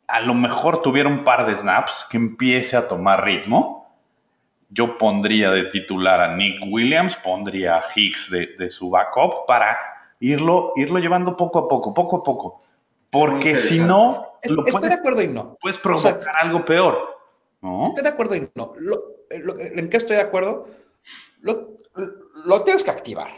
a 0.06 0.20
lo 0.20 0.34
mejor 0.34 0.82
tuviera 0.82 1.08
un 1.08 1.24
par 1.24 1.46
de 1.46 1.56
snaps, 1.56 2.06
que 2.10 2.18
empiece 2.18 2.76
a 2.76 2.86
tomar 2.86 3.24
ritmo. 3.24 3.79
Yo 4.70 4.96
pondría 4.98 5.50
de 5.50 5.64
titular 5.64 6.20
a 6.20 6.36
Nick 6.36 6.62
Williams, 6.66 7.16
pondría 7.16 7.78
a 7.78 7.84
Hicks 7.94 8.30
de, 8.30 8.54
de 8.58 8.70
su 8.70 8.88
backup 8.88 9.46
para 9.46 9.76
irlo, 10.20 10.72
irlo 10.76 10.98
llevando 10.98 11.36
poco 11.36 11.58
a 11.58 11.68
poco, 11.68 11.92
poco 11.92 12.16
a 12.18 12.22
poco. 12.22 12.60
Porque 13.10 13.56
si 13.56 13.80
no, 13.80 14.38
lo 14.48 14.64
Estoy 14.64 14.88
de 14.88 14.94
acuerdo 14.94 15.22
y 15.22 15.28
no. 15.28 15.56
Puedes 15.60 15.78
provocar 15.78 16.20
algo 16.40 16.64
peor. 16.64 17.18
¿no? 17.60 17.84
Estoy 17.84 18.02
de 18.04 18.08
acuerdo 18.08 18.36
y 18.36 18.48
no. 18.54 18.72
¿En 19.30 19.90
qué 19.90 19.96
estoy 19.96 20.16
de 20.16 20.22
acuerdo? 20.22 20.66
Lo, 21.40 21.76
lo 22.44 22.62
tienes 22.62 22.84
que 22.84 22.90
activar, 22.90 23.30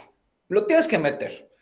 lo 0.49 0.65
tienes 0.65 0.87
que 0.87 0.97
meter. 0.97 1.52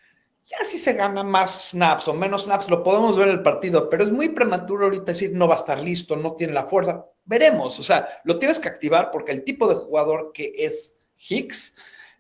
Ya 0.44 0.66
si 0.66 0.80
se 0.80 0.94
gana 0.94 1.24
más 1.24 1.70
snaps 1.70 2.08
o 2.08 2.14
menos 2.14 2.44
snaps, 2.44 2.70
lo 2.70 2.84
podemos 2.84 3.16
ver 3.16 3.28
en 3.28 3.36
el 3.36 3.44
partido, 3.44 3.90
pero 3.90 4.04
es 4.04 4.12
muy 4.12 4.30
prematuro 4.30 4.86
ahorita 4.86 5.12
decir 5.12 5.32
no 5.34 5.48
va 5.48 5.56
a 5.56 5.60
estar 5.60 5.80
listo, 5.80 6.16
no 6.16 6.34
tiene 6.34 6.54
la 6.54 6.68
fuerza. 6.68 7.06
Veremos, 7.26 7.80
o 7.80 7.84
sea, 7.84 8.08
lo 8.24 8.40
tienes 8.40 8.60
que 8.60 8.68
activar 8.68 9.12
porque 9.12 9.32
el 9.32 9.44
tipo 9.44 9.68
de 9.68 9.76
jugador 9.76 10.32
que 10.34 10.52
es 10.58 10.98
Hicks, 11.30 11.76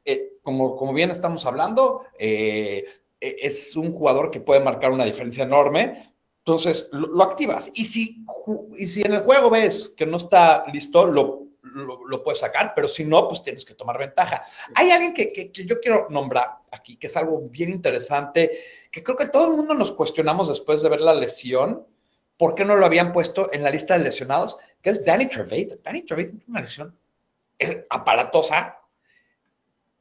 eh, 0.05 0.33
como, 0.43 0.75
como 0.75 0.93
bien 0.93 1.09
estamos 1.09 1.45
hablando, 1.45 2.05
eh, 2.19 2.85
e, 3.19 3.37
es 3.41 3.75
un 3.75 3.91
jugador 3.91 4.29
que 4.29 4.39
puede 4.39 4.59
marcar 4.59 4.91
una 4.91 5.05
diferencia 5.05 5.43
enorme. 5.43 6.13
Entonces, 6.39 6.89
lo, 6.91 7.23
activas. 7.23 7.71
Y 7.73 7.85
si, 7.85 8.25
y 8.77 8.87
si 8.87 9.01
en 9.01 9.13
el 9.13 9.21
juego 9.21 9.49
ves 9.49 9.93
que 9.95 10.05
no 10.05 10.17
está 10.17 10.65
listo, 10.71 11.05
lo 11.05 11.40
lo, 11.73 12.23
puedes 12.23 12.39
sacar, 12.39 12.73
pero 12.75 12.87
si 12.87 13.05
no, 13.05 13.27
pues 13.27 13.43
tienes 13.43 13.65
que 13.65 13.73
tomar 13.73 13.97
ventaja. 13.97 14.43
Hay 14.75 14.91
alguien 14.91 15.13
que, 15.13 15.31
que, 15.31 15.51
yo 15.65 15.79
quiero 15.79 16.07
nombrar 16.09 16.59
aquí, 16.71 16.97
que 16.97 17.07
es 17.07 17.17
algo 17.17 17.41
bien 17.49 17.69
interesante, 17.69 18.59
que 18.91 19.03
creo 19.03 19.17
que 19.17 19.27
todo 19.27 19.47
el 19.47 19.57
mundo 19.57 19.73
nos 19.73 19.91
cuestionamos 19.91 20.47
después 20.47 20.81
de 20.81 20.89
ver 20.89 21.01
la 21.01 21.15
lesión, 21.15 21.85
¿por 22.37 22.55
qué 22.55 22.65
no 22.65 22.75
lo 22.75 22.85
habían 22.85 23.11
puesto 23.11 23.51
en 23.53 23.63
la 23.63 23.69
lista 23.69 23.97
de 23.97 24.03
lesionados? 24.03 24.59
Que 24.81 24.89
es 24.89 25.05
Danny 25.05 25.27
Trevathan. 25.27 25.79
Danny 25.83 26.01
Trevathan 26.03 26.37
tiene 26.37 26.45
una 26.47 26.61
lesión 26.61 26.97
aparatosa, 27.89 28.79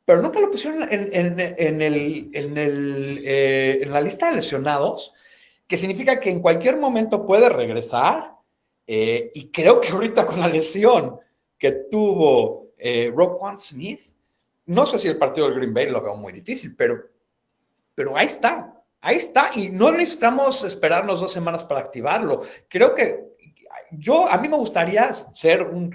pero 0.05 0.23
nunca 0.23 0.41
lo 0.41 0.51
pusieron 0.51 0.83
en, 0.85 1.11
en, 1.13 1.39
en, 1.39 1.83
el, 1.83 2.31
en, 2.33 2.59
el, 2.59 3.23
eh, 3.25 3.81
en 3.83 3.93
la 3.93 4.01
lista 4.01 4.31
de 4.31 4.37
lesionados, 4.37 5.13
que 5.67 5.77
significa 5.77 6.19
que 6.19 6.31
en 6.31 6.41
cualquier 6.41 6.79
momento 6.79 7.25
puede 7.25 7.49
regresar. 7.49 8.35
Eh, 8.87 9.31
y 9.35 9.53
creo 9.53 9.81
que 9.81 9.91
ahorita 9.91 10.27
con 10.27 10.41
la 10.41 10.49
lesión 10.49 11.21
que 11.61 11.73
tuvo 11.91 12.73
eh, 12.79 13.13
Roquan 13.15 13.59
Smith, 13.59 14.01
no 14.67 14.87
sé 14.87 14.99
si 14.99 15.09
el 15.09 15.19
partido 15.19 15.47
del 15.47 15.57
Green 15.57 15.75
Bay 15.75 15.91
lo 15.91 16.01
veo 16.01 16.17
muy 16.17 16.33
difícil, 16.33 16.75
pero, 16.75 17.05
pero 17.95 18.17
ahí 18.17 18.27
está, 18.27 18.83
ahí 19.03 19.17
está, 19.17 19.51
y 19.55 19.69
no 19.69 19.93
necesitamos 19.93 20.65
esperarnos 20.65 21.21
dos 21.21 21.33
semanas 21.33 21.63
para 21.63 21.81
activarlo. 21.81 22.43
Creo 22.69 22.95
que 22.95 23.37
yo, 23.93 24.27
a 24.27 24.39
mí 24.39 24.49
me 24.49 24.57
gustaría 24.57 25.13
ser 25.13 25.63
un, 25.63 25.95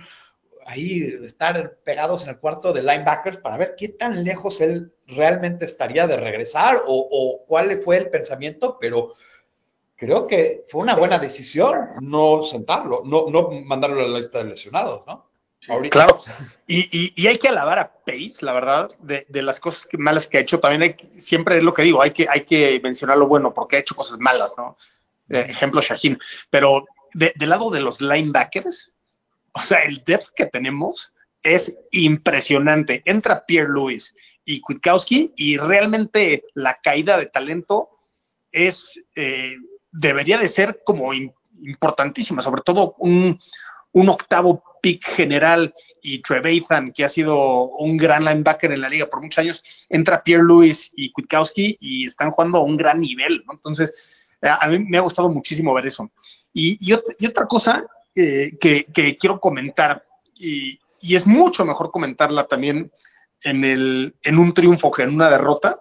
ahí, 0.67 1.01
estar 1.23 1.77
pegados 1.83 2.23
en 2.23 2.29
el 2.29 2.39
cuarto 2.39 2.71
de 2.71 2.83
linebackers 2.83 3.37
para 3.37 3.57
ver 3.57 3.75
qué 3.75 3.89
tan 3.89 4.23
lejos 4.23 4.61
él 4.61 4.93
realmente 5.07 5.65
estaría 5.65 6.05
de 6.05 6.17
regresar 6.17 6.83
o, 6.85 7.07
o 7.11 7.45
cuál 7.47 7.79
fue 7.79 7.97
el 7.97 8.09
pensamiento, 8.11 8.77
pero 8.79 9.15
creo 9.95 10.27
que 10.27 10.63
fue 10.67 10.83
una 10.83 10.95
buena 10.95 11.17
decisión 11.17 11.87
no 12.01 12.43
sentarlo, 12.43 13.01
no, 13.03 13.27
no 13.31 13.49
mandarlo 13.63 14.01
a 14.01 14.07
la 14.07 14.17
lista 14.17 14.39
de 14.39 14.51
lesionados, 14.51 15.07
¿no? 15.07 15.33
Claro. 15.89 16.19
Y, 16.67 17.13
y, 17.15 17.27
hay 17.27 17.37
que 17.37 17.47
alabar 17.47 17.79
a 17.79 17.91
Pace, 18.05 18.37
la 18.41 18.53
verdad, 18.53 18.89
de, 18.99 19.25
de 19.29 19.41
las 19.41 19.59
cosas 19.59 19.87
malas 19.93 20.27
que 20.27 20.37
ha 20.37 20.41
hecho. 20.41 20.59
También 20.59 20.81
hay, 20.81 21.19
siempre 21.19 21.57
es 21.57 21.63
lo 21.63 21.73
que 21.73 21.83
digo, 21.83 22.01
hay 22.01 22.11
que, 22.11 22.27
hay 22.29 22.41
que 22.45 22.79
mencionar 22.83 23.17
lo 23.17 23.27
bueno, 23.27 23.53
porque 23.53 23.77
ha 23.77 23.79
hecho 23.79 23.95
cosas 23.95 24.19
malas, 24.19 24.55
¿no? 24.57 24.77
Eh, 25.29 25.45
ejemplo, 25.49 25.81
Shaheen. 25.81 26.19
Pero 26.49 26.85
de, 27.13 27.33
del 27.35 27.49
lado 27.49 27.69
de 27.69 27.79
los 27.79 28.01
linebackers, 28.01 28.91
o 29.53 29.61
sea, 29.61 29.79
el 29.79 30.03
depth 30.05 30.29
que 30.35 30.45
tenemos 30.45 31.13
es 31.41 31.75
impresionante. 31.91 33.01
Entra 33.05 33.45
Pierre 33.45 33.71
Lewis 33.71 34.13
y 34.43 34.61
Kwiatkowski 34.61 35.33
y 35.35 35.57
realmente 35.57 36.43
la 36.53 36.79
caída 36.81 37.17
de 37.17 37.27
talento 37.27 37.89
es, 38.51 39.01
eh, 39.15 39.55
debería 39.91 40.37
de 40.37 40.47
ser 40.47 40.81
como 40.83 41.13
importantísima, 41.13 42.41
sobre 42.41 42.61
todo 42.61 42.95
un, 42.97 43.37
un 43.91 44.09
octavo 44.09 44.63
pick 44.85 45.03
general 45.03 45.73
y 45.99 46.19
Trevathan, 46.19 46.91
que 46.91 47.03
ha 47.03 47.09
sido 47.09 47.69
un 47.69 47.97
gran 47.97 48.23
linebacker 48.23 48.71
en 48.71 48.81
la 48.81 48.87
liga 48.87 49.07
por 49.07 49.19
muchos 49.19 49.39
años, 49.39 49.63
entra 49.89 50.23
Pierre 50.23 50.43
Lewis 50.43 50.91
y 50.95 51.11
Kwiatkowski 51.11 51.75
y 51.79 52.05
están 52.05 52.29
jugando 52.29 52.59
a 52.59 52.61
un 52.61 52.77
gran 52.77 53.01
nivel, 53.01 53.43
¿no? 53.47 53.53
Entonces, 53.53 54.27
eh, 54.43 54.47
a 54.47 54.67
mí 54.67 54.77
me 54.77 54.99
ha 54.99 55.01
gustado 55.01 55.27
muchísimo 55.31 55.73
ver 55.73 55.87
eso. 55.87 56.11
Y, 56.53 56.93
otra 56.93 57.47
cosa 57.47 57.83
eh, 58.13 58.55
que, 58.61 59.17
quiero 59.19 59.39
comentar, 59.39 60.05
y, 60.35 60.79
es 61.01 61.25
mucho 61.25 61.65
mejor 61.65 61.89
comentarla 61.89 62.45
también 62.45 62.91
en, 63.41 63.65
el, 63.65 64.15
en 64.21 64.37
un 64.37 64.53
triunfo 64.53 64.91
que 64.91 65.01
en 65.01 65.15
una 65.15 65.31
derrota, 65.31 65.79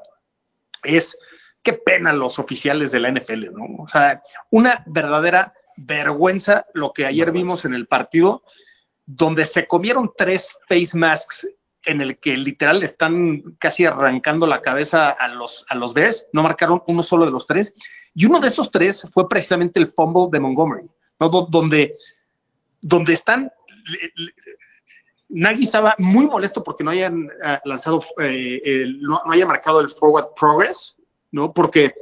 es 0.83 1.19
qué 1.63 1.75
pena 1.75 2.15
los 2.15 2.39
oficiales 2.39 2.91
de 2.91 3.01
la 3.01 3.11
NFL, 3.11 3.53
¿no? 3.53 3.83
O 3.83 3.87
sea, 3.87 4.23
una 4.51 4.83
verdadera 4.87 5.53
vergüenza 5.77 6.65
lo 6.73 6.95
que 6.95 7.05
ayer 7.05 7.33
vimos 7.33 7.67
en 7.67 7.75
el 7.75 7.87
partido 7.87 8.45
donde 9.07 9.45
se 9.45 9.67
comieron 9.67 10.13
tres 10.17 10.57
face 10.69 10.97
masks 10.97 11.47
en 11.87 12.01
el 12.01 12.19
que 12.19 12.37
literal 12.37 12.83
están 12.83 13.43
casi 13.59 13.85
arrancando 13.85 14.47
la 14.47 14.63
cabeza 14.63 15.11
a 15.11 15.29
los, 15.29 15.67
a 15.69 15.75
los 15.75 15.93
Bears, 15.93 16.27
no 16.33 16.43
marcaron 16.43 16.83
uno 16.87 17.03
solo 17.03 17.27
de 17.27 17.31
los 17.31 17.47
tres, 17.47 17.75
y 18.15 18.25
uno 18.25 18.41
de 18.41 18.49
esos 18.49 18.71
tres 18.71 19.07
fue 19.13 19.29
precisamente 19.29 19.81
el 19.81 19.93
fumble 19.93 20.29
de 20.31 20.41
Montgomery, 20.41 20.89
¿no? 21.21 21.29
donde, 21.29 21.93
donde 22.81 23.13
están... 23.13 23.51
Nagy 25.29 25.65
estaba 25.65 25.95
muy 25.99 26.27
molesto 26.27 26.63
porque 26.63 26.85
no 26.85 26.91
hayan 26.91 27.25
uh, 27.25 27.69
lanzado, 27.69 28.03
eh, 28.21 28.85
no, 29.01 29.21
no, 29.25 29.33
haya 29.33 29.47
marcado 29.47 29.81
el 29.81 29.91
forward 29.91 30.29
progress, 30.39 30.97
¿no? 31.33 31.53
Porque 31.53 31.93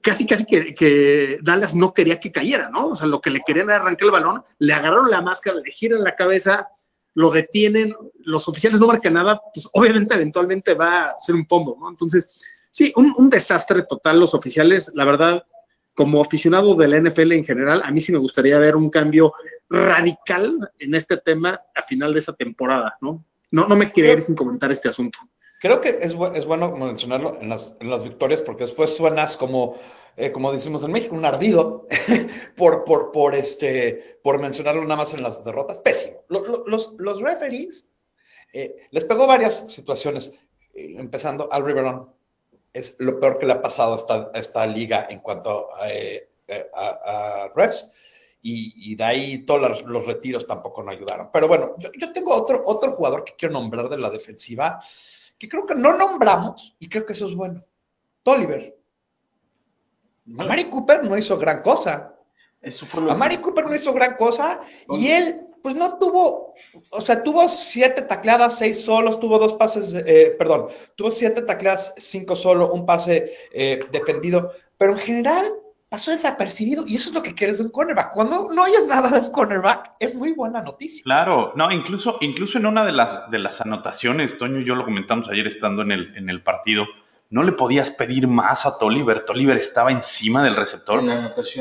casi, 0.00 0.26
casi 0.26 0.44
que, 0.44 0.74
que, 0.74 1.38
Dallas 1.42 1.74
no 1.74 1.94
quería 1.94 2.18
que 2.18 2.32
cayera, 2.32 2.70
¿no? 2.70 2.88
O 2.88 2.96
sea, 2.96 3.06
lo 3.06 3.20
que 3.20 3.30
le 3.30 3.42
querían 3.46 3.68
era 3.68 3.76
arrancar 3.76 4.06
el 4.06 4.10
balón, 4.10 4.44
le 4.58 4.72
agarraron 4.72 5.10
la 5.10 5.22
máscara, 5.22 5.58
le 5.58 5.70
giran 5.70 6.02
la 6.02 6.16
cabeza, 6.16 6.68
lo 7.14 7.30
detienen, 7.30 7.94
los 8.24 8.48
oficiales 8.48 8.80
no 8.80 8.86
marcan 8.88 9.14
nada, 9.14 9.40
pues 9.54 9.68
obviamente 9.72 10.14
eventualmente 10.14 10.74
va 10.74 11.10
a 11.10 11.20
ser 11.20 11.34
un 11.34 11.46
pombo, 11.46 11.76
¿no? 11.80 11.88
Entonces, 11.88 12.42
sí, 12.70 12.92
un, 12.96 13.12
un 13.16 13.30
desastre 13.30 13.82
total 13.82 14.18
los 14.18 14.34
oficiales, 14.34 14.90
la 14.94 15.04
verdad, 15.04 15.44
como 15.94 16.20
aficionado 16.20 16.74
de 16.74 16.88
la 16.88 16.98
NFL 16.98 17.32
en 17.32 17.44
general, 17.44 17.82
a 17.84 17.90
mí 17.90 18.00
sí 18.00 18.12
me 18.12 18.18
gustaría 18.18 18.58
ver 18.58 18.76
un 18.76 18.90
cambio 18.90 19.34
radical 19.68 20.70
en 20.78 20.94
este 20.94 21.18
tema 21.18 21.60
a 21.74 21.82
final 21.82 22.12
de 22.12 22.18
esa 22.18 22.32
temporada, 22.32 22.96
¿no? 23.00 23.24
No, 23.50 23.68
no 23.68 23.76
me 23.76 23.92
quería 23.92 24.14
ir 24.14 24.22
sin 24.22 24.34
comentar 24.34 24.72
este 24.72 24.88
asunto. 24.88 25.18
Creo 25.62 25.80
que 25.80 25.90
es, 25.90 26.16
es 26.34 26.44
bueno 26.44 26.72
mencionarlo 26.72 27.38
en 27.40 27.48
las, 27.48 27.76
en 27.78 27.88
las, 27.88 28.02
victorias 28.02 28.42
porque 28.42 28.64
después 28.64 28.96
suenas 28.96 29.36
como, 29.36 29.76
eh, 30.16 30.32
como 30.32 30.50
decimos 30.50 30.82
en 30.82 30.90
México, 30.90 31.14
un 31.14 31.24
ardido 31.24 31.86
por, 32.56 32.82
por, 32.82 33.12
por, 33.12 33.36
este, 33.36 34.18
por 34.24 34.40
mencionarlo 34.40 34.82
nada 34.82 34.96
más 34.96 35.14
en 35.14 35.22
las 35.22 35.44
derrotas. 35.44 35.78
Pésimo. 35.78 36.24
Los, 36.26 36.94
los, 36.98 37.20
referees 37.22 37.88
eh, 38.52 38.88
les 38.90 39.04
pegó 39.04 39.28
varias 39.28 39.64
situaciones, 39.68 40.34
eh, 40.74 40.96
empezando 40.98 41.48
al 41.52 41.64
Riverón. 41.64 42.08
Es 42.72 42.96
lo 42.98 43.20
peor 43.20 43.38
que 43.38 43.46
le 43.46 43.52
ha 43.52 43.62
pasado 43.62 43.92
a 43.92 43.96
esta, 43.98 44.30
esta 44.34 44.66
liga 44.66 45.06
en 45.08 45.20
cuanto 45.20 45.72
a, 45.76 45.86
a, 46.74 47.44
a 47.44 47.52
refs. 47.54 47.88
Y, 48.44 48.90
y, 48.90 48.96
de 48.96 49.04
ahí 49.04 49.38
todos 49.46 49.82
los 49.82 50.06
retiros 50.06 50.44
tampoco 50.44 50.82
no 50.82 50.90
ayudaron. 50.90 51.30
Pero 51.32 51.46
bueno, 51.46 51.76
yo, 51.78 51.90
yo 51.96 52.12
tengo 52.12 52.34
otro, 52.34 52.64
otro 52.66 52.90
jugador 52.90 53.22
que 53.22 53.36
quiero 53.36 53.52
nombrar 53.52 53.88
de 53.88 53.98
la 53.98 54.10
defensiva 54.10 54.80
que 55.42 55.48
creo 55.48 55.66
que 55.66 55.74
no 55.74 55.96
nombramos 55.96 56.76
y 56.78 56.88
creo 56.88 57.04
que 57.04 57.14
eso 57.14 57.28
es 57.28 57.34
bueno. 57.34 57.64
Tolliver. 58.22 58.78
A 60.38 60.44
Mari 60.44 60.66
Cooper 60.66 61.02
no 61.02 61.18
hizo 61.18 61.36
gran 61.36 61.62
cosa. 61.62 62.14
Eso 62.60 62.86
fue 62.86 63.02
lo 63.02 63.10
a 63.10 63.16
Mari 63.16 63.38
Cooper 63.38 63.64
no 63.64 63.74
hizo 63.74 63.92
gran 63.92 64.16
cosa 64.16 64.60
y 64.88 65.08
él, 65.08 65.48
pues 65.60 65.74
no 65.74 65.98
tuvo, 65.98 66.54
o 66.92 67.00
sea, 67.00 67.24
tuvo 67.24 67.48
siete 67.48 68.02
tacleadas, 68.02 68.56
seis 68.56 68.82
solos, 68.82 69.18
tuvo 69.18 69.36
dos 69.40 69.54
pases, 69.54 69.92
eh, 70.06 70.36
perdón, 70.38 70.68
tuvo 70.94 71.10
siete 71.10 71.42
tacleadas, 71.42 71.92
cinco 71.96 72.36
solo, 72.36 72.72
un 72.72 72.86
pase 72.86 73.34
eh, 73.52 73.80
defendido, 73.90 74.52
pero 74.78 74.92
en 74.92 74.98
general 74.98 75.52
pasó 75.92 76.10
desapercibido 76.10 76.84
y 76.86 76.96
eso 76.96 77.10
es 77.10 77.14
lo 77.14 77.22
que 77.22 77.34
quieres 77.34 77.58
de 77.58 77.64
un 77.64 77.70
cornerback. 77.70 78.14
Cuando 78.14 78.48
no 78.50 78.62
oyes 78.62 78.86
nada 78.86 79.10
del 79.10 79.30
cornerback, 79.30 79.92
es 80.00 80.14
muy 80.14 80.32
buena 80.32 80.62
noticia. 80.62 81.04
Claro, 81.04 81.52
no, 81.54 81.70
incluso, 81.70 82.16
incluso 82.22 82.56
en 82.56 82.64
una 82.64 82.86
de 82.86 82.92
las, 82.92 83.30
de 83.30 83.38
las 83.38 83.60
anotaciones, 83.60 84.38
Toño 84.38 84.60
y 84.60 84.64
yo 84.64 84.74
lo 84.74 84.86
comentamos 84.86 85.28
ayer 85.28 85.46
estando 85.46 85.82
en 85.82 85.92
el, 85.92 86.16
en 86.16 86.30
el 86.30 86.42
partido, 86.42 86.86
no 87.28 87.42
le 87.42 87.52
podías 87.52 87.90
pedir 87.90 88.26
más 88.26 88.64
a 88.64 88.78
Toliver. 88.78 89.26
Toliver 89.26 89.58
estaba 89.58 89.92
encima 89.92 90.42
del 90.42 90.56
receptor. 90.56 91.02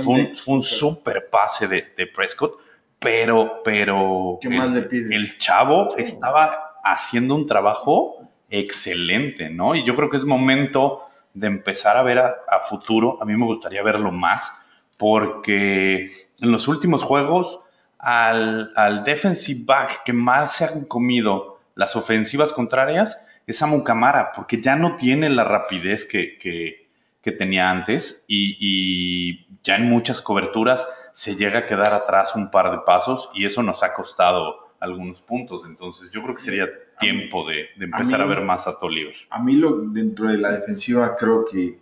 fue 0.02 0.14
un, 0.14 0.38
fue 0.38 0.54
un 0.54 0.64
super 0.64 1.30
pase 1.30 1.68
de, 1.68 1.94
de, 1.98 2.08
Prescott, 2.08 2.58
pero, 3.00 3.60
pero 3.66 4.40
¿Qué 4.42 4.48
el, 4.48 4.56
más 4.56 4.72
le 4.72 4.84
pides? 4.84 5.12
el 5.12 5.38
chavo 5.40 5.94
estaba 5.98 6.78
haciendo 6.86 7.36
un 7.36 7.46
trabajo 7.46 8.30
excelente, 8.50 9.50
¿no? 9.50 9.76
Y 9.76 9.86
yo 9.86 9.94
creo 9.94 10.10
que 10.10 10.16
es 10.16 10.24
momento 10.24 11.04
de 11.34 11.48
empezar 11.48 11.98
a 11.98 12.04
ver 12.04 12.20
a, 12.20 12.60
futuro. 12.64 13.18
A 13.22 13.26
mí 13.26 13.36
me 13.36 13.46
gustaría 13.46 13.84
verlo 13.84 14.12
más, 14.12 14.52
porque 14.98 16.12
en 16.40 16.52
los 16.52 16.68
últimos 16.68 17.04
juegos, 17.04 17.60
al, 17.98 18.72
al 18.76 19.04
defensive 19.04 19.62
back 19.66 20.04
que 20.04 20.14
más 20.14 20.54
se 20.54 20.66
han 20.66 20.86
comido 20.86 21.60
las 21.76 21.96
ofensivas 21.96 22.54
contrarias 22.54 23.18
es 23.48 23.62
a 23.62 23.68
Mucamara, 23.68 24.32
porque 24.34 24.62
ya 24.62 24.76
no 24.76 24.96
tiene 24.96 25.30
la 25.30 25.44
rapidez 25.44 26.06
que, 26.06 26.38
que, 26.38 26.90
que 27.22 27.32
tenía 27.32 27.70
antes 27.70 28.26
y, 28.28 28.58
y 28.60 29.48
ya 29.64 29.76
en 29.76 29.90
muchas 29.90 30.22
coberturas 30.22 30.88
se 31.12 31.36
llega 31.36 31.60
a 31.60 31.66
quedar 31.66 31.94
atrás 31.94 32.36
un 32.36 32.52
par 32.52 32.72
de 32.72 32.80
pasos 32.86 33.30
y 33.34 33.46
eso 33.46 33.64
nos 33.64 33.84
ha 33.84 33.94
costado 33.94 34.71
algunos 34.82 35.22
puntos. 35.22 35.64
Entonces 35.66 36.12
yo 36.12 36.22
creo 36.22 36.36
que 36.36 36.42
sería 36.42 36.68
tiempo 37.00 37.48
de, 37.48 37.68
de 37.78 37.86
empezar 37.86 38.22
a, 38.22 38.26
mí- 38.26 38.36
ver 38.36 38.44
más 38.44 38.68
a 38.68 38.78
Toliver. 38.78 39.16
A 39.30 39.42
mí 39.42 39.54
lo, 39.56 39.78
dentro 39.78 40.28
de 40.28 40.38
la 40.38 40.52
defensiva 40.52 41.16
creo 41.16 41.46
que 41.46 41.80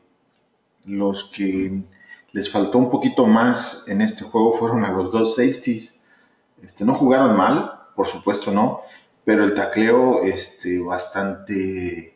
los 0.86 1.26
que 1.26 1.82
les 2.32 2.52
faltó 2.52 2.78
un 2.78 2.90
poquito 2.92 3.26
más 3.26 3.86
en 3.88 4.02
este 4.02 4.24
juego 4.24 4.54
fueron 4.54 4.86
a 4.86 4.92
los 4.92 5.12
dos 5.12 5.36
safeties. 5.36 6.00
Este, 6.62 6.86
no 6.86 6.94
jugaron 6.96 7.36
mal, 7.36 7.72
por 7.96 8.06
supuesto 8.08 8.52
no, 8.52 8.82
pero 9.26 9.44
el 9.46 9.54
tacleo 9.56 10.24
este, 10.24 10.80
bastante 10.80 12.16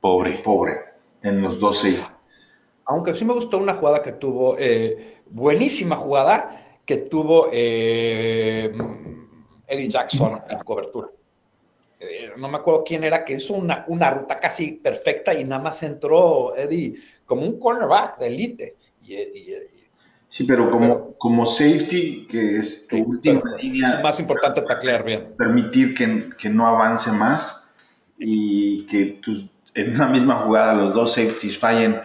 Pobre. 0.00 0.38
pobre 0.38 0.76
en 1.22 1.42
los 1.42 1.58
dos 1.60 1.78
safeties. 1.78 2.10
Aunque 2.86 3.14
sí 3.14 3.24
me 3.24 3.32
gustó 3.34 3.58
una 3.58 3.74
jugada 3.74 4.02
que 4.02 4.12
tuvo, 4.12 4.56
eh, 4.58 5.18
buenísima 5.30 5.96
jugada 5.96 6.78
que 6.84 6.96
tuvo 6.98 7.48
eh, 7.52 8.72
Eddie 9.66 9.88
Jackson 9.88 10.40
en 10.48 10.58
cobertura. 10.60 11.08
Eh, 11.98 12.32
no 12.36 12.48
me 12.48 12.58
acuerdo 12.58 12.84
quién 12.84 13.04
era, 13.04 13.24
que 13.24 13.34
hizo 13.34 13.54
una, 13.54 13.84
una 13.88 14.10
ruta 14.10 14.38
casi 14.38 14.72
perfecta 14.72 15.32
y 15.34 15.44
nada 15.44 15.62
más 15.62 15.82
entró 15.82 16.54
Eddie 16.54 16.94
como 17.24 17.42
un 17.42 17.58
cornerback 17.58 18.18
de 18.18 18.26
elite. 18.26 18.76
Y, 19.02 19.14
y- 19.14 19.18
y- 19.52 19.76
Sí, 20.28 20.42
pero 20.44 20.68
como, 20.70 20.80
Pero- 20.80 21.14
como 21.18 21.46
safety, 21.46 22.26
que 22.28 22.56
es 22.56 22.86
tu 22.88 22.96
sí, 22.96 23.02
última 23.06 23.40
pero 23.42 23.56
línea, 23.56 23.94
Es 23.94 24.02
más 24.02 24.18
importante 24.20 24.60
taclear 24.62 25.04
bien. 25.04 25.34
permitir 25.38 25.94
que, 25.94 26.30
que 26.36 26.48
no 26.50 26.66
avance 26.66 27.12
más 27.12 27.72
y 28.18 28.84
que 28.86 29.04
tus, 29.22 29.46
en 29.74 29.94
una 29.94 30.08
misma 30.08 30.34
jugada 30.34 30.74
los 30.74 30.92
dos 30.92 31.12
safeties 31.12 31.56
fallen 31.58 32.00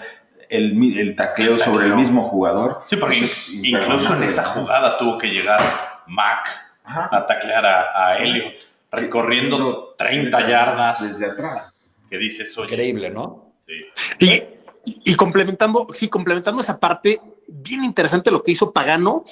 el, 0.50 0.98
el 1.00 1.16
tacleo 1.16 1.54
El 1.56 1.60
sobre 1.60 1.88
el 1.88 1.96
mismo 1.96 2.30
jugador. 2.30 2.84
Sí, 2.88 2.96
porque 2.96 3.24
es 3.24 3.54
incluso 3.56 4.16
en 4.16 4.24
esa 4.24 4.44
jugada 4.46 4.98
tuvo 4.98 5.18
que 5.18 5.28
llegar 5.28 5.60
Mac 6.08 6.48
Ajá. 6.84 7.10
a 7.12 7.26
taclear 7.26 7.66
a, 7.66 8.08
a 8.08 8.18
Elliot, 8.20 8.54
recorriendo 8.92 9.96
30 9.98 10.48
yardas, 10.50 11.08
Desde 11.08 11.32
atrás. 11.32 11.90
que 12.10 12.18
dices, 12.18 12.58
oye, 12.58 12.74
Increíble, 12.74 13.10
¿no? 13.10 13.54
sí. 13.68 13.86
Y, 14.26 15.12
y 15.12 15.16
complementando, 15.16 15.88
sí, 15.94 16.08
complementando 16.10 16.62
esa 16.62 16.80
parte, 16.80 17.22
bien 17.48 17.84
interesante 17.84 18.32
lo 18.32 18.42
que 18.42 18.52
hizo 18.52 18.72
Pagano. 18.72 19.24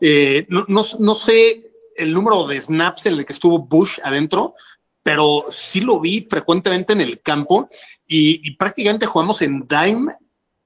Eh, 0.00 0.46
no, 0.48 0.64
no- 0.68 0.84
no 0.98 1.14
sé 1.14 1.70
el 1.96 2.12
número 2.12 2.46
de 2.46 2.60
snaps 2.60 3.06
en 3.06 3.14
el 3.14 3.24
que 3.26 3.32
estuvo 3.32 3.58
Bush 3.58 3.98
adentro, 4.02 4.54
pero 5.02 5.46
sí 5.50 5.80
lo 5.80 6.00
vi 6.00 6.26
frecuentemente 6.28 6.92
en 6.92 7.00
el 7.00 7.20
campo 7.20 7.68
y, 8.06 8.40
y 8.46 8.56
prácticamente 8.56 9.06
jugamos 9.06 9.40
en 9.42 9.66
dime 9.68 10.16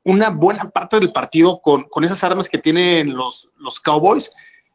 una 0.05 0.31
buena 0.31 0.71
parte 0.71 0.99
del 0.99 1.13
partido 1.13 1.61
con, 1.61 1.85
con 1.85 2.05
esas 2.05 2.25
armas 2.25 2.49
que 2.49 2.59
tienen 2.59 3.15
los, 3.15 3.51
los 3.59 3.79
Cowboys. 3.81 4.33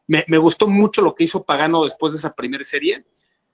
Me, 0.08 0.38
gustó 0.38 0.68
mucho 0.68 1.02
lo 1.02 1.14
que 1.14 1.24
hizo 1.24 1.44
Pagano 1.44 1.84
después 1.84 2.12
de 2.12 2.18
esa 2.18 2.34
primera 2.34 2.62
serie. 2.64 3.04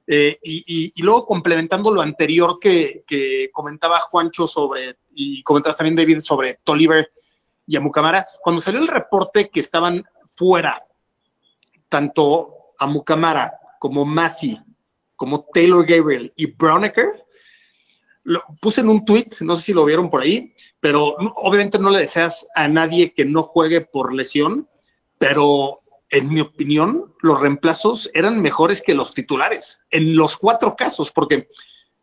Eh, 0.07 0.39
y, 0.43 1.03
luego 1.03 1.27
complementando 1.27 1.91
lo 1.91 2.03
anterior 2.03 2.59
que, 2.61 3.05
comentaba 3.53 4.01
Juancho 4.01 4.47
sobre, 4.47 4.97
y 5.15 5.43
comentabas 5.43 5.77
también 5.77 5.97
David 5.97 6.21
sobre 6.21 6.59
Toliver 6.63 7.11
y 7.67 7.77
Amukamara, 7.77 8.27
cuando 8.43 8.61
salió 8.61 8.81
el 8.81 8.89
reporte 8.89 9.49
que 9.49 9.61
estaban 9.61 10.05
fuera, 10.27 10.85
tanto 11.89 12.75
Amukamara 12.79 13.55
como 13.79 14.05
Masi, 14.05 14.59
como 15.17 15.47
Taylor 15.53 15.87
Gabriel 15.87 16.33
y 16.37 16.47
Brownecker, 16.47 17.07
lo 18.25 18.43
puse 18.61 18.81
en 18.81 18.89
un 18.89 19.05
tweet, 19.05 19.29
no 19.41 19.57
sé 19.57 19.63
si 19.63 19.73
lo 19.73 19.85
vieron 19.85 20.09
por 20.09 20.23
ahí, 20.23 20.53
pero 20.81 21.17
obviamente 21.37 21.79
no 21.79 21.91
le 21.91 22.01
deseas 22.01 22.47
a 22.55 22.69
nadie 22.69 23.13
que 23.13 23.25
no 23.25 23.43
juegue 23.43 23.81
por 23.81 24.13
lesión, 24.13 24.69
pero 25.19 25.82
en 26.13 26.29
mi 26.29 26.43
opinión, 26.43 27.13
los 27.23 27.41
reemplazos 27.41 28.11
eran 28.13 28.41
mejores 28.41 28.83
que 28.83 28.95
los 28.95 29.15
titulares, 29.15 29.81
en 29.91 30.15
los 30.15 30.37
cuatro 30.37 30.77
casos, 30.77 31.11
porque 31.11 31.49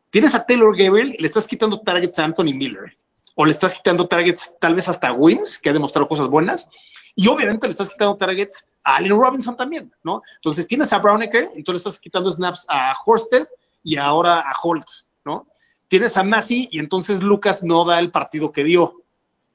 tienes 0.09 0.33
a 0.33 0.45
Taylor 0.45 0.75
Gabriel 0.75 1.15
y 1.15 1.21
le 1.21 1.27
estás 1.27 1.47
quitando 1.47 1.79
targets 1.81 2.17
a 2.17 2.25
Anthony 2.25 2.55
Miller, 2.55 2.97
o 3.35 3.45
le 3.45 3.51
estás 3.51 3.75
quitando 3.75 4.07
targets 4.07 4.55
tal 4.59 4.73
vez 4.73 4.89
hasta 4.89 5.09
a 5.09 5.13
Wins, 5.13 5.59
que 5.59 5.69
ha 5.69 5.73
demostrado 5.73 6.07
cosas 6.07 6.27
buenas, 6.27 6.67
y 7.15 7.27
obviamente 7.27 7.67
le 7.67 7.71
estás 7.71 7.91
quitando 7.91 8.17
targets 8.17 8.65
a 8.83 8.95
Allen 8.95 9.11
Robinson 9.11 9.55
también, 9.55 9.93
¿no? 10.03 10.23
Entonces 10.37 10.67
tienes 10.67 10.91
a 10.91 10.97
Brownecker, 10.97 11.51
entonces 11.53 11.85
le 11.85 11.89
estás 11.89 11.99
quitando 11.99 12.31
snaps 12.31 12.65
a 12.67 12.95
Horsted 13.05 13.47
y 13.83 13.97
ahora 13.97 14.39
a 14.39 14.53
Holtz, 14.59 15.07
¿no? 15.23 15.47
Tienes 15.87 16.17
a 16.17 16.23
Massey 16.23 16.67
y 16.71 16.79
entonces 16.79 17.21
Lucas 17.21 17.63
no 17.63 17.85
da 17.85 17.99
el 17.99 18.09
partido 18.09 18.51
que 18.51 18.63
dio. 18.63 19.03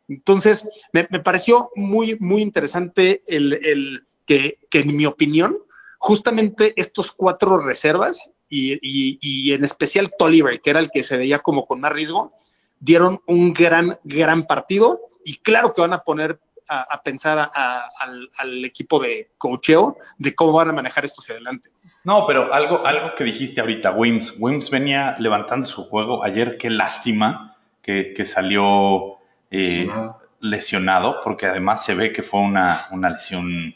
Entonces, 0.07 0.69
me, 0.93 1.05
pareció 1.05 1.71
muy, 1.75 2.17
muy 2.21 2.43
interesante 2.43 3.23
el 3.27 4.05
que, 4.27 4.59
que, 4.70 4.81
en 4.81 4.97
mi 4.97 5.07
opinión, 5.07 5.59
justamente 5.99 6.72
estos 6.77 7.12
cuatro 7.12 7.59
reservas 7.59 8.31
y, 8.49 8.75
y, 8.75 9.18
y, 9.20 9.53
en 9.53 9.64
especial 9.64 10.12
Tolliver, 10.18 10.61
que 10.61 10.70
era 10.70 10.81
el 10.81 10.91
que 10.91 11.03
se 11.03 11.16
veía 11.16 11.41
como 11.41 11.66
con 11.66 11.81
más 11.81 11.93
riesgo, 11.93 12.33
dieron 12.79 13.20
un 13.27 13.53
gran, 13.53 13.99
gran 14.05 14.47
partido 14.47 15.01
y 15.25 15.39
claro 15.39 15.72
que 15.72 15.81
van 15.81 15.95
a 15.95 16.03
poner 16.03 16.39
a, 16.68 16.83
a 16.83 17.03
pensar 17.03 17.39
a, 17.39 17.51
a, 17.55 17.89
al, 18.01 18.29
al, 18.39 18.64
equipo 18.64 19.01
de 19.01 19.31
cocheo 19.39 19.97
de 20.18 20.35
cómo 20.35 20.53
van 20.53 20.70
a 20.70 20.72
manejar 20.72 21.05
esto 21.05 21.20
hacia 21.20 21.35
adelante. 21.35 21.70
No, 22.05 22.27
pero 22.27 22.53
algo, 22.53 22.87
algo 22.87 23.14
que 23.14 23.25
dijiste 23.25 23.61
ahorita, 23.61 23.93
Wims. 23.93 24.35
Wims 24.39 24.70
venía 24.70 25.16
levantando 25.18 25.66
su 25.66 25.85
juego. 25.85 26.22
Ayer, 26.22 26.59
qué 26.59 26.68
lástima 26.68 27.57
que, 27.81 28.12
que 28.12 28.27
salió 28.27 29.14
eh, 29.51 29.87
lesionado. 29.87 30.18
lesionado. 30.41 31.20
porque 31.25 31.47
además 31.47 31.85
se 31.85 31.95
ve 31.95 32.12
que 32.12 32.22
fue 32.22 32.41
una, 32.41 32.87
una 32.91 33.09
lesión 33.09 33.75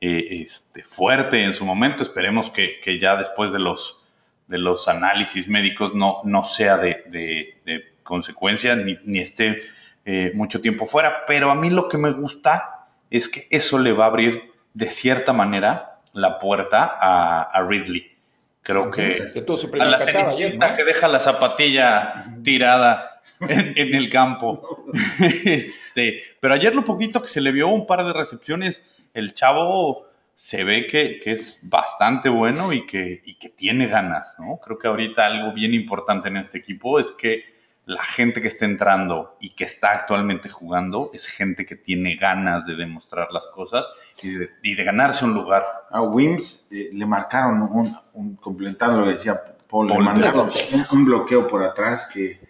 eh, 0.00 0.42
este, 0.42 0.82
fuerte 0.82 1.42
en 1.42 1.54
su 1.54 1.64
momento. 1.64 2.02
Esperemos 2.02 2.50
que, 2.50 2.80
que, 2.80 2.98
ya 2.98 3.16
después 3.16 3.52
de 3.52 3.58
los, 3.58 4.02
de 4.46 4.58
los 4.58 4.88
análisis 4.88 5.48
médicos 5.48 5.94
no, 5.94 6.20
no 6.24 6.44
sea 6.44 6.76
de, 6.76 7.04
de, 7.06 7.58
de 7.64 7.84
consecuencia 8.02 8.76
ni, 8.76 8.98
ni 9.04 9.20
esté 9.20 9.62
eh, 10.04 10.32
mucho 10.34 10.60
tiempo 10.60 10.86
fuera. 10.86 11.24
Pero 11.26 11.50
a 11.50 11.54
mí 11.54 11.70
lo 11.70 11.88
que 11.88 11.98
me 11.98 12.12
gusta 12.12 12.86
es 13.10 13.28
que 13.28 13.46
eso 13.50 13.78
le 13.78 13.92
va 13.92 14.04
a 14.04 14.08
abrir 14.08 14.52
de 14.74 14.90
cierta 14.90 15.32
manera 15.32 16.00
la 16.12 16.38
puerta 16.38 16.96
a, 17.00 17.42
a 17.42 17.62
Ridley. 17.62 18.16
Creo 18.62 18.90
que 18.90 19.20
a 19.22 19.84
la 19.84 19.98
cenicienta 19.98 20.30
ayer, 20.32 20.58
¿no? 20.58 20.74
que 20.74 20.84
deja 20.84 21.06
la 21.06 21.20
zapatilla 21.20 22.24
tirada 22.42 23.20
en, 23.40 23.72
en 23.76 23.94
el 23.94 24.10
campo. 24.10 24.86
este, 25.20 26.20
pero 26.40 26.54
ayer 26.54 26.74
lo 26.74 26.84
poquito 26.84 27.22
que 27.22 27.28
se 27.28 27.40
le 27.40 27.52
vio 27.52 27.68
un 27.68 27.86
par 27.86 28.04
de 28.04 28.12
recepciones, 28.12 28.82
el 29.16 29.32
chavo 29.34 30.06
se 30.34 30.64
ve 30.64 30.86
que, 30.86 31.18
que 31.20 31.32
es 31.32 31.58
bastante 31.62 32.28
bueno 32.28 32.72
y 32.72 32.86
que, 32.86 33.22
y 33.24 33.38
que 33.38 33.48
tiene 33.48 33.88
ganas, 33.88 34.36
¿no? 34.38 34.58
Creo 34.58 34.78
que 34.78 34.86
ahorita 34.86 35.24
algo 35.24 35.52
bien 35.54 35.72
importante 35.72 36.28
en 36.28 36.36
este 36.36 36.58
equipo 36.58 37.00
es 37.00 37.10
que 37.12 37.56
la 37.86 38.02
gente 38.02 38.42
que 38.42 38.48
está 38.48 38.66
entrando 38.66 39.36
y 39.40 39.50
que 39.50 39.64
está 39.64 39.92
actualmente 39.92 40.50
jugando 40.50 41.10
es 41.14 41.26
gente 41.26 41.64
que 41.64 41.76
tiene 41.76 42.16
ganas 42.16 42.66
de 42.66 42.74
demostrar 42.74 43.28
las 43.32 43.46
cosas 43.46 43.86
y 44.20 44.30
de, 44.32 44.50
y 44.62 44.74
de 44.74 44.84
ganarse 44.84 45.24
un 45.24 45.32
lugar. 45.32 45.64
A 45.90 46.02
Wims 46.02 46.68
eh, 46.72 46.90
le 46.92 47.06
marcaron, 47.06 47.62
un, 47.62 47.96
un, 48.12 48.36
complementando 48.36 48.98
lo 48.98 49.06
que 49.06 49.12
decía 49.12 49.40
Paul, 49.68 49.88
Paul 49.88 50.00
le 50.00 50.04
mandaron 50.04 50.50
un, 50.50 50.98
un, 50.98 51.04
bloqueo 51.06 51.46
por 51.46 51.62
atrás 51.62 52.10
que, 52.12 52.40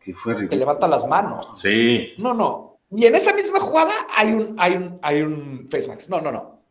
que 0.00 0.14
fue 0.14 0.32
ridículo. 0.32 0.50
Que 0.50 0.56
levanta 0.56 0.88
las 0.88 1.06
manos. 1.06 1.56
Sí. 1.60 2.14
No, 2.16 2.32
no. 2.32 2.73
Y 2.90 3.06
en 3.06 3.14
esa 3.14 3.32
misma 3.32 3.60
jugada 3.60 3.92
hay 4.14 4.32
un, 4.32 4.56
hay 4.58 4.74
un, 4.74 4.98
hay 5.02 5.22
un 5.22 5.66
face 5.70 5.88
max. 5.88 6.08
No, 6.08 6.20
no, 6.20 6.30
no. 6.30 6.62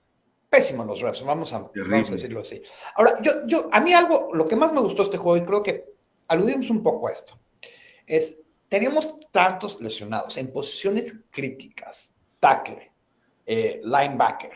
Pésimo 0.49 0.86
los 0.86 1.01
refs, 1.01 1.24
vamos 1.24 1.51
a, 1.51 1.70
vamos 1.76 2.09
a 2.09 2.14
decirlo 2.14 2.41
así. 2.41 2.61
Ahora, 2.95 3.20
yo, 3.22 3.45
yo, 3.47 3.70
a 3.72 3.82
mí 3.82 3.91
algo, 3.91 4.30
lo 4.34 4.47
que 4.47 4.55
más 4.55 4.72
me 4.72 4.82
gustó 4.82 5.01
este 5.01 5.18
juego, 5.18 5.38
y 5.38 5.47
creo 5.47 5.64
que 5.64 5.86
aludimos 6.28 6.70
un 6.70 6.84
poco 6.84 7.07
a 7.07 7.11
esto, 7.11 7.39
es, 8.05 8.39
teníamos 8.70 9.20
tantos 9.32 9.82
lesionados 9.82 10.38
en 10.38 10.53
posiciones 10.53 11.16
críticas, 11.32 12.14
tackle, 12.39 12.91
eh, 13.47 13.82
linebacker, 13.84 14.51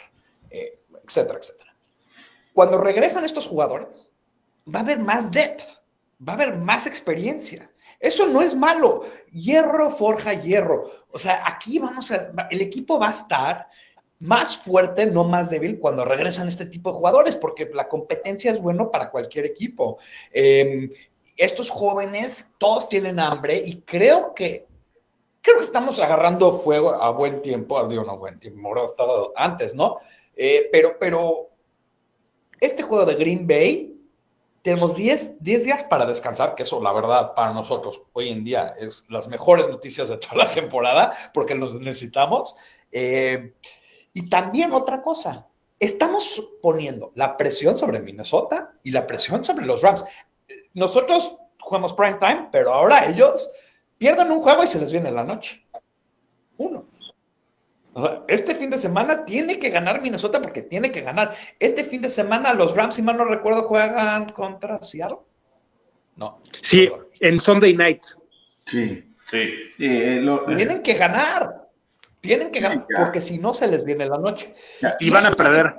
eh, 0.51 0.82
etcétera, 1.03 1.39
etcétera. 1.39 1.76
Cuando 2.53 2.78
regresan 2.78 3.26
estos 3.26 3.47
jugadores, 3.47 4.12
va 4.74 4.80
a 4.80 4.84
haber 4.84 4.99
más 4.99 5.32
depth, 5.32 5.64
va 6.28 6.34
a 6.34 6.36
haber 6.36 6.58
más 6.58 6.86
experiencia. 6.86 7.72
Eso 7.99 8.28
no 8.28 8.41
es 8.41 8.55
malo. 8.55 9.05
Hierro 9.32 9.89
forja 9.89 10.34
hierro. 10.34 10.91
O 11.18 11.20
sea, 11.20 11.41
aquí 11.47 11.80
vamos 11.80 12.11
a, 12.11 12.32
el 12.51 12.61
equipo 12.61 12.99
va 12.99 13.07
a 13.07 13.09
estar 13.09 13.68
más 14.20 14.55
fuerte, 14.55 15.07
no 15.07 15.24
más 15.24 15.49
débil, 15.49 15.80
cuando 15.80 16.05
regresan 16.05 16.47
este 16.47 16.68
tipo 16.68 16.91
de 16.91 16.97
jugadores, 16.97 17.36
porque 17.36 17.68
la 17.74 17.88
competencia 17.88 18.51
es 18.51 18.61
bueno 18.61 18.91
para 18.91 19.09
cualquier 19.09 19.47
equipo. 19.47 19.97
Eh, 20.32 20.91
estos 21.36 21.72
jóvenes, 21.72 22.47
todos 22.59 22.88
tienen 22.88 23.20
hambre 23.20 23.59
y 23.65 23.82
creo 23.82 24.36
que 24.36 24.68
creo 25.41 25.57
que 25.57 25.65
estamos 25.65 25.99
agarrando 25.99 26.51
fuego 26.51 26.93
a 26.93 27.09
buen 27.09 27.41
tiempo, 27.41 27.84
digo, 27.88 28.03
no 28.03 28.20
buen 28.20 28.39
tiempo, 28.39 28.68
ahora 28.68 28.86
estado 28.86 29.34
antes, 29.36 29.74
¿no? 29.74 29.97
Eh, 30.36 30.70
pero, 30.72 30.97
pero 30.99 31.49
este 32.59 32.84
juego 32.84 33.05
de 33.05 33.15
Green 33.15 33.47
Bay, 33.47 33.97
tenemos 34.68 34.97
10, 34.97 35.41
10 35.41 35.63
días 35.63 35.86
para 35.86 36.05
descansar, 36.05 36.53
que 36.53 36.63
eso, 36.63 36.84
la 36.84 36.91
verdad, 36.91 37.34
para 37.36 37.53
nosotros 37.53 38.01
hoy 38.11 38.28
en 38.28 38.43
día 38.43 38.76
es 38.78 39.05
las 39.07 39.30
mejores 39.30 39.70
noticias 39.70 40.09
de 40.09 40.18
toda 40.18 40.36
la 40.36 40.51
temporada, 40.51 41.13
porque 41.34 41.55
los 41.55 41.80
necesitamos. 41.80 42.53
Eh, 42.91 43.53
y 44.11 44.30
también 44.30 44.74
otra 44.74 45.01
cosa, 45.01 45.47
estamos 45.80 46.49
poniendo 46.61 47.13
la 47.15 47.38
presión 47.38 47.78
sobre 47.78 48.01
Minnesota 48.01 48.74
y 48.84 48.91
la 48.91 49.07
presión 49.07 49.41
sobre 49.41 49.65
los 49.65 49.82
Rams. 49.82 50.03
Nosotros 50.74 51.38
jugamos 51.61 51.93
prime 51.93 52.18
time, 52.20 52.49
pero 52.51 52.74
ahora 52.74 53.07
ellos 53.07 53.49
pierden 53.97 54.30
un 54.32 54.41
juego 54.41 54.65
y 54.65 54.68
se 54.68 54.82
les 54.82 54.91
viene 54.91 55.11
la 55.11 55.24
noche. 55.24 55.65
Uno. 56.57 56.84
Este 58.28 58.54
fin 58.56 58.70
de 58.70 58.78
semana 58.78 59.26
tiene 59.26 59.58
que 59.60 59.70
ganar 59.70 60.02
Minnesota 60.02 60.41
porque 60.41 60.62
tiene 60.62 60.91
que 60.91 61.02
ganar. 61.02 61.34
Este 61.60 61.84
fin 61.84 62.02
de 62.02 62.10
semana 62.10 62.54
los 62.54 62.76
Rams, 62.76 62.95
si 62.95 63.02
mal 63.02 63.18
no 63.18 63.26
recuerdo, 63.26 63.64
juegan 63.64 64.30
contra 64.30 64.82
Seattle. 64.84 65.18
No. 66.16 66.39
Sí, 66.62 66.89
en 67.20 67.39
Sunday 67.39 67.76
night. 67.76 68.04
Sí. 68.66 69.04
Sí. 69.30 69.54
Eh, 69.80 70.20
lo- 70.22 70.45
Tienen 70.45 70.82
que 70.84 70.93
ganar. 70.93 71.68
Tienen 72.22 72.52
que 72.52 72.60
ganar 72.60 72.86
ya. 72.89 72.98
porque 73.04 73.22
si 73.22 73.38
no 73.38 73.54
se 73.54 73.68
les 73.68 73.84
viene 73.84 74.08
la 74.08 74.18
noche. 74.18 74.54
Ya. 74.82 74.95
Y 75.00 75.10
van 75.10 75.26
a 75.26 75.32
perder. 75.32 75.76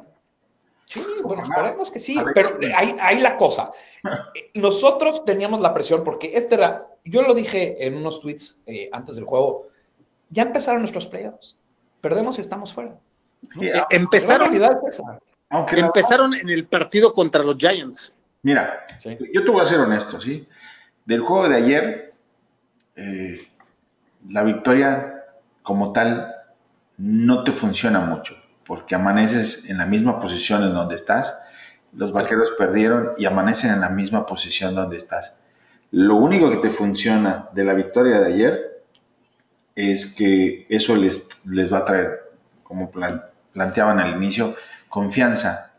Sí, 0.87 1.05
bueno, 1.23 1.43
esperemos 1.43 1.91
que 1.91 2.01
sí, 2.01 2.19
pero 2.33 2.59
ahí, 2.75 2.97
ahí 3.01 3.21
la 3.21 3.37
cosa. 3.37 3.71
Nosotros 4.55 5.25
teníamos 5.27 5.61
la 5.61 5.75
presión 5.75 6.03
porque 6.03 6.31
este 6.35 6.55
era, 6.55 6.87
yo 7.05 7.21
lo 7.23 7.35
dije 7.35 7.87
en 7.87 7.95
unos 7.97 8.21
tweets 8.23 8.63
eh, 8.65 8.89
antes 8.93 9.17
del 9.17 9.27
juego, 9.27 9.67
ya 10.31 10.45
empezaron 10.45 10.81
nuestros 10.81 11.07
playoffs. 11.07 11.58
Perdemos 12.01 12.39
y 12.39 12.41
estamos 12.41 12.73
fuera. 12.73 12.93
eh, 13.61 13.73
Empezaron, 13.91 14.49
realidad 14.49 14.73
es 14.87 14.95
esa. 14.99 15.19
aunque 15.51 15.77
la- 15.77 15.87
empezaron 15.87 16.35
en 16.35 16.49
el 16.49 16.67
partido 16.67 17.13
contra 17.13 17.43
los 17.43 17.57
Giants. 17.57 18.13
Mira, 18.43 18.85
Sí. 19.03 19.17
yo 19.33 19.45
te 19.45 19.51
voy 19.51 19.61
a 19.63 19.67
ser 19.67 19.81
honesto, 19.81 20.21
¿sí? 20.21 20.47
Del 21.05 21.21
juego 21.21 21.49
de 21.49 21.57
ayer, 21.57 22.15
eh, 22.97 23.41
la 24.29 24.43
victoria 24.43 25.25
como 25.63 25.93
tal 25.93 26.35
no 26.99 27.45
te 27.45 27.53
funciona 27.53 28.01
mucho, 28.01 28.35
porque 28.67 28.95
amaneces 28.95 29.69
en 29.71 29.79
la 29.79 29.87
misma 29.87 30.21
posición 30.21 30.63
en 30.65 30.75
donde 30.75 30.97
estás, 30.97 31.39
los 31.93 32.13
vaqueros 32.13 32.51
perdieron 32.59 33.13
y 33.17 33.25
amanecen 33.27 33.73
en 33.73 33.81
la 33.81 33.89
misma 33.89 34.27
posición 34.27 34.75
donde 34.75 34.97
estás. 34.97 35.37
Lo 35.91 36.17
único 36.17 36.51
que 36.51 36.59
te 36.59 36.71
funciona 36.71 37.49
de 37.53 37.65
la 37.65 37.73
victoria 37.75 38.21
de 38.21 38.35
ayer 38.35 38.68
es 39.79 40.15
que 40.15 40.67
eso 40.69 40.97
les, 40.97 41.29
les 41.45 41.73
va 41.73 41.79
a 41.79 41.85
traer, 41.85 42.21
como 42.63 42.91
plan- 42.91 43.25
planteaban 43.53 43.99
al 44.01 44.17
inicio, 44.17 44.57
confianza, 44.89 45.75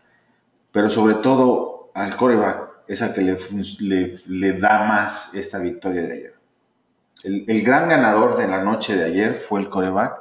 pero 0.72 0.90
sobre 0.90 1.16
todo 1.16 1.92
al 1.94 2.16
coreback 2.16 2.70
es 2.88 3.02
al 3.02 3.14
que 3.14 3.22
le, 3.22 3.38
le- 3.80 4.16
le 4.28 4.54
da 4.54 4.86
más 4.86 5.34
esta 5.34 5.60
victoria 5.60 6.04
de 6.04 6.14
ayer. 6.14 6.36
El, 7.24 7.46
el 7.48 7.62
gran 7.64 7.90
ganador 7.90 8.38
de 8.38 8.48
la 8.48 8.64
noche 8.64 8.96
de 8.96 9.06
ayer 9.06 9.36
fue 9.36 9.60
el 9.62 9.70
coreback, 9.70 10.14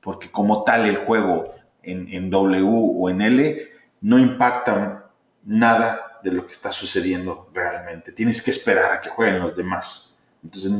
porque 0.00 0.30
como 0.30 0.64
tal 0.64 0.86
el 0.86 0.96
juego 0.98 1.54
en, 1.82 2.08
en 2.12 2.30
W 2.30 2.64
o 2.68 3.08
en 3.10 3.22
L 3.22 3.68
no 4.02 4.18
impacta 4.18 5.10
nada 5.44 6.20
de 6.22 6.32
lo 6.32 6.46
que 6.46 6.52
está 6.52 6.72
sucediendo 6.72 7.50
realmente. 7.54 8.12
Tienes 8.12 8.42
que 8.42 8.50
esperar 8.50 8.92
a 8.92 9.00
que 9.00 9.08
jueguen 9.10 9.40
los 9.40 9.56
demás. 9.56 10.13
Entonces 10.44 10.72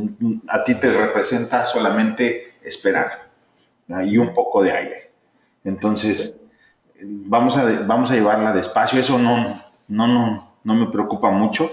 a 0.49 0.63
ti 0.63 0.75
te 0.75 0.93
representa 0.93 1.65
solamente 1.65 2.55
esperar 2.63 3.31
y 4.05 4.19
un 4.19 4.35
poco 4.35 4.63
de 4.63 4.73
aire. 4.73 5.11
Entonces 5.65 6.35
vamos 7.03 7.57
a, 7.57 7.83
vamos 7.83 8.11
a 8.11 8.15
llevarla 8.15 8.53
despacio. 8.53 9.01
Eso 9.01 9.19
no, 9.19 9.63
no, 9.89 10.07
no, 10.07 10.55
no 10.63 10.75
me 10.75 10.87
preocupa 10.87 11.31
mucho. 11.31 11.71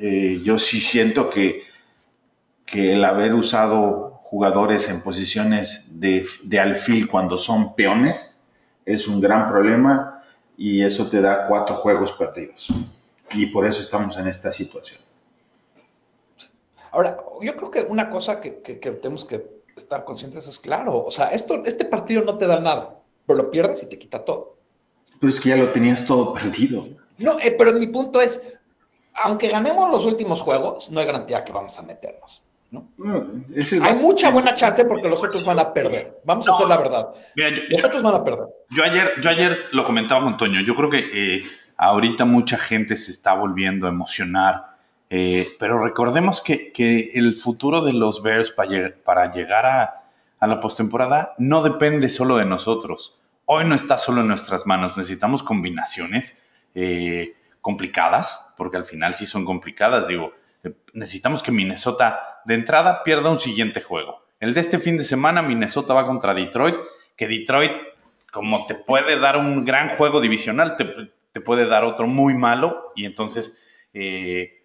Eh, 0.00 0.40
yo 0.42 0.58
sí 0.58 0.80
siento 0.80 1.30
que, 1.30 1.62
que 2.64 2.94
el 2.94 3.04
haber 3.04 3.34
usado 3.34 4.20
jugadores 4.22 4.88
en 4.88 5.02
posiciones 5.02 6.00
de, 6.00 6.26
de 6.42 6.60
alfil 6.60 7.08
cuando 7.08 7.38
son 7.38 7.76
peones 7.76 8.40
es 8.84 9.06
un 9.06 9.20
gran 9.20 9.48
problema 9.48 10.22
y 10.56 10.82
eso 10.82 11.08
te 11.08 11.20
da 11.20 11.46
cuatro 11.46 11.76
juegos 11.76 12.12
perdidos. 12.12 12.68
Y 13.32 13.46
por 13.46 13.66
eso 13.66 13.80
estamos 13.80 14.16
en 14.16 14.28
esta 14.28 14.50
situación. 14.52 15.05
Ahora, 16.96 17.18
yo 17.42 17.54
creo 17.56 17.70
que 17.70 17.82
una 17.82 18.08
cosa 18.08 18.40
que, 18.40 18.60
que- 18.62 18.80
que 18.80 18.90
tenemos 18.92 19.26
que 19.26 19.46
estar 19.76 20.02
conscientes 20.04 20.48
es 20.48 20.58
claro, 20.58 21.04
o 21.04 21.10
sea, 21.10 21.26
esto, 21.28 21.62
este 21.66 21.84
partido 21.84 22.22
no 22.22 22.38
te 22.38 22.46
da 22.46 22.58
nada, 22.58 22.98
pero 23.26 23.36
lo 23.42 23.50
pierdes 23.50 23.82
y 23.82 23.88
te 23.90 23.98
quita 23.98 24.24
todo. 24.24 24.56
Pero 25.20 25.28
es 25.28 25.38
que 25.38 25.50
ya 25.50 25.56
lo 25.56 25.68
tenías 25.72 26.06
todo 26.06 26.32
perdido. 26.32 26.86
No, 27.18 27.38
eh, 27.40 27.54
pero 27.58 27.74
mi 27.74 27.86
punto 27.86 28.20
es, 28.22 28.42
aunque 29.12 29.48
ganemos 29.48 29.90
los 29.90 30.06
últimos 30.06 30.40
juegos, 30.40 30.90
no 30.90 31.00
hay 31.00 31.06
garantía 31.06 31.44
que 31.44 31.52
vamos 31.52 31.78
a 31.78 31.82
meternos. 31.82 32.42
¿no? 32.70 32.88
Mm, 32.96 33.44
Hay 33.82 33.94
mucha 33.96 34.30
buena 34.30 34.54
chance 34.54 34.84
porque 34.86 35.08
los 35.08 35.22
otros 35.22 35.44
van 35.44 35.58
a 35.58 35.72
perder. 35.74 36.20
Vamos 36.24 36.48
a 36.48 36.52
hacer 36.52 36.66
la 36.66 36.76
verdad. 36.78 37.08
Mira, 37.36 37.50
yo, 37.50 37.62
Los 37.68 37.80
yo- 37.82 37.86
otros 37.88 38.02
van 38.02 38.14
a 38.14 38.24
perder. 38.24 38.46
yo 38.70 38.84
ayer, 38.84 39.20
yo 39.22 39.30
ayer 39.30 39.58
lo 39.72 39.84
comentaba 39.84 40.24
con 40.24 40.36
Toño. 40.38 40.60
Yo 40.62 40.74
creo 40.74 40.88
que 40.90 41.08
eh, 41.36 41.42
ahorita 41.76 42.24
mucha 42.24 42.56
gente 42.58 42.96
se 42.96 43.10
está 43.12 43.34
volviendo 43.34 43.86
a 43.86 43.90
emocionar. 43.90 44.75
Eh, 45.10 45.48
pero 45.58 45.82
recordemos 45.82 46.40
que, 46.40 46.72
que 46.72 47.12
el 47.14 47.36
futuro 47.36 47.82
de 47.82 47.92
los 47.92 48.22
Bears 48.22 48.50
para, 48.52 48.94
para 49.04 49.32
llegar 49.32 49.66
a, 49.66 50.02
a 50.38 50.46
la 50.46 50.60
postemporada 50.60 51.34
no 51.38 51.62
depende 51.62 52.08
solo 52.08 52.36
de 52.36 52.44
nosotros. 52.44 53.20
Hoy 53.44 53.64
no 53.64 53.74
está 53.74 53.98
solo 53.98 54.22
en 54.22 54.28
nuestras 54.28 54.66
manos. 54.66 54.96
Necesitamos 54.96 55.42
combinaciones 55.42 56.42
eh, 56.74 57.34
complicadas, 57.60 58.52
porque 58.56 58.76
al 58.76 58.84
final 58.84 59.14
sí 59.14 59.26
son 59.26 59.44
complicadas. 59.44 60.08
Digo, 60.08 60.32
eh, 60.64 60.72
necesitamos 60.92 61.42
que 61.42 61.52
Minnesota 61.52 62.40
de 62.44 62.54
entrada 62.54 63.02
pierda 63.04 63.30
un 63.30 63.38
siguiente 63.38 63.80
juego. 63.80 64.26
El 64.40 64.52
de 64.52 64.60
este 64.60 64.78
fin 64.78 64.96
de 64.96 65.04
semana, 65.04 65.42
Minnesota 65.42 65.94
va 65.94 66.06
contra 66.06 66.34
Detroit, 66.34 66.76
que 67.16 67.26
Detroit, 67.26 67.72
como 68.30 68.66
te 68.66 68.74
puede 68.74 69.18
dar 69.18 69.38
un 69.38 69.64
gran 69.64 69.96
juego 69.96 70.20
divisional, 70.20 70.76
te, 70.76 70.84
te 71.32 71.40
puede 71.40 71.66
dar 71.66 71.84
otro 71.84 72.06
muy 72.06 72.34
malo, 72.34 72.92
y 72.94 73.06
entonces 73.06 73.62
eh, 73.94 74.55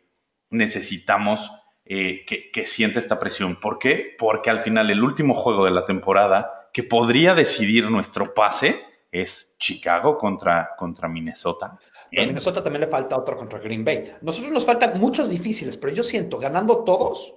necesitamos 0.51 1.51
eh, 1.85 2.23
que, 2.25 2.51
que 2.51 2.67
sienta 2.67 2.99
esta 2.99 3.19
presión. 3.19 3.59
¿Por 3.59 3.79
qué? 3.79 4.15
Porque 4.17 4.49
al 4.49 4.61
final 4.61 4.89
el 4.91 5.03
último 5.03 5.33
juego 5.33 5.65
de 5.65 5.71
la 5.71 5.85
temporada 5.85 6.69
que 6.71 6.83
podría 6.83 7.33
decidir 7.33 7.89
nuestro 7.89 8.33
pase 8.33 8.81
es 9.11 9.55
Chicago 9.59 10.17
contra, 10.17 10.75
contra 10.77 11.09
Minnesota. 11.09 11.77
Pero 12.09 12.23
a 12.23 12.25
Minnesota 12.27 12.63
también 12.63 12.81
le 12.81 12.87
falta 12.87 13.17
otro 13.17 13.37
contra 13.37 13.59
Green 13.59 13.83
Bay. 13.83 14.13
Nosotros 14.21 14.51
nos 14.51 14.65
faltan 14.65 14.99
muchos 14.99 15.29
difíciles, 15.29 15.75
pero 15.75 15.93
yo 15.93 16.03
siento, 16.03 16.37
ganando 16.37 16.83
todos, 16.83 17.35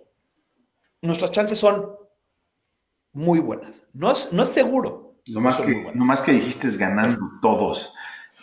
nuestras 1.02 1.32
chances 1.32 1.58
son 1.58 1.96
muy 3.12 3.40
buenas. 3.40 3.84
No 3.92 4.12
es, 4.12 4.32
no 4.32 4.42
es 4.42 4.48
seguro. 4.48 5.16
Lo 5.26 5.40
más, 5.40 5.60
que, 5.60 5.90
lo 5.94 6.04
más 6.04 6.20
que 6.20 6.32
dijiste 6.32 6.68
es 6.68 6.76
ganando 6.76 7.18
todos. 7.40 7.94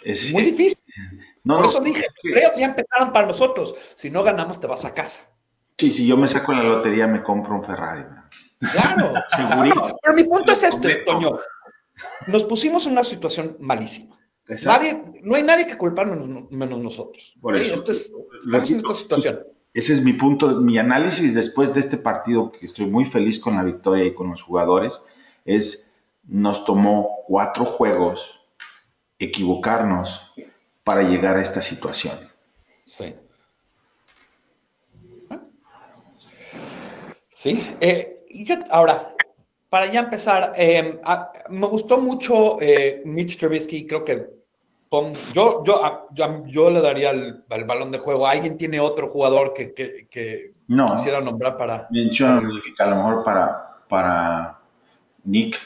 Es, 0.04 0.34
Muy 0.34 0.44
difícil. 0.44 0.80
No, 1.44 1.56
Por 1.56 1.64
no, 1.66 1.70
eso 1.70 1.80
dije, 1.82 2.06
los 2.06 2.32
playoffs 2.34 2.58
ya 2.58 2.66
empezaron 2.68 3.12
para 3.14 3.28
nosotros. 3.28 3.76
Si 3.96 4.10
no 4.10 4.24
ganamos, 4.24 4.60
te 4.60 4.68
vas 4.68 4.86
a 4.86 4.94
casa. 4.94 5.20
Sí, 5.78 5.92
si 5.92 6.06
yo 6.06 6.16
me 6.18 6.28
saco 6.28 6.52
la 6.52 6.64
lotería, 6.64 7.08
me 7.08 7.24
compro 7.24 7.56
un 7.56 7.64
Ferrari. 7.64 8.04
¿no? 8.04 8.70
Claro. 8.72 9.14
Segurito. 9.36 9.98
Pero 10.02 10.16
mi 10.16 10.24
punto 10.26 10.52
es 10.52 10.64
este. 10.64 10.96
Toño. 10.98 11.38
Nos 12.28 12.44
pusimos 12.46 12.86
en 12.86 12.94
una 12.94 13.04
situación 13.04 13.58
malísima. 13.60 14.18
Nadie, 14.66 15.04
no 15.24 15.36
hay 15.36 15.44
nadie 15.44 15.66
que 15.66 15.78
culpar 15.78 16.08
menos, 16.08 16.52
menos 16.52 16.80
nosotros. 16.80 17.36
Por 17.42 17.56
eso. 17.56 17.74
esto 17.74 17.92
es- 17.92 18.02
estamos 18.02 18.26
en 18.46 18.52
Repito, 18.52 18.92
esta 18.92 18.94
situación. 19.02 19.40
Ese 19.74 19.94
es 19.94 20.04
mi 20.04 20.14
punto, 20.14 20.60
mi 20.60 20.78
análisis 20.78 21.34
después 21.34 21.74
de 21.74 21.80
este 21.80 21.98
partido, 21.98 22.52
que 22.52 22.66
estoy 22.66 22.88
muy 22.88 23.06
feliz 23.06 23.40
con 23.40 23.56
la 23.56 23.64
victoria 23.64 24.04
y 24.06 24.14
con 24.14 24.30
los 24.30 24.44
jugadores, 24.44 25.04
es 25.46 25.96
nos 26.24 26.66
tomó 26.66 27.24
cuatro 27.28 27.64
juegos 27.66 28.46
equivocarnos 29.18 30.34
para 30.92 31.08
llegar 31.08 31.38
a 31.38 31.42
esta 31.42 31.62
situación. 31.62 32.18
Sí. 32.84 33.16
Sí. 37.30 37.76
eh, 37.80 38.26
yo, 38.30 38.56
ahora, 38.70 39.16
para 39.70 39.86
ya 39.86 40.02
empezar, 40.02 40.52
eh, 40.58 41.00
a- 41.06 41.32
me 41.50 41.66
gustó 41.68 41.98
mucho 41.98 42.62
eh, 42.62 43.02
Mitch 43.06 43.38
Trubisky. 43.38 43.88
Creo 43.88 44.04
que 44.04 44.28
yo, 45.34 45.64
yo, 45.64 45.84
a- 45.86 46.08
yo, 46.12 46.44
yo 46.48 46.70
le 46.70 46.82
daría 46.82 47.12
el, 47.12 47.42
el 47.50 47.64
balón 47.64 47.90
de 47.92 47.98
juego. 48.00 48.28
¿Alguien 48.28 48.58
tiene 48.58 48.82
otro 48.82 49.08
jugador 49.08 49.54
que, 49.54 49.74
que- 49.74 50.08
que 50.10 50.52
No. 50.68 50.94
quisiera 50.94 51.22
nombrar 51.22 51.56
para. 51.56 51.88
Menciono 51.90 52.50
que 52.76 52.84
a 52.84 52.88
lo 52.88 52.96
mejor 52.98 53.24
para, 53.24 53.78
para 53.88 54.60
Nick 55.24 55.58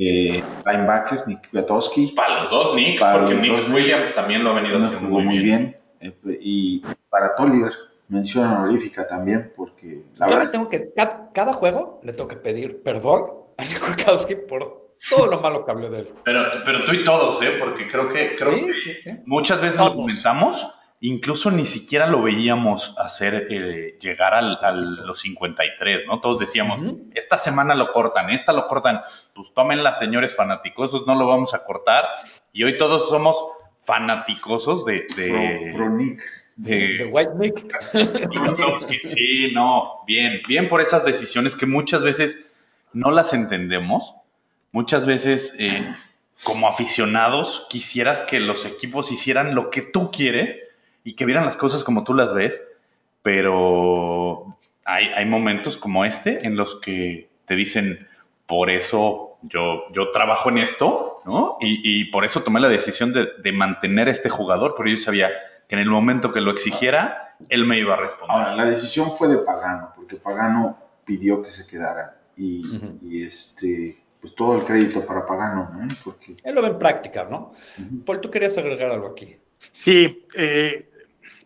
eh, 0.00 0.42
linebacker, 0.66 1.24
Nick 1.28 1.50
Kwiatkowski. 1.50 2.08
Para 2.16 2.42
los 2.42 2.50
dos, 2.50 2.74
Nick, 2.74 2.98
Para 2.98 3.18
porque 3.18 3.34
los 3.34 3.42
Nick 3.42 3.52
dos, 3.52 3.68
Williams 3.68 4.14
también 4.14 4.42
lo 4.42 4.50
ha 4.50 4.54
venido 4.54 4.78
haciendo 4.78 5.08
jugó 5.08 5.20
muy 5.20 5.38
bien. 5.40 5.76
eh, 6.00 6.12
y 6.40 6.82
para 7.10 7.34
Tolliver, 7.34 7.72
mención 8.08 8.46
honorífica 8.50 9.06
también, 9.06 9.52
porque 9.56 10.02
la 10.16 10.26
Yo 10.26 10.30
verdad 10.32 10.46
le 10.46 10.50
tengo 10.52 10.68
que, 10.68 10.92
cada, 10.96 11.30
cada 11.32 11.52
juego 11.52 12.00
le 12.02 12.12
tengo 12.14 12.28
que 12.28 12.36
pedir 12.36 12.82
perdón 12.82 13.24
a 13.58 13.62
Nick 13.64 13.78
Kwiatkowski 13.78 14.34
por 14.48 14.90
todo 15.10 15.26
lo 15.26 15.40
malo 15.40 15.64
que 15.64 15.70
hablé 15.70 15.90
de 15.90 15.98
él. 16.00 16.08
Pero, 16.24 16.42
pero 16.64 16.84
tú 16.84 16.92
y 16.92 17.04
todos, 17.04 17.40
¿eh? 17.42 17.56
Porque 17.58 17.86
creo 17.86 18.08
que, 18.12 18.36
creo 18.36 18.52
Sí, 18.52 18.66
que 18.66 18.72
sí, 18.72 18.94
sí. 19.04 19.10
muchas 19.26 19.60
veces 19.60 19.78
lo 19.80 19.94
comentamos, 19.96 20.66
incluso 21.00 21.50
ni 21.50 21.64
siquiera 21.66 22.06
lo 22.06 22.22
veíamos 22.22 22.94
hacer 22.98 23.46
eh, 23.50 23.96
llegar 24.00 24.34
al, 24.34 24.56
a 24.62 24.70
los 24.72 25.20
53, 25.20 26.06
¿no? 26.06 26.20
Todos 26.20 26.38
decíamos, 26.38 26.78
esta 27.14 27.38
semana 27.38 27.74
lo 27.74 27.90
cortan, 27.90 28.30
esta 28.30 28.52
lo 28.52 28.66
cortan, 28.66 29.00
pues 29.34 29.52
tómenla, 29.54 29.94
señores 29.94 30.36
fanáticosos, 30.36 31.06
no 31.06 31.14
lo 31.14 31.26
vamos 31.26 31.54
a 31.54 31.64
cortar. 31.64 32.04
Y 32.52 32.64
hoy 32.64 32.76
todos 32.76 33.08
somos 33.08 33.36
fanaticosos 33.78 34.84
de... 34.84 35.06
de- 35.16 35.72
pro, 35.74 35.86
pro 35.86 35.90
Nick. 35.96 36.22
de- 36.56 36.98
De 36.98 37.04
White 37.06 37.32
Nick. 37.38 37.78
Sí, 39.04 39.50
no, 39.54 40.02
bien, 40.06 40.40
bien 40.46 40.68
por 40.68 40.80
esas 40.80 41.04
decisiones 41.04 41.56
que 41.56 41.66
muchas 41.66 42.02
veces 42.02 42.38
no 42.92 43.10
las 43.10 43.32
entendemos. 43.32 44.14
Muchas 44.72 45.06
veces, 45.06 45.54
eh, 45.58 45.94
como 46.44 46.68
aficionados, 46.68 47.66
quisieras 47.70 48.22
que 48.22 48.38
los 48.40 48.64
equipos 48.66 49.10
hicieran 49.12 49.54
lo 49.54 49.68
que 49.70 49.82
tú 49.82 50.10
quieres 50.10 50.58
y 51.10 51.14
que 51.14 51.26
vieran 51.26 51.44
las 51.44 51.56
cosas 51.56 51.82
como 51.82 52.04
tú 52.04 52.14
las 52.14 52.32
ves, 52.32 52.62
pero 53.22 54.56
hay, 54.84 55.06
hay 55.06 55.26
momentos 55.26 55.76
como 55.76 56.04
este 56.04 56.46
en 56.46 56.54
los 56.54 56.76
que 56.80 57.28
te 57.46 57.56
dicen, 57.56 58.06
por 58.46 58.70
eso 58.70 59.36
yo, 59.42 59.90
yo 59.92 60.12
trabajo 60.12 60.50
en 60.50 60.58
esto, 60.58 61.16
¿no? 61.26 61.56
Y, 61.60 61.80
y 61.82 62.04
por 62.12 62.24
eso 62.24 62.44
tomé 62.44 62.60
la 62.60 62.68
decisión 62.68 63.12
de, 63.12 63.28
de 63.42 63.52
mantener 63.52 64.06
a 64.06 64.12
este 64.12 64.28
jugador, 64.28 64.74
porque 64.76 64.92
yo 64.92 64.98
sabía 64.98 65.30
que 65.68 65.74
en 65.74 65.80
el 65.80 65.90
momento 65.90 66.32
que 66.32 66.40
lo 66.40 66.52
exigiera, 66.52 67.34
él 67.48 67.66
me 67.66 67.80
iba 67.80 67.94
a 67.94 67.96
responder. 67.96 68.36
Ahora, 68.36 68.54
la 68.54 68.66
decisión 68.66 69.10
fue 69.10 69.26
de 69.26 69.38
Pagano, 69.38 69.92
porque 69.96 70.14
Pagano 70.14 70.78
pidió 71.04 71.42
que 71.42 71.50
se 71.50 71.66
quedara. 71.66 72.18
Y, 72.36 72.64
Ujú. 72.76 72.98
y, 73.02 73.22
este, 73.22 73.98
pues 74.20 74.32
todo 74.36 74.56
el 74.56 74.64
crédito 74.64 75.04
para 75.04 75.26
Pagano, 75.26 75.70
¿no? 75.74 75.88
Porque 76.04 76.36
Él 76.44 76.54
lo 76.54 76.62
ve 76.62 76.68
en 76.68 76.78
práctica, 76.78 77.26
¿no? 77.28 77.52
Paul, 78.06 78.20
tú 78.20 78.30
querías 78.30 78.56
agregar 78.56 78.92
algo 78.92 79.08
aquí. 79.08 79.36
Sí, 79.72 80.26
eh, 80.34 80.89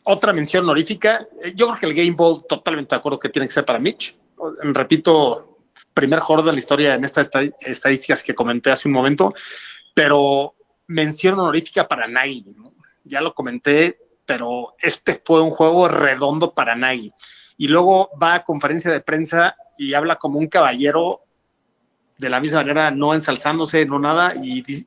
otra 0.04 0.32
mención 0.32 0.64
honorífica. 0.64 1.26
Eh, 1.42 1.52
Yo 1.54 1.66
creo 1.66 1.80
que 1.80 1.86
el 1.86 1.94
Game 1.94 2.16
Ball, 2.16 2.44
totalmente 2.48 2.94
de 2.94 2.98
acuerdo 2.98 3.18
que 3.18 3.28
tiene 3.28 3.48
que 3.48 3.54
ser 3.54 3.64
para 3.64 3.78
Mitch. 3.78 4.16
O- 4.36 4.52
Repito, 4.72 5.58
primer 5.92 6.20
jugador 6.20 6.46
de 6.46 6.52
la 6.52 6.58
historia 6.58 6.94
en 6.94 7.04
estas 7.04 7.26
esta- 7.26 7.42
estadísticas 7.60 8.22
que 8.22 8.34
comenté 8.34 8.70
hace 8.70 8.88
un 8.88 8.94
momento, 8.94 9.32
pero 9.94 10.54
mención 10.86 11.38
honorífica 11.38 11.86
para 11.88 12.06
Nagy. 12.06 12.44
¿no? 12.56 12.72
Ya 13.04 13.20
lo 13.20 13.34
comenté, 13.34 13.98
pero 14.26 14.74
este 14.78 15.20
fue 15.24 15.40
un 15.42 15.50
juego 15.50 15.88
redondo 15.88 16.52
para 16.54 16.74
Nagy. 16.74 17.12
Y 17.56 17.68
luego 17.68 18.10
va 18.20 18.34
a 18.34 18.44
conferencia 18.44 18.90
de 18.90 19.00
prensa 19.00 19.56
y 19.78 19.94
habla 19.94 20.16
como 20.16 20.38
un 20.38 20.48
caballero, 20.48 21.20
de 22.18 22.30
la 22.30 22.40
misma 22.40 22.60
manera, 22.60 22.90
no 22.90 23.12
ensalzándose, 23.14 23.86
no 23.86 23.98
nada, 23.98 24.34
y 24.40 24.62
dice, 24.62 24.86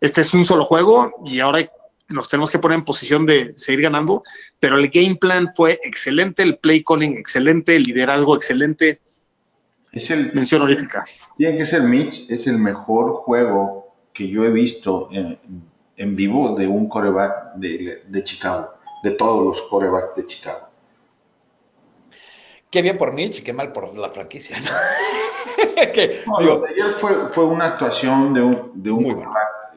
este 0.00 0.20
es 0.20 0.34
un 0.34 0.44
solo 0.44 0.64
juego 0.66 1.14
y 1.24 1.40
ahora 1.40 1.68
nos 2.08 2.28
tenemos 2.28 2.50
que 2.50 2.58
poner 2.58 2.78
en 2.78 2.84
posición 2.84 3.26
de 3.26 3.54
seguir 3.54 3.82
ganando, 3.82 4.22
pero 4.58 4.78
el 4.78 4.88
game 4.88 5.16
plan 5.16 5.52
fue 5.54 5.78
excelente, 5.82 6.42
el 6.42 6.58
play 6.58 6.82
calling 6.82 7.16
excelente, 7.16 7.76
el 7.76 7.82
liderazgo 7.82 8.36
excelente, 8.36 9.00
es 9.92 10.10
el, 10.10 10.32
mención 10.34 10.62
honorífica. 10.62 11.04
tiene 11.36 11.56
que 11.56 11.64
ser 11.64 11.82
Mitch, 11.82 12.30
es 12.30 12.46
el 12.46 12.58
mejor 12.58 13.14
juego 13.14 13.94
que 14.12 14.28
yo 14.28 14.44
he 14.44 14.50
visto 14.50 15.08
en, 15.12 15.38
en 15.96 16.16
vivo 16.16 16.54
de 16.54 16.66
un 16.66 16.88
coreback 16.88 17.54
de, 17.54 18.02
de 18.06 18.24
Chicago, 18.24 18.74
de 19.02 19.12
todos 19.12 19.44
los 19.44 19.62
corebacks 19.62 20.16
de 20.16 20.26
Chicago. 20.26 20.68
Qué 22.70 22.82
bien 22.82 22.98
por 22.98 23.12
Mitch 23.12 23.38
y 23.38 23.42
qué 23.42 23.52
mal 23.52 23.72
por 23.72 23.96
la 23.96 24.10
franquicia, 24.10 24.58
¿no? 24.60 24.70
que, 25.92 26.22
No, 26.26 26.38
digo, 26.38 26.54
lo 26.56 26.60
de 26.60 26.68
ayer 26.74 26.92
fue, 26.92 27.28
fue 27.28 27.46
una 27.46 27.66
actuación 27.66 28.34
de 28.34 28.42
un, 28.42 28.72
de 28.74 28.90
un 28.90 29.04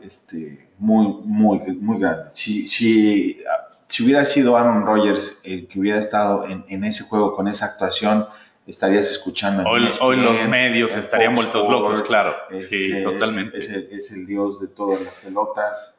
este, 0.03 0.69
muy, 0.77 1.07
muy, 1.23 1.59
muy 1.79 1.99
grande. 1.99 2.31
Si, 2.33 2.67
si, 2.67 3.39
si 3.87 4.03
hubiera 4.03 4.25
sido 4.25 4.57
Aaron 4.57 4.85
Rodgers 4.85 5.39
el 5.43 5.67
que 5.67 5.79
hubiera 5.79 5.99
estado 5.99 6.47
en, 6.47 6.65
en 6.67 6.83
ese 6.83 7.03
juego 7.03 7.35
con 7.35 7.47
esa 7.47 7.65
actuación, 7.65 8.27
estarías 8.65 9.09
escuchando. 9.09 9.61
en 9.61 9.67
Hoy, 9.67 9.87
ESPN, 9.87 10.03
hoy 10.05 10.15
los 10.17 10.47
medios 10.47 10.91
en 10.93 10.99
estarían 10.99 11.35
Fox 11.35 11.51
vueltos 11.51 11.69
locos, 11.69 12.03
claro. 12.03 12.33
este, 12.51 12.67
sí, 12.67 13.03
totalmente. 13.03 13.57
Es 13.57 13.69
el, 13.69 13.89
es 13.91 14.11
el 14.11 14.25
dios 14.25 14.59
de 14.59 14.67
todas 14.67 15.01
las 15.01 15.13
pelotas. 15.15 15.97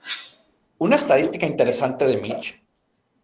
Una 0.79 0.97
estadística 0.97 1.47
interesante 1.47 2.07
de 2.07 2.17
Mitch. 2.17 2.61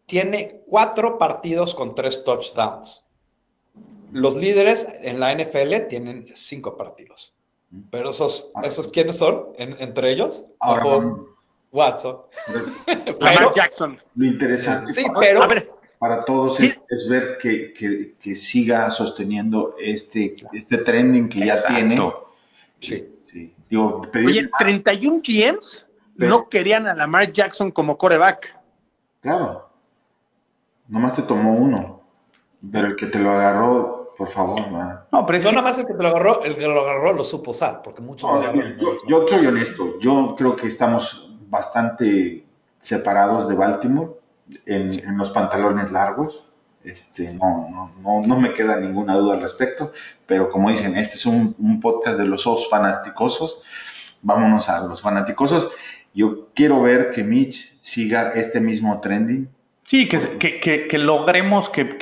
Tiene 0.06 0.62
cuatro 0.66 1.18
partidos 1.18 1.74
con 1.74 1.94
tres 1.94 2.24
touchdowns. 2.24 3.04
Los 4.12 4.36
líderes 4.36 4.88
en 5.02 5.20
la 5.20 5.34
NFL 5.34 5.86
tienen 5.88 6.28
cinco 6.34 6.76
partidos. 6.76 7.34
Pero 7.90 8.10
esos, 8.10 8.50
esos 8.62 8.88
¿quiénes 8.88 9.18
son? 9.18 9.46
En- 9.58 9.76
entre 9.78 10.10
ellos, 10.12 10.44
Ahora, 10.60 10.84
Mahomes, 10.84 11.26
Watson. 11.72 12.16
Lamar 12.86 13.16
Pero, 13.18 13.54
Jackson. 13.54 13.98
lo 14.14 14.26
interesante 14.26 14.92
sí, 14.94 15.04
para, 15.04 15.20
pero 15.20 15.42
A 15.42 15.46
ver, 15.48 15.70
para 15.98 16.24
todos 16.24 16.60
es, 16.60 16.78
es 16.88 17.08
ver 17.08 17.36
que, 17.40 17.72
que- 17.74 18.14
que 18.18 18.36
siga 18.36 18.90
sosteniendo 18.90 19.74
este, 19.78 20.34
este 20.52 20.78
trending 20.78 21.28
que 21.28 21.44
ya 21.46 21.62
tiene. 21.66 22.00
sí. 22.80 23.14
Sí. 23.24 23.54
Digo, 23.68 24.00
pedir 24.10 24.26
oye, 24.28 24.50
31 24.58 25.20
GMs 25.22 25.84
no 26.16 26.48
querían 26.48 26.86
a 26.86 26.94
Lamar 26.94 27.30
Jackson 27.30 27.70
como 27.70 27.98
coreback. 27.98 28.58
Claro. 29.20 29.68
Nomás 30.88 31.14
te 31.14 31.20
tomó 31.22 31.54
uno. 31.54 32.00
Pero 32.72 32.86
el 32.88 32.96
que 32.96 33.04
te 33.06 33.18
lo 33.18 33.30
agarró, 33.32 33.97
por 34.18 34.28
favor. 34.28 34.60
No, 35.12 35.24
pero 35.24 35.38
es 35.38 35.44
No 35.44 35.50
que- 35.50 35.56
nada 35.56 35.68
más 35.68 35.78
el 35.78 35.86
que 35.86 35.94
te 35.94 36.02
lo 36.02 36.08
agarró, 36.08 36.42
el 36.44 36.56
que 36.56 36.66
lo 36.66 36.80
agarró 36.82 37.12
lo 37.14 37.24
supo 37.24 37.52
usar, 37.52 37.80
porque 37.82 38.02
muchos 38.02 38.28
No, 38.28 38.52
yo, 38.52 38.96
yo 39.08 39.26
soy 39.28 39.46
honesto. 39.46 39.98
Yo 40.00 40.34
creo 40.36 40.56
que 40.56 40.66
estamos 40.66 41.30
bastante 41.48 42.44
separados 42.78 43.48
de 43.48 43.54
Baltimore 43.54 44.10
en, 44.66 44.98
en 45.04 45.16
los 45.16 45.30
pantalones 45.30 45.90
largos. 45.92 46.44
Este, 46.84 47.32
no, 47.34 47.68
no, 47.70 47.92
no, 48.00 48.26
no 48.26 48.40
me 48.40 48.54
queda 48.54 48.76
ninguna 48.78 49.14
duda 49.16 49.34
al 49.34 49.40
respecto. 49.40 49.92
Pero 50.26 50.50
como 50.50 50.68
dicen, 50.70 50.96
este 50.96 51.14
es 51.14 51.24
un, 51.26 51.54
un 51.58 51.80
podcast 51.80 52.18
de 52.18 52.26
los 52.26 52.46
ojos 52.46 52.68
fanaticosos. 52.68 53.62
Vámonos 54.22 54.68
a 54.68 54.80
los 54.80 55.00
fanaticosos. 55.00 55.70
Yo 56.14 56.48
quiero 56.54 56.82
ver 56.82 57.10
que 57.10 57.22
Mitch 57.22 57.78
siga 57.80 58.30
este 58.32 58.60
mismo 58.60 59.00
trending. 59.00 59.48
Sí, 59.90 60.06
que, 60.06 60.18
que, 60.38 60.60
que- 60.60 60.86
que 60.86 60.98
logremos 60.98 61.70
que, 61.70 61.96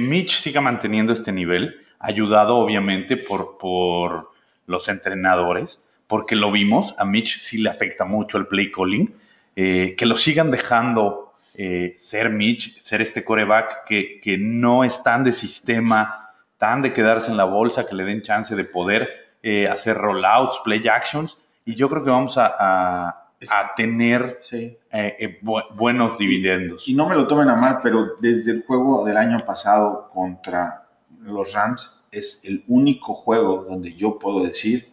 Mitch 0.00 0.32
siga 0.40 0.60
manteniendo 0.60 1.12
este 1.12 1.30
nivel, 1.30 1.76
ayudado 2.00 2.56
obviamente 2.56 3.16
por, 3.16 3.56
por 3.56 4.32
los 4.66 4.88
entrenadores, 4.88 5.86
porque 6.08 6.34
lo 6.34 6.50
vimos, 6.50 6.92
a 6.98 7.04
Mitch 7.04 7.38
sí 7.38 7.58
le 7.58 7.70
afecta 7.70 8.04
mucho 8.04 8.36
el 8.36 8.48
play 8.48 8.72
calling, 8.72 9.14
eh, 9.54 9.94
que 9.96 10.06
lo 10.06 10.16
sigan 10.16 10.50
dejando 10.50 11.32
eh, 11.54 11.92
ser 11.94 12.30
Mitch, 12.30 12.76
ser 12.80 13.00
este 13.00 13.22
coreback 13.22 13.84
que, 13.86 14.20
que 14.20 14.36
no 14.36 14.82
es 14.82 15.00
tan 15.04 15.22
de 15.22 15.30
sistema, 15.32 16.30
tan 16.58 16.82
de 16.82 16.92
quedarse 16.92 17.30
en 17.30 17.36
la 17.36 17.44
bolsa, 17.44 17.86
que 17.86 17.94
le 17.94 18.02
den 18.04 18.22
chance 18.22 18.56
de 18.56 18.64
poder 18.64 19.08
eh, 19.44 19.68
hacer 19.68 19.96
rollouts, 19.96 20.60
play 20.64 20.82
actions, 20.88 21.38
y 21.64 21.76
yo 21.76 21.88
creo 21.88 22.02
que 22.02 22.10
vamos 22.10 22.36
a- 22.38 23.19
a 23.50 23.74
tener 23.74 24.38
Sí. 24.42 24.76
eh, 24.92 25.16
eh, 25.18 25.40
bu- 25.42 25.64
buenos 25.74 26.18
dividendos. 26.18 26.86
Y 26.88 26.94
no 26.94 27.08
me 27.08 27.14
lo 27.14 27.26
tomen 27.26 27.48
a 27.48 27.56
mal, 27.56 27.78
pero 27.82 28.16
desde 28.20 28.52
el 28.52 28.64
juego 28.66 29.04
del 29.04 29.16
año 29.16 29.44
pasado 29.46 30.10
contra 30.12 30.86
los 31.22 31.52
Rams 31.54 32.00
es 32.12 32.44
el 32.44 32.64
único 32.68 33.14
juego 33.14 33.64
donde 33.64 33.94
yo 33.94 34.18
puedo 34.18 34.42
decir 34.44 34.92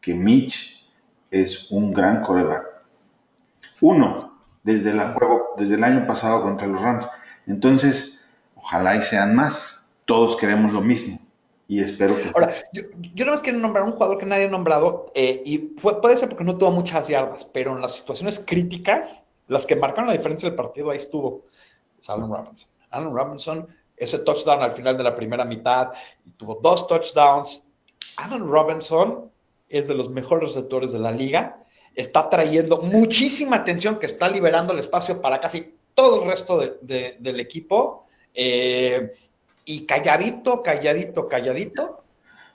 que 0.00 0.14
Mitch 0.14 0.84
es 1.30 1.70
un 1.70 1.92
gran 1.92 2.22
coreback. 2.22 2.64
Uno, 3.80 4.38
desde 4.62 4.90
el 4.90 5.00
juego, 5.12 5.54
desde 5.56 5.74
el 5.76 5.84
año 5.84 6.06
pasado 6.06 6.42
contra 6.42 6.66
los 6.66 6.80
Rams. 6.82 7.08
Entonces, 7.46 8.20
ojalá 8.56 8.96
y 8.96 9.02
sean 9.02 9.34
más. 9.34 9.86
Todos 10.04 10.36
queremos 10.36 10.72
lo 10.72 10.80
mismo. 10.80 11.18
Y 11.68 11.80
espero 11.80 12.16
que... 12.16 12.30
Ahora, 12.34 12.52
yo, 12.72 12.82
yo 13.14 13.24
nada 13.24 13.32
más 13.32 13.42
quiero 13.42 13.58
nombrar 13.58 13.84
un 13.84 13.92
jugador 13.92 14.18
que 14.18 14.26
nadie 14.26 14.44
ha 14.44 14.50
nombrado, 14.50 15.10
eh, 15.14 15.42
y 15.44 15.72
fue, 15.78 16.00
puede 16.00 16.16
ser 16.16 16.28
porque 16.28 16.44
no 16.44 16.56
tuvo 16.56 16.70
muchas 16.70 17.08
yardas, 17.08 17.44
pero 17.44 17.74
en 17.74 17.82
las 17.82 17.96
situaciones 17.96 18.38
críticas, 18.38 19.24
las 19.48 19.66
que 19.66 19.74
marcaron 19.74 20.06
la 20.06 20.12
diferencia 20.12 20.48
del 20.48 20.56
partido, 20.56 20.90
ahí 20.90 20.96
estuvo. 20.96 21.44
Es 22.00 22.08
Allen 22.08 22.28
Robinson. 22.30 22.70
Allen 22.90 23.12
Robinson, 23.14 23.66
ese 23.96 24.18
touchdown 24.20 24.62
al 24.62 24.72
final 24.72 24.96
de 24.96 25.02
la 25.02 25.16
primera 25.16 25.44
mitad, 25.44 25.92
y 26.24 26.30
tuvo 26.30 26.60
dos 26.62 26.86
touchdowns. 26.86 27.66
Allen 28.16 28.46
Robinson 28.46 29.30
es 29.68 29.88
de 29.88 29.94
los 29.94 30.08
mejores 30.08 30.50
receptores 30.50 30.92
de 30.92 31.00
la 31.00 31.10
liga. 31.10 31.64
Está 31.94 32.30
trayendo 32.30 32.80
muchísima 32.82 33.56
atención 33.56 33.98
que 33.98 34.06
está 34.06 34.28
liberando 34.28 34.72
el 34.72 34.78
espacio 34.78 35.20
para 35.20 35.40
casi 35.40 35.74
todo 35.94 36.22
el 36.22 36.28
resto 36.28 36.58
de- 36.58 36.78
de- 36.82 37.16
del 37.18 37.40
equipo. 37.40 38.06
Eh, 38.34 39.12
y 39.66 39.84
calladito, 39.84 40.62
calladito, 40.62 41.28
calladito, 41.28 42.04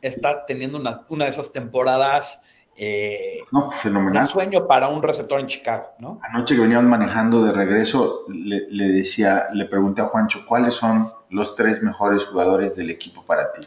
está 0.02 0.46
teniendo 0.48 0.80
una, 0.80 1.02
una 1.10 1.26
de 1.26 1.32
esas 1.32 1.54
temporadas 1.54 2.42
eh, 2.76 3.40
No, 3.52 3.70
fenomenal. 3.70 4.24
un 4.24 4.28
sueño 4.28 4.66
para 4.66 4.88
un 4.88 5.04
receptor 5.04 5.40
en 5.40 5.46
Chicago, 5.48 5.92
¿no? 6.00 6.18
Anoche 6.24 6.56
que 6.56 6.62
veníamos 6.62 6.86
manejando 6.86 7.44
de 7.44 7.52
regreso, 7.52 8.26
le, 8.30 8.66
le 8.70 8.86
decía, 8.86 9.50
le 9.54 9.66
pregunté 9.66 10.02
a 10.02 10.06
Juancho, 10.06 10.46
¿cuáles 10.48 10.74
son 10.74 11.14
los 11.30 11.54
tres 11.56 11.84
mejores 11.84 12.26
jugadores 12.26 12.76
del 12.76 12.90
equipo 12.90 13.24
para 13.24 13.52
ti? 13.54 13.62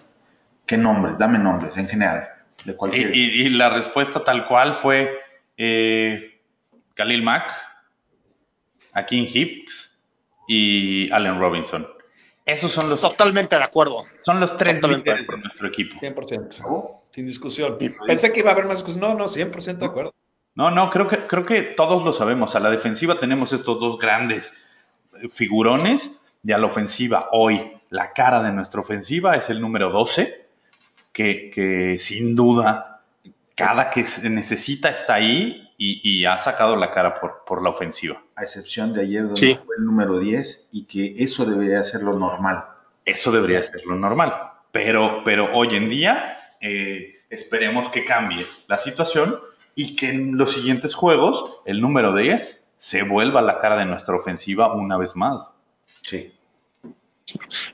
¿Qué 0.66 0.76
nombres? 0.78 1.18
Dame 1.18 1.38
nombres, 1.38 1.76
en 1.76 1.86
general, 1.86 2.26
de 2.64 2.72
Y, 2.72 2.74
cualquier. 2.74 3.14
y- 3.14 3.47
y 3.47 3.49
la 3.51 3.68
respuesta 3.68 4.24
tal 4.24 4.49
cual 4.49 4.74
fue 4.74 5.11
eh, 5.59 6.40
Khalil 6.95 7.22
Mack, 7.22 7.53
Akin 8.95 9.26
Hicks 9.28 9.99
y 10.49 11.12
Allen 11.12 11.38
Robinson. 11.38 11.86
Esos 12.45 12.70
son 12.72 12.90
los, 12.90 13.01
Totalmente 13.01 13.57
de 13.57 13.62
acuerdo. 13.62 14.05
son 14.24 14.38
los 14.38 14.57
tres 14.57 14.80
Totalmente 14.80 15.11
líderes 15.11 15.26
de 15.26 15.32
de 15.32 15.38
acuerdo. 15.38 15.42
nuestro 15.42 15.66
equipo. 15.68 15.99
100%. 16.01 17.01
Sin 17.11 17.26
discusión. 17.26 17.78
Pensé 18.07 18.32
que 18.32 18.40
iba 18.40 18.51
a 18.51 18.53
haber 18.53 18.66
más 18.66 18.76
discusión. 18.76 19.01
No, 19.01 19.14
no, 19.14 19.26
100% 19.28 19.78
de 19.78 19.86
acuerdo. 19.86 20.14
No, 20.55 20.70
no, 20.70 20.90
creo 20.90 21.09
que, 21.09 21.18
creo 21.26 21.47
que 21.47 21.62
todos 21.62 22.05
lo 22.05 22.12
sabemos. 22.12 22.55
A 22.55 22.61
la 22.61 22.70
defensiva 22.70 23.18
tenemos 23.18 23.53
estos 23.53 23.80
dos 23.80 23.99
grandes 23.99 24.53
eh, 25.22 25.28
figurones 25.28 26.12
y 26.45 26.53
a 26.53 26.59
la 26.59 26.66
ofensiva 26.66 27.28
hoy 27.32 27.72
la 27.90 28.12
cara 28.12 28.42
de 28.42 28.53
nuestra 28.53 28.80
ofensiva 28.80 29.36
es 29.36 29.49
el 29.51 29.61
número 29.61 29.90
12, 29.90 30.47
que, 31.12 31.51
que 31.51 31.99
sin 31.99 32.34
duda 32.36 33.03
cada 33.55 33.90
que 33.90 34.05
se 34.05 34.28
necesita 34.28 34.90
está 34.90 35.14
ahí 35.14 35.64
y, 35.77 36.01
y 36.03 36.25
ha 36.27 36.39
sacado 36.39 36.77
la 36.77 36.91
cara 36.91 37.18
por, 37.20 37.45
por 37.47 37.62
la 37.62 37.70
ofensiva. 37.70 38.22
A 38.37 38.43
excepción 38.43 38.93
de 38.95 39.03
ayer, 39.03 39.25
donde 39.25 39.41
Sí. 39.41 39.59
fue 39.66 39.77
el 39.79 39.85
número 39.85 40.18
10, 40.18 40.68
y 40.72 40.85
que 40.85 41.14
eso 41.18 41.45
debería 41.45 41.83
ser 41.85 42.03
lo 42.03 42.18
normal. 42.18 42.64
Eso 43.05 43.31
debería 43.33 43.62
ser 43.62 43.85
lo 43.85 43.97
normal. 43.97 44.33
Pero, 44.72 45.22
pero 45.25 45.55
hoy 45.55 45.77
en 45.77 45.89
día 45.89 46.37
eh, 46.61 47.22
esperemos 47.31 47.89
que 47.91 48.05
cambie 48.05 48.47
la 48.66 48.79
situación 48.79 49.39
y 49.75 49.97
que 49.97 50.11
en 50.11 50.37
los 50.39 50.53
siguientes 50.53 50.95
juegos 50.95 51.61
el 51.66 51.81
número 51.81 52.14
10 52.14 52.64
se 52.79 53.03
vuelva 53.03 53.43
la 53.43 53.59
cara 53.61 53.77
de 53.77 53.85
nuestra 53.85 54.14
ofensiva 54.16 54.72
una 54.75 54.97
vez 54.97 55.16
más. 55.16 55.51
Sí. 56.03 56.33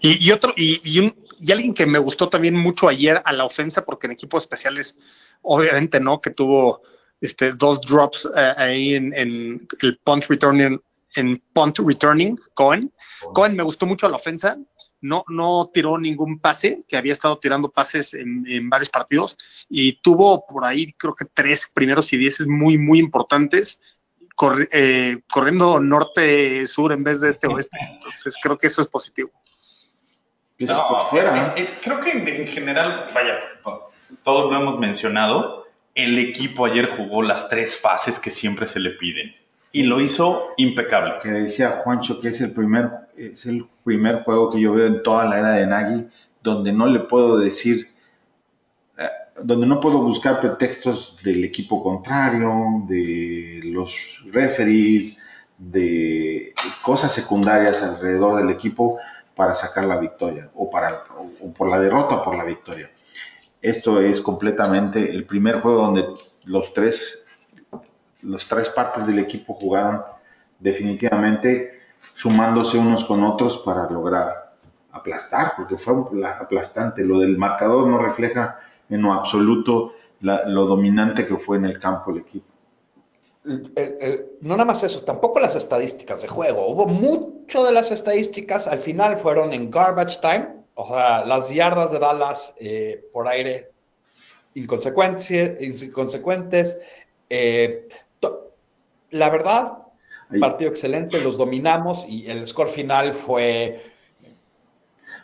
Y, 0.01 0.24
y 0.26 0.32
otro, 0.32 0.53
y, 0.57 0.80
y 0.84 1.01
un- 1.01 1.14
y 1.42 1.53
alguien 1.53 1.72
que 1.74 1.86
me 1.86 1.98
gustó 1.98 2.28
también 2.28 2.55
mucho 2.55 2.86
ayer 2.88 3.22
a 3.24 3.32
la 3.32 3.44
ofensa, 3.44 3.84
porque 3.84 4.07
en 4.07 4.12
equipos 4.12 4.42
especiales, 4.42 4.96
obviamente, 5.42 5.98
¿no? 5.98 6.20
Que 6.20 6.30
tuvo 6.30 6.82
este, 7.20 7.52
dos 7.52 7.80
drops 7.80 8.28
eh, 8.36 8.54
ahí 8.56 8.94
en, 8.94 9.12
en 9.14 9.68
el 9.82 9.98
punt 10.04 10.24
returning, 10.26 10.80
en 11.16 11.42
punt 11.52 11.78
returning, 11.78 12.38
Cohen. 12.54 12.92
Cohen 13.34 13.56
me 13.56 13.62
gustó 13.62 13.86
mucho 13.86 14.08
la 14.08 14.16
ofensa. 14.16 14.56
No, 15.02 15.24
no 15.28 15.70
tiró 15.72 15.98
ningún 15.98 16.38
pase, 16.38 16.80
que 16.86 16.96
había 16.96 17.14
estado 17.14 17.38
tirando 17.38 17.70
pases 17.70 18.12
en, 18.14 18.44
en 18.46 18.68
varios 18.68 18.90
partidos, 18.90 19.36
y 19.68 19.94
tuvo 20.02 20.46
por 20.46 20.64
ahí, 20.64 20.92
creo 20.92 21.14
que 21.14 21.24
tres 21.24 21.70
primeros 21.72 22.12
y 22.12 22.18
dieces 22.18 22.46
muy, 22.46 22.76
muy 22.76 22.98
importantes. 22.98 23.80
eh, 24.72 25.20
corriendo 25.30 25.80
norte-sur 25.80 26.92
en 26.92 27.04
vez 27.04 27.20
de 27.20 27.30
este-oeste. 27.30 27.76
Entonces, 27.94 28.36
creo 28.42 28.56
que 28.56 28.68
eso 28.68 28.82
es 28.82 28.88
positivo. 28.88 29.30
No, 30.60 31.04
fuera. 31.10 31.54
eh, 31.56 31.62
eh, 31.62 31.78
creo 31.82 32.00
que 32.00 32.10
en, 32.10 32.28
en 32.28 32.46
general, 32.46 33.10
vaya, 33.14 33.34
todos 34.22 34.50
lo 34.52 34.60
hemos 34.60 34.78
mencionado, 34.78 35.59
el 35.95 36.18
equipo 36.18 36.64
ayer 36.64 36.91
jugó 36.97 37.22
las 37.22 37.49
tres 37.49 37.76
fases 37.76 38.18
que 38.18 38.30
siempre 38.30 38.66
se 38.66 38.80
le 38.80 38.91
piden 38.91 39.34
y 39.72 39.84
lo 39.84 40.01
hizo 40.01 40.49
impecable. 40.57 41.14
que 41.22 41.30
decía 41.30 41.82
Juancho 41.82 42.20
que 42.20 42.28
es 42.28 42.41
el 42.41 42.53
primer 42.53 42.91
es 43.16 43.47
el 43.47 43.66
primer 43.84 44.22
juego 44.22 44.51
que 44.51 44.61
yo 44.61 44.72
veo 44.72 44.86
en 44.86 45.03
toda 45.03 45.24
la 45.24 45.38
era 45.38 45.51
de 45.51 45.66
Nagy 45.66 46.09
donde 46.43 46.72
no 46.72 46.86
le 46.86 47.01
puedo 47.01 47.38
decir 47.38 47.91
eh, 48.99 49.09
donde 49.43 49.66
no 49.66 49.80
puedo 49.80 49.99
buscar 49.99 50.41
pretextos 50.41 51.22
del 51.22 51.45
equipo 51.45 51.82
contrario, 51.82 52.84
de 52.88 53.61
los 53.64 54.24
referees, 54.32 55.18
de 55.59 56.55
cosas 56.82 57.12
secundarias 57.12 57.82
alrededor 57.82 58.36
del 58.36 58.51
equipo 58.51 58.99
para 59.34 59.55
sacar 59.55 59.84
la 59.84 59.99
victoria 59.99 60.51
o 60.55 60.70
para 60.70 61.05
o, 61.18 61.47
o 61.47 61.53
por 61.53 61.68
la 61.68 61.78
derrota 61.78 62.16
o 62.16 62.22
por 62.22 62.36
la 62.36 62.45
victoria. 62.45 62.91
Esto 63.62 64.00
es 64.00 64.20
completamente 64.20 65.11
el 65.11 65.24
primer 65.26 65.61
juego 65.61 65.82
donde 65.82 66.06
los 66.44 66.72
tres 66.72 67.26
los 68.22 68.46
tres 68.48 68.68
partes 68.68 69.06
del 69.06 69.18
equipo 69.18 69.54
jugaron 69.54 70.02
definitivamente 70.58 71.80
sumándose 72.14 72.76
unos 72.76 73.04
con 73.04 73.24
otros 73.24 73.58
para 73.58 73.88
lograr 73.88 74.56
aplastar, 74.92 75.54
porque 75.56 75.78
fue 75.78 75.94
la- 76.12 76.32
aplastante. 76.38 77.02
Lo 77.04 77.18
del 77.18 77.38
marcador 77.38 77.86
no 77.88 77.98
refleja 77.98 78.58
en 78.90 79.00
lo 79.02 79.12
absoluto 79.14 79.92
la- 80.20 80.44
lo 80.46 80.66
dominante 80.66 81.26
que 81.26 81.36
fue 81.36 81.56
en 81.56 81.64
el 81.64 81.78
campo 81.78 82.11
el 82.11 82.18
equipo. 82.18 82.46
el- 83.46 83.72
el- 83.74 84.26
no 84.42 84.50
nada 84.50 84.66
más 84.66 84.82
eso, 84.82 85.02
tampoco 85.02 85.40
las 85.40 85.56
estadísticas 85.56 86.20
de 86.20 86.28
juego. 86.28 86.68
Hubo 86.68 86.84
mucho 86.86 87.64
de 87.64 87.72
las 87.72 87.90
estadísticas 87.90 88.66
al 88.68 88.80
final 88.80 89.16
fueron 89.16 89.54
en 89.54 89.70
garbage 89.70 90.18
time, 90.20 90.59
o 90.81 90.89
sea, 90.89 91.24
las 91.24 91.51
yardas 91.51 91.93
de 91.93 91.99
Dallas 91.99 92.55
eh, 92.59 93.05
por 93.12 93.28
aire 93.28 93.70
inconsecuentes. 94.55 96.78
eh, 97.28 97.89
la 99.12 99.28
verdad, 99.28 99.72
partido 100.39 100.70
excelente, 100.70 101.20
los 101.20 101.37
dominamos 101.37 102.05
y 102.09 102.31
el 102.31 102.47
score 102.47 102.68
final 102.68 103.12
fue, 103.14 103.83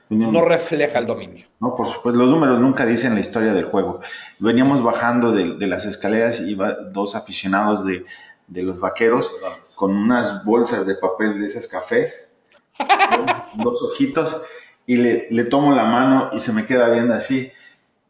Veníamos- 0.08 0.32
no 0.32 0.44
refleja 0.44 0.98
el 0.98 1.06
dominio. 1.06 1.46
No, 1.60 1.74
por 1.76 1.86
supuesto, 1.86 2.18
los 2.20 2.28
números 2.28 2.58
nunca 2.58 2.84
dicen 2.84 3.14
la 3.14 3.20
historia 3.20 3.54
del 3.54 3.66
juego. 3.66 4.00
Veníamos 4.40 4.82
bajando 4.82 5.30
de, 5.32 5.54
de 5.54 5.66
las 5.68 5.84
escaleras 5.84 6.40
y 6.40 6.56
dos 6.90 7.14
aficionados 7.14 7.86
de, 7.86 8.04
de 8.48 8.62
los 8.64 8.80
vaqueros 8.80 9.32
con 9.76 9.94
unas 9.96 10.44
bolsas 10.44 10.84
de 10.86 10.96
papel 10.96 11.38
de 11.40 11.46
esas 11.46 11.68
cafés, 11.68 12.34
dos 13.54 13.80
ojitos, 13.84 14.42
y 14.86 14.96
le, 14.96 15.26
le 15.30 15.44
tomo 15.44 15.74
la 15.74 15.84
mano 15.84 16.30
y 16.32 16.40
se 16.40 16.52
me 16.52 16.64
queda 16.66 16.88
viendo 16.90 17.14
así, 17.14 17.50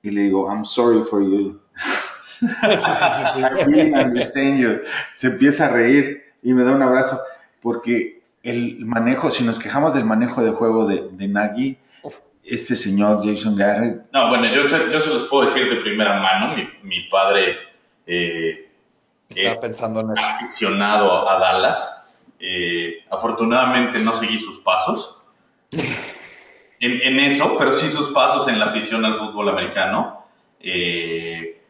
y 0.03 0.11
le 0.11 0.22
digo, 0.22 0.49
I'm 0.51 0.64
sorry 0.64 1.03
for 1.03 1.22
you. 1.22 1.61
I 2.43 3.64
really 3.66 3.93
understand 3.95 4.59
you. 4.61 4.81
Se 5.12 5.29
empieza 5.29 5.66
a 5.66 5.70
reír 5.70 6.22
y 6.43 6.53
me 6.53 6.64
da 6.64 6.72
un 6.72 6.83
abrazo, 6.83 7.18
porque 7.62 8.22
el 8.43 8.85
manejo, 8.85 9.31
si 9.31 9.43
nos 9.45 9.59
quejamos 9.59 9.95
del 9.95 10.05
manejo 10.05 10.45
de 10.45 10.51
juego 10.53 10.87
de, 10.87 11.09
de 11.12 11.29
Nagy, 11.29 11.79
este 12.45 12.77
señor 12.77 13.27
Jason 13.27 13.57
Garrett 13.57 14.03
No, 14.12 14.29
bueno, 14.29 14.45
yo, 14.45 14.68
se- 14.68 14.93
yo 14.93 15.01
se 15.01 15.11
los 15.12 15.24
puedo 15.24 15.47
decir 15.47 15.68
de 15.68 15.81
primera 15.81 16.20
mano. 16.20 16.55
Mi, 16.55 16.68
mi 16.89 17.09
padre 17.09 17.57
eh, 18.07 18.68
es 19.35 19.57
pensando 19.59 20.01
en 20.01 20.16
eso. 20.16 20.29
aficionado 20.29 21.29
a 21.29 21.41
Dallas. 21.41 22.09
Eh, 22.39 22.99
afortunadamente 23.11 23.99
no 23.99 24.16
seguí 24.20 24.39
sus 24.39 24.59
pasos 24.61 25.22
en, 26.81 27.03
en 27.03 27.20
eso, 27.20 27.57
pero 27.59 27.72
sí 27.74 27.89
sus 27.89 28.09
pasos 28.11 28.49
en 28.49 28.59
la 28.59 28.66
afición 28.66 29.05
al 29.05 29.16
fútbol 29.16 29.49
americano. 29.49 30.24
Eh, 30.61 31.62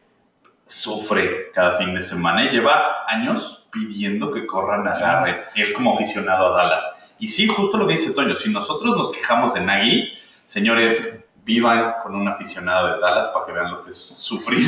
sufre 0.67 1.51
cada 1.53 1.77
fin 1.77 1.95
de 1.95 2.03
semana 2.03 2.43
y 2.43 2.49
lleva 2.49 3.05
años 3.07 3.67
pidiendo 3.71 4.31
que 4.31 4.45
corran 4.45 4.87
a 4.87 4.99
Garrett, 4.99 5.45
él 5.55 5.73
como 5.73 5.93
aficionado 5.93 6.53
a 6.53 6.57
Dallas. 6.57 6.83
Y 7.19 7.27
sí, 7.27 7.47
justo 7.47 7.77
lo 7.77 7.87
que 7.87 7.93
dice 7.93 8.13
Toño, 8.13 8.35
si 8.35 8.51
nosotros 8.51 8.95
nos 8.95 9.11
quejamos 9.11 9.53
de 9.53 9.61
Nagy, 9.61 10.11
señores, 10.45 11.19
vivan 11.43 11.93
con 12.03 12.15
un 12.15 12.27
aficionado 12.27 12.93
de 12.93 12.99
Dallas 12.99 13.27
para 13.27 13.45
que 13.45 13.51
vean 13.53 13.71
lo 13.71 13.83
que 13.83 13.91
es 13.91 13.97
sufrir. 13.97 14.67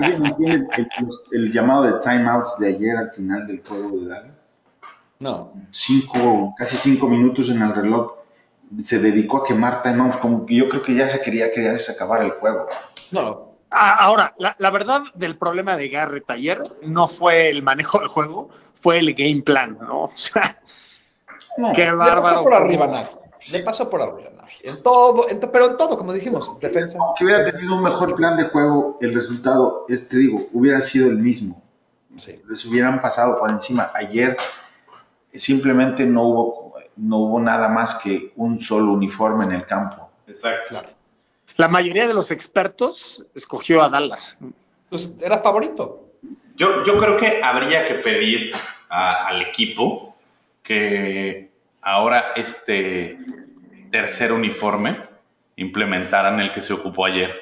¿Alguien 0.00 0.26
entiende 0.26 0.88
el 1.32 1.52
llamado 1.52 1.84
de 1.84 1.92
timeouts 2.00 2.58
de 2.58 2.68
ayer 2.68 2.96
al 2.96 3.12
final 3.12 3.46
del 3.46 3.62
juego 3.66 3.96
de 3.98 4.08
Dallas? 4.08 4.34
No, 5.20 5.52
Cinco, 5.70 6.54
casi 6.58 6.76
cinco 6.76 7.08
minutos 7.08 7.48
en 7.48 7.62
el 7.62 7.74
reloj. 7.74 8.12
Se 8.82 8.98
dedicó 8.98 9.38
a 9.38 9.44
quemar 9.44 9.82
timeouts, 9.82 10.16
como 10.18 10.44
que 10.46 10.56
yo 10.56 10.68
creo 10.68 10.82
que 10.82 10.94
ya 10.94 11.08
se 11.08 11.20
quería, 11.20 11.50
quería 11.52 11.72
acabar 11.94 12.22
el 12.22 12.30
juego. 12.32 12.66
no, 13.10 13.52
Ah, 13.76 13.96
Ahora, 14.04 14.34
la, 14.38 14.54
la 14.60 14.70
verdad 14.70 15.02
del 15.14 15.36
problema 15.36 15.76
de 15.76 15.88
Garrett 15.88 16.30
ayer 16.30 16.62
no 16.82 17.08
fue 17.08 17.48
el 17.50 17.62
manejo 17.64 17.98
del 17.98 18.06
juego, 18.06 18.48
fue 18.80 19.00
el 19.00 19.14
game 19.14 19.42
plan, 19.42 19.76
¿no? 19.80 20.04
O 20.04 20.10
sea, 20.16 20.60
No, 21.58 21.72
qué 21.72 21.86
Le 21.86 21.92
bárbaro. 21.94 22.22
pasó 22.22 22.42
por 22.44 22.54
arriba. 22.54 23.10
Le 23.50 23.60
pasó 23.60 23.90
por 23.90 24.00
arriba. 24.02 24.30
En 24.62 24.80
todo, 24.82 25.28
en 25.28 25.40
to- 25.40 25.50
pero 25.50 25.66
en 25.70 25.76
todo, 25.76 25.98
como 25.98 26.12
dijimos, 26.12 26.58
defensa. 26.60 26.98
que 27.18 27.24
hubiera 27.24 27.44
tenido 27.50 27.74
un 27.74 27.82
mejor 27.82 28.14
plan 28.14 28.36
de 28.36 28.44
juego, 28.44 28.96
el 29.00 29.12
resultado, 29.12 29.84
es, 29.88 30.08
te 30.08 30.18
digo, 30.18 30.40
hubiera 30.52 30.80
sido 30.80 31.08
el 31.08 31.18
mismo. 31.18 31.60
Sí. 32.18 32.40
Les 32.48 32.64
hubieran 32.64 33.02
pasado 33.02 33.38
por 33.40 33.50
encima. 33.50 33.90
Ayer 33.94 34.36
simplemente 35.34 36.06
no 36.06 36.22
hubo, 36.28 36.63
no 36.96 37.18
hubo 37.18 37.40
nada 37.40 37.68
más 37.68 37.96
que 37.96 38.32
un 38.36 38.60
solo 38.60 38.92
uniforme 38.92 39.44
en 39.44 39.52
el 39.52 39.66
campo. 39.66 40.10
Exacto. 40.26 40.64
Claro. 40.68 40.88
La 41.56 41.68
mayoría 41.68 42.06
de 42.06 42.14
los 42.14 42.30
expertos 42.30 43.24
escogió 43.34 43.82
a 43.82 43.88
Dallas. 43.88 44.36
Pues 44.88 45.12
era 45.20 45.38
favorito. 45.38 46.08
Yo, 46.56 46.84
yo 46.84 46.96
creo 46.98 47.16
que 47.16 47.42
habría 47.42 47.86
que 47.86 47.94
pedir 47.94 48.52
a- 48.88 49.26
al 49.28 49.42
equipo 49.42 50.14
que 50.62 51.50
ahora 51.82 52.32
este 52.36 53.18
tercer 53.90 54.32
uniforme 54.32 54.98
implementaran 55.56 56.40
el 56.40 56.52
que 56.52 56.62
se 56.62 56.72
ocupó 56.72 57.06
ayer. 57.06 57.32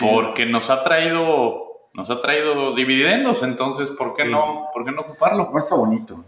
Porque 0.00 0.44
nos 0.46 0.68
ha 0.70 0.82
traído 0.82 1.62
nos 1.94 2.10
ha 2.10 2.20
traído 2.20 2.74
dividendos, 2.74 3.42
entonces, 3.42 3.88
¿por 3.88 4.14
qué 4.14 4.26
no, 4.26 4.68
por 4.74 4.84
qué 4.84 4.92
no 4.92 5.00
ocuparlo? 5.00 5.48
No 5.50 5.58
está 5.58 5.76
bonito. 5.76 6.22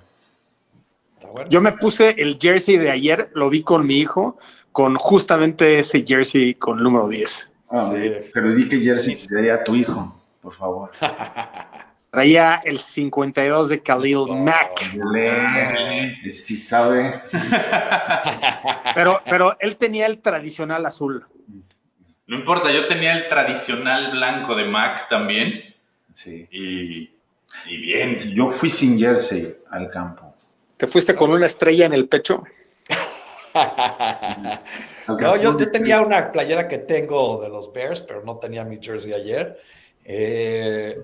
Yo 1.49 1.61
me 1.61 1.73
puse 1.73 2.15
el 2.19 2.39
jersey 2.41 2.77
de 2.77 2.91
ayer, 2.91 3.31
lo 3.35 3.51
vi 3.51 3.63
con 3.63 3.87
mi 3.87 3.99
hijo, 3.99 4.39
con 4.73 4.97
justamente 4.97 5.79
ese 5.79 6.05
jersey 6.07 6.55
con 6.55 6.79
el 6.79 6.85
número 6.85 7.09
10. 7.09 7.51
Ah, 7.71 7.93
Pero 8.33 8.55
di 8.55 8.69
que 8.69 8.81
jersey 8.81 9.17
te 9.17 9.35
daría 9.35 9.55
a 9.55 9.65
tu 9.65 9.75
hijo, 9.75 10.21
por 10.41 10.53
favor. 10.53 10.91
Traía 12.11 12.63
el 12.65 12.79
52 12.79 13.69
de 13.69 13.83
Khalil 13.83 14.27
Mack. 14.29 14.95
Le, 15.13 16.31
sí 16.31 16.57
sabe. 16.57 17.21
Pero, 18.95 19.21
pero 19.27 19.57
él 19.61 19.77
tenía 19.77 20.07
el 20.07 20.19
tradicional 20.19 20.87
azul. 20.87 21.27
No 22.27 22.37
importa, 22.37 22.73
yo 22.73 22.87
tenía 22.89 23.17
el 23.17 23.29
tradicional 23.29 24.11
blanco 24.11 24.55
de 24.55 24.65
Mac 24.65 25.09
también. 25.09 25.75
Sí. 26.15 26.49
Y, 26.51 27.11
y 27.67 27.77
bien. 27.77 28.35
Yo 28.35 28.49
fui 28.49 28.71
sin 28.71 28.99
jersey 28.99 29.55
al 29.71 29.89
campo. 29.91 30.28
¿Te 30.79 30.87
fuiste 30.87 31.15
con 31.17 31.31
una 31.33 31.47
estrella 31.47 31.87
en 31.87 31.93
el 31.93 32.09
pecho? 32.09 32.45
no, 35.09 35.37
yo, 35.37 35.59
yo, 35.59 35.67
tenía 35.73 36.01
una 36.01 36.31
playera 36.31 36.69
que 36.69 36.79
tengo 36.79 37.41
de 37.43 37.49
los 37.49 37.73
Bears, 37.73 38.01
pero 38.01 38.23
no 38.23 38.39
tenía 38.39 38.65
mi 38.65 38.79
jersey 38.81 39.13
ayer. 39.13 39.59
Eh, 40.05 40.97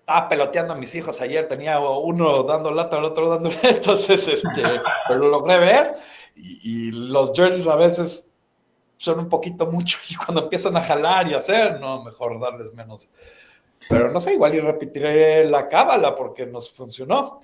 estaba 0.00 0.28
peloteando 0.30 0.72
a 0.72 0.76
mis 0.76 0.94
hijos 0.94 1.20
ayer, 1.20 1.46
tenía 1.46 1.78
uno 1.78 2.42
dando 2.44 2.70
lata, 2.70 2.98
el 2.98 3.04
otro 3.04 3.28
dando 3.28 3.50
entonces, 3.62 4.26
este, 4.28 4.62
pero 5.08 5.20
lo 5.20 5.28
logré 5.28 5.58
ver. 5.58 5.94
Y, 6.34 6.88
y, 6.88 6.90
los 6.90 7.32
jerseys 7.34 7.66
a 7.66 7.76
veces 7.76 8.30
son 8.96 9.18
un 9.18 9.28
poquito 9.28 9.66
mucho 9.66 9.98
y 10.08 10.14
cuando 10.14 10.44
empiezan 10.44 10.74
a 10.78 10.82
jalar 10.82 11.28
y 11.28 11.34
hacer, 11.34 11.78
no, 11.80 12.02
mejor 12.02 12.40
darles 12.40 12.72
menos. 12.72 13.10
Pero 13.90 14.10
no 14.10 14.22
sé, 14.22 14.32
igual 14.32 14.54
y 14.54 14.60
repetiré 14.60 15.44
la 15.44 15.68
cábala 15.68 16.14
porque 16.14 16.46
nos 16.46 16.70
funcionó. 16.72 17.42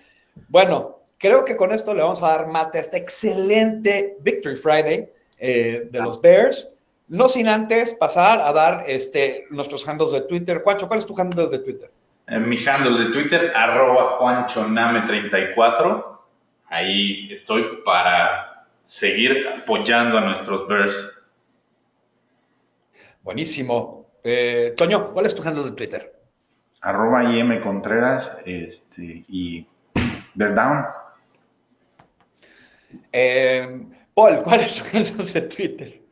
Bueno, 0.49 1.00
creo 1.21 1.45
que 1.45 1.57
con 1.57 1.73
esto 1.73 1.95
le 1.95 2.03
vamos 2.03 2.23
a 2.23 2.29
dar 2.29 2.49
mate 2.49 2.79
a 2.79 2.81
este 2.81 2.97
excelente 2.97 4.17
Victory 4.21 4.57
Friday 4.57 5.09
eh, 5.39 5.89
de 5.91 6.01
los 6.01 6.21
Bears. 6.21 6.73
No 7.09 7.29
sin 7.29 7.47
antes 7.47 7.95
pasar 7.95 8.41
a 8.41 8.53
dar 8.53 8.85
este, 8.89 9.47
nuestros 9.51 9.87
handles 9.87 10.13
de 10.13 10.23
Twitter. 10.23 10.63
Juancho, 10.63 10.89
¿cuál 10.89 10.99
es 10.99 11.07
tu 11.07 11.21
handle 11.21 11.49
de 11.49 11.59
Twitter? 11.59 11.91
En 12.27 12.49
mi 12.49 12.57
handle 12.67 13.05
de 13.05 13.13
Twitter, 13.13 13.53
arroba 13.55 14.19
juanchoname34. 14.19 16.19
Ahí 16.69 17.29
estoy 17.33 17.65
para 17.85 18.65
seguir 18.87 19.47
apoyando 19.49 20.19
a 20.19 20.21
nuestros 20.23 20.67
Bears. 20.69 21.13
Buenísimo. 23.23 24.07
Eh, 24.23 24.73
Toño, 24.77 25.13
¿cuál 25.13 25.27
es 25.27 25.35
tu 25.35 25.43
handle 25.43 25.65
de 25.65 25.73
Twitter? 25.73 26.15
Arroba 26.81 27.25
IM 27.25 27.61
Contreras 27.61 28.39
este, 28.47 29.25
y 29.29 29.67
Down. 30.35 31.00
Eh, 33.13 33.87
Paul, 34.15 34.43
¿cuál 34.43 34.61
es 34.61 34.77
tu 34.77 34.97
handle 34.97 35.25
de 35.33 35.43
Twitter? 35.43 36.03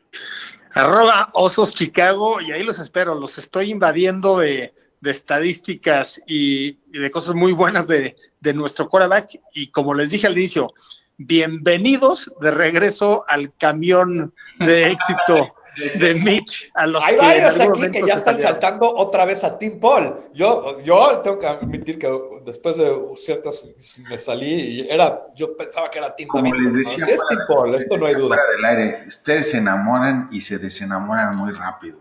Arroba 0.74 1.30
Osos 1.32 1.74
Chicago 1.74 2.40
y 2.40 2.52
ahí 2.52 2.62
los 2.62 2.78
espero. 2.78 3.14
Los 3.14 3.38
estoy 3.38 3.70
invadiendo 3.70 4.38
de, 4.38 4.74
estadísticas 5.02 6.22
y, 6.26 6.78
de 6.98 7.10
cosas 7.10 7.34
muy 7.34 7.52
buenas 7.52 7.88
de, 7.88 8.14
de 8.40 8.54
nuestro 8.54 8.88
quarterback. 8.88 9.40
Y 9.54 9.68
como 9.68 9.94
les 9.94 10.10
dije 10.10 10.26
al 10.26 10.38
inicio, 10.38 10.72
bienvenidos 11.16 12.32
de 12.40 12.50
regreso 12.50 13.24
al 13.28 13.52
camión 13.56 14.32
de 14.60 14.92
éxito 14.92 15.48
de 15.78 16.14
Mitch 16.24 16.70
a 16.74 16.86
los 16.86 17.04
Hay 17.04 17.16
varios 17.16 17.58
aquí 17.60 17.90
que 17.90 18.06
ya 18.06 18.14
están 18.14 18.40
saltando 18.40 18.94
otra 18.94 19.24
vez 19.24 19.44
a 19.44 19.58
Tim 19.58 19.78
Paul. 19.80 20.30
Yo, 20.34 20.80
yo 20.80 21.20
tengo 21.20 21.38
que 21.38 21.46
admitir 21.46 21.98
que 21.98 22.10
después 22.44 22.76
de 22.76 22.96
ciertas 23.16 23.68
me 24.08 24.18
salí 24.18 24.54
y 24.54 24.88
era, 24.88 25.26
yo 25.34 25.56
pensaba 25.56 25.90
que 25.90 25.98
era 25.98 26.14
Tim 26.14 26.28
Como 26.28 26.44
también. 26.44 26.64
les 26.64 26.74
decía, 26.74 26.98
¿no? 27.00 27.06
Sí, 27.06 27.12
es 27.12 27.20
Tim 27.28 27.38
Paul, 27.48 27.74
esto 27.74 27.96
no 27.96 28.06
hay 28.06 28.14
duda. 28.14 28.28
Fuera 28.28 28.42
del 28.56 28.64
aire, 28.64 29.04
ustedes 29.06 29.50
se 29.50 29.58
enamoran 29.58 30.28
y 30.30 30.40
se 30.40 30.58
desenamoran 30.58 31.36
muy 31.36 31.52
rápido. 31.52 32.00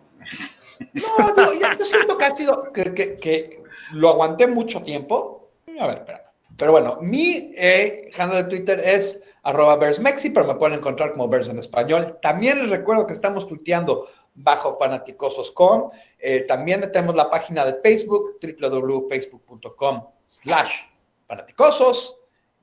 No, 0.94 1.34
no, 1.36 1.54
yo, 1.54 1.68
yo 1.80 1.86
siento 1.86 2.18
que 2.18 2.26
ha 2.26 2.36
sido, 2.36 2.72
que, 2.72 2.94
que, 2.94 3.18
que, 3.18 3.64
lo 3.94 4.10
aguanté 4.10 4.48
mucho 4.48 4.82
tiempo. 4.84 5.52
A 5.80 5.88
ver, 5.88 5.98
espera. 6.00 6.32
Pero 6.58 6.72
bueno, 6.72 6.98
mi 7.02 7.54
eh, 7.56 8.12
handle 8.18 8.44
de 8.44 8.50
Twitter 8.50 8.82
es 8.84 9.22
arroba 9.48 9.78
BearsMexi, 9.78 10.32
pero 10.32 10.46
me 10.46 10.56
pueden 10.56 10.80
encontrar 10.80 11.14
como 11.14 11.30
Bears 11.30 11.48
en 11.48 11.58
español. 11.58 12.20
También 12.22 12.60
les 12.60 12.70
recuerdo 12.70 13.08
que 13.08 13.14
estamos 13.14 13.48
tuiteando 13.48 14.10
bajo 14.36 14.76
fanaticosos.com. 14.76 15.90
Eh, 16.20 16.42
también 16.42 16.92
tenemos 16.92 17.16
la 17.16 17.30
página 17.30 17.66
de 17.66 17.80
Facebook, 17.82 18.40
www.facebook.com 18.42 20.04
slash 20.26 20.82
fanaticosos. 21.26 22.18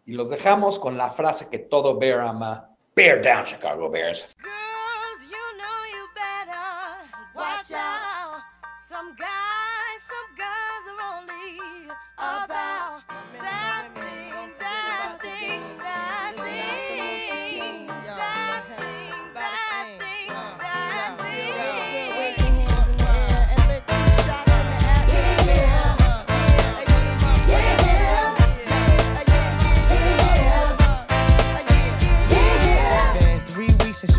Y 0.04 0.12
los 0.12 0.28
dejamos 0.28 0.78
con 0.78 0.98
la 0.98 1.08
frase 1.08 1.48
que 1.48 1.58
todo 1.58 1.98
Bear 1.98 2.20
ama. 2.20 2.68
Bear 2.94 3.22
down, 3.22 3.44
Chicago 3.44 3.88
Bears. 3.88 4.34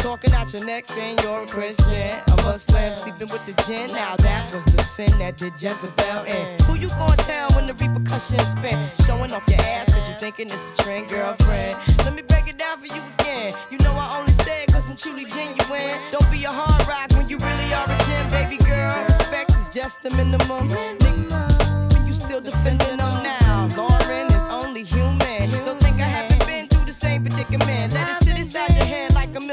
Talking 0.00 0.32
out 0.32 0.52
your 0.52 0.64
neck 0.64 0.86
saying 0.86 1.18
you're 1.22 1.42
a 1.42 1.46
Christian, 1.46 2.10
a 2.26 2.36
Muslim, 2.42 2.94
sleeping 2.94 3.28
with 3.28 3.44
the 3.44 3.52
gin. 3.64 3.92
Now 3.92 4.16
that 4.16 4.52
was 4.54 4.64
the 4.64 4.82
sin 4.82 5.10
that 5.18 5.36
did 5.36 5.52
Jezebel 5.60 6.24
in. 6.24 6.58
Who 6.64 6.74
you 6.74 6.88
gonna 6.88 7.16
tell 7.16 7.50
when 7.50 7.66
the 7.66 7.74
repercussions 7.74 8.48
spin? 8.48 8.78
Showing 9.04 9.30
off 9.32 9.44
your 9.46 9.60
ass 9.60 9.92
cause 9.92 10.08
you 10.08 10.14
thinking 10.14 10.46
it's 10.46 10.70
a 10.72 10.82
trend, 10.82 11.10
girlfriend. 11.10 11.76
Let 11.98 12.14
me 12.14 12.22
break 12.22 12.48
it 12.48 12.56
down 12.56 12.78
for 12.78 12.86
you 12.86 13.02
again. 13.18 13.52
You 13.70 13.76
know 13.84 13.92
I 13.92 14.18
only 14.18 14.32
say 14.32 14.62
it 14.62 14.72
cause 14.72 14.88
I'm 14.88 14.96
truly 14.96 15.26
genuine. 15.26 16.00
Don't 16.10 16.30
be 16.32 16.44
a 16.44 16.50
hard 16.50 16.80
rock 16.88 17.12
when 17.16 17.28
you 17.28 17.36
really 17.36 17.68
are 17.74 17.84
a 17.84 17.98
gem, 18.08 18.24
baby 18.30 18.56
girl. 18.64 19.04
Respect 19.04 19.52
is 19.52 19.68
just 19.68 20.02
the 20.02 20.10
minimum. 20.16 20.68
Nigga, 20.70 22.06
you 22.06 22.14
still 22.14 22.40
defending 22.40 22.96
them 22.96 23.22
now. 23.22 23.39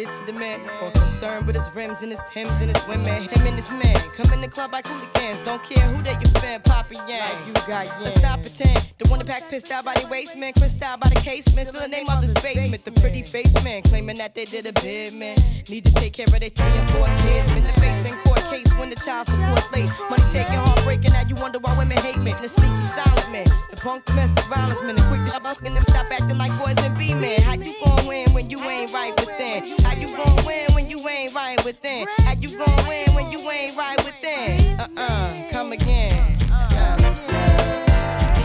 Dedicated 0.00 0.26
to 0.26 0.32
the 0.32 0.38
man 0.38 0.60
more 0.80 0.90
concerned 0.92 1.46
with 1.46 1.56
his 1.56 1.68
rims 1.74 2.02
and 2.02 2.10
his 2.10 2.22
Timbs 2.22 2.50
and 2.60 2.74
his 2.74 2.86
women. 2.88 3.28
Him 3.28 3.46
and 3.46 3.56
his 3.56 3.70
man 3.72 3.96
come 4.12 4.32
in 4.32 4.40
the 4.40 4.48
club 4.48 4.72
like 4.72 4.86
hooligans. 4.86 5.42
Don't 5.42 5.62
care 5.62 5.84
who 5.88 6.02
they 6.02 6.12
your 6.12 6.32
fan, 6.40 6.60
Papa 6.62 6.94
Yang. 7.08 7.28
You 7.46 7.52
got 7.66 7.94
Let's 8.00 8.16
stop 8.16 8.40
pretend. 8.40 8.92
The 8.98 9.08
one 9.08 9.18
that 9.18 9.28
pack 9.28 9.48
pissed 9.48 9.70
out 9.70 9.84
by 9.84 9.94
the 9.94 10.06
waist 10.08 10.36
man, 10.36 10.52
crissed 10.52 10.82
out 10.82 11.00
by 11.00 11.08
the 11.08 11.16
casement. 11.16 11.68
Still 11.68 11.80
the 11.80 11.88
name 11.88 12.06
of 12.08 12.22
his 12.22 12.34
basement. 12.34 12.84
The 12.84 12.92
pretty 13.00 13.22
face 13.22 13.52
man 13.64 13.82
claiming 13.82 14.16
that 14.16 14.34
they 14.34 14.44
did 14.44 14.66
a 14.66 14.72
bid 14.80 15.14
man. 15.14 15.36
Need 15.68 15.84
to 15.84 15.92
take 15.94 16.12
care 16.12 16.26
of 16.26 16.38
their 16.38 16.50
three 16.50 16.78
and 16.78 16.90
four 16.90 17.06
kids. 17.06 17.52
Been 17.52 17.64
the 17.64 17.72
face 17.80 18.10
in 18.10 18.16
court 18.18 18.39
case 18.50 18.72
when 18.74 18.90
the 18.90 18.96
child 18.96 19.26
support 19.26 19.62
late. 19.72 19.88
Money 20.10 20.26
taking, 20.30 20.58
heartbreaking, 20.58 21.12
now 21.12 21.22
you 21.22 21.36
wonder 21.36 21.58
why 21.58 21.76
women 21.78 21.96
hate 21.98 22.18
men. 22.18 22.34
The 22.42 22.48
sneaky 22.48 22.82
silent 22.82 23.30
man, 23.30 23.46
the 23.70 23.76
punk 23.76 24.04
domestic 24.04 24.44
violence 24.46 24.82
man, 24.82 24.96
the 24.96 25.02
quick 25.06 25.22
to 25.30 25.66
and 25.66 25.76
them 25.76 25.84
stop 25.84 26.10
acting 26.10 26.38
like 26.38 26.50
boys 26.58 26.76
and 26.84 26.96
be 26.98 27.14
men. 27.14 27.40
How 27.42 27.54
you 27.54 27.74
gon' 27.84 28.06
win 28.06 28.30
when 28.32 28.50
you 28.50 28.58
ain't 28.58 28.92
right 28.92 29.14
within? 29.18 29.78
How 29.84 29.94
you 29.94 30.08
gon' 30.16 30.44
win 30.44 30.74
when 30.74 30.90
you 30.90 30.98
ain't 31.08 31.34
right 31.34 31.64
within? 31.64 32.06
How 32.26 32.34
you 32.34 32.48
gon' 32.58 32.88
win 32.88 33.06
when 33.14 33.30
you 33.30 33.38
ain't 33.50 33.76
right 33.76 33.98
within? 34.04 34.80
Uh-uh, 34.80 35.50
come 35.50 35.72
again. 35.72 36.38
Uh. 36.50 36.96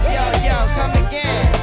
Yo, 0.05 0.23
yo, 0.45 0.57
come 0.77 1.07
again. 1.07 1.54